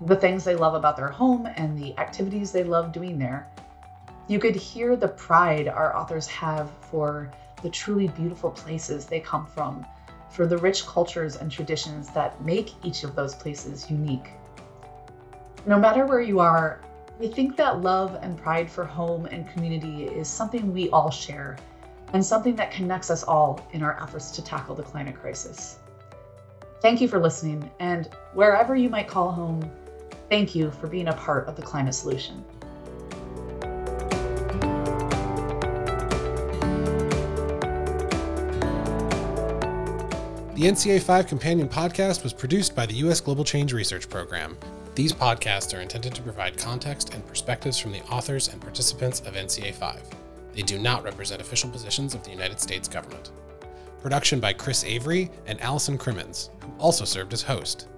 the 0.00 0.14
things 0.14 0.44
they 0.44 0.54
love 0.54 0.74
about 0.74 0.96
their 0.96 1.08
home 1.08 1.48
and 1.56 1.76
the 1.76 1.98
activities 1.98 2.52
they 2.52 2.62
love 2.62 2.92
doing 2.92 3.18
there. 3.18 3.48
You 4.28 4.38
could 4.38 4.54
hear 4.54 4.94
the 4.94 5.08
pride 5.08 5.66
our 5.66 5.96
authors 5.96 6.28
have 6.28 6.70
for 6.82 7.28
the 7.64 7.68
truly 7.68 8.06
beautiful 8.06 8.52
places 8.52 9.06
they 9.06 9.18
come 9.18 9.44
from, 9.44 9.84
for 10.30 10.46
the 10.46 10.58
rich 10.58 10.86
cultures 10.86 11.34
and 11.34 11.50
traditions 11.50 12.10
that 12.10 12.40
make 12.44 12.74
each 12.84 13.02
of 13.02 13.16
those 13.16 13.34
places 13.34 13.90
unique. 13.90 14.30
No 15.66 15.80
matter 15.80 16.06
where 16.06 16.20
you 16.20 16.38
are, 16.38 16.80
I 17.20 17.26
think 17.26 17.56
that 17.56 17.82
love 17.82 18.16
and 18.22 18.38
pride 18.38 18.70
for 18.70 18.84
home 18.84 19.26
and 19.26 19.50
community 19.50 20.04
is 20.04 20.28
something 20.28 20.72
we 20.72 20.90
all 20.90 21.10
share 21.10 21.56
and 22.12 22.24
something 22.24 22.56
that 22.56 22.70
connects 22.70 23.10
us 23.10 23.22
all 23.22 23.66
in 23.72 23.82
our 23.82 24.00
efforts 24.02 24.30
to 24.32 24.42
tackle 24.42 24.74
the 24.74 24.82
climate 24.82 25.16
crisis. 25.16 25.78
Thank 26.80 27.00
you 27.00 27.08
for 27.08 27.18
listening, 27.18 27.70
and 27.80 28.08
wherever 28.34 28.76
you 28.76 28.88
might 28.88 29.08
call 29.08 29.32
home, 29.32 29.70
thank 30.28 30.54
you 30.54 30.70
for 30.70 30.86
being 30.86 31.08
a 31.08 31.14
part 31.14 31.48
of 31.48 31.56
the 31.56 31.62
climate 31.62 31.94
solution. 31.94 32.44
The 40.56 40.62
NCA 40.62 41.02
5 41.02 41.26
Companion 41.26 41.68
Podcast 41.68 42.22
was 42.22 42.32
produced 42.32 42.74
by 42.74 42.86
the 42.86 42.94
U.S. 42.94 43.20
Global 43.20 43.44
Change 43.44 43.74
Research 43.74 44.08
Program. 44.08 44.56
These 44.94 45.12
podcasts 45.12 45.76
are 45.76 45.82
intended 45.82 46.14
to 46.14 46.22
provide 46.22 46.56
context 46.56 47.12
and 47.12 47.26
perspectives 47.26 47.78
from 47.78 47.92
the 47.92 48.00
authors 48.04 48.48
and 48.48 48.58
participants 48.58 49.20
of 49.20 49.34
NCA 49.34 49.74
5. 49.74 50.25
They 50.56 50.62
do 50.62 50.78
not 50.78 51.04
represent 51.04 51.42
official 51.42 51.68
positions 51.68 52.14
of 52.14 52.24
the 52.24 52.30
United 52.30 52.58
States 52.58 52.88
government. 52.88 53.30
Production 54.00 54.40
by 54.40 54.54
Chris 54.54 54.84
Avery 54.84 55.30
and 55.46 55.60
Allison 55.60 55.98
Crimmins, 55.98 56.48
who 56.62 56.72
also 56.78 57.04
served 57.04 57.34
as 57.34 57.42
host. 57.42 57.88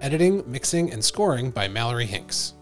Editing, 0.00 0.42
mixing, 0.50 0.90
and 0.90 1.04
scoring 1.04 1.50
by 1.50 1.68
Mallory 1.68 2.06
Hinks. 2.06 2.54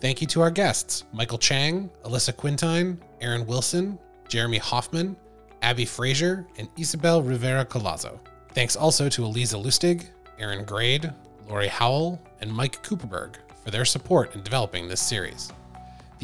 Thank 0.00 0.20
you 0.20 0.28
to 0.28 0.42
our 0.42 0.50
guests 0.50 1.04
Michael 1.12 1.38
Chang, 1.38 1.90
Alyssa 2.04 2.32
Quintyne, 2.32 2.98
Aaron 3.20 3.44
Wilson, 3.46 3.98
Jeremy 4.28 4.58
Hoffman, 4.58 5.16
Abby 5.60 5.86
Frazier, 5.86 6.46
and 6.56 6.68
Isabel 6.78 7.20
Rivera 7.20 7.64
Collazo. 7.64 8.20
Thanks 8.52 8.76
also 8.76 9.08
to 9.08 9.22
Allyza 9.22 9.60
Lustig, 9.60 10.06
Aaron 10.38 10.64
Grade, 10.64 11.12
Laurie 11.48 11.66
Howell, 11.66 12.20
and 12.40 12.52
Mike 12.52 12.80
Cooperberg 12.84 13.36
for 13.64 13.72
their 13.72 13.84
support 13.84 14.36
in 14.36 14.42
developing 14.44 14.86
this 14.86 15.00
series. 15.00 15.50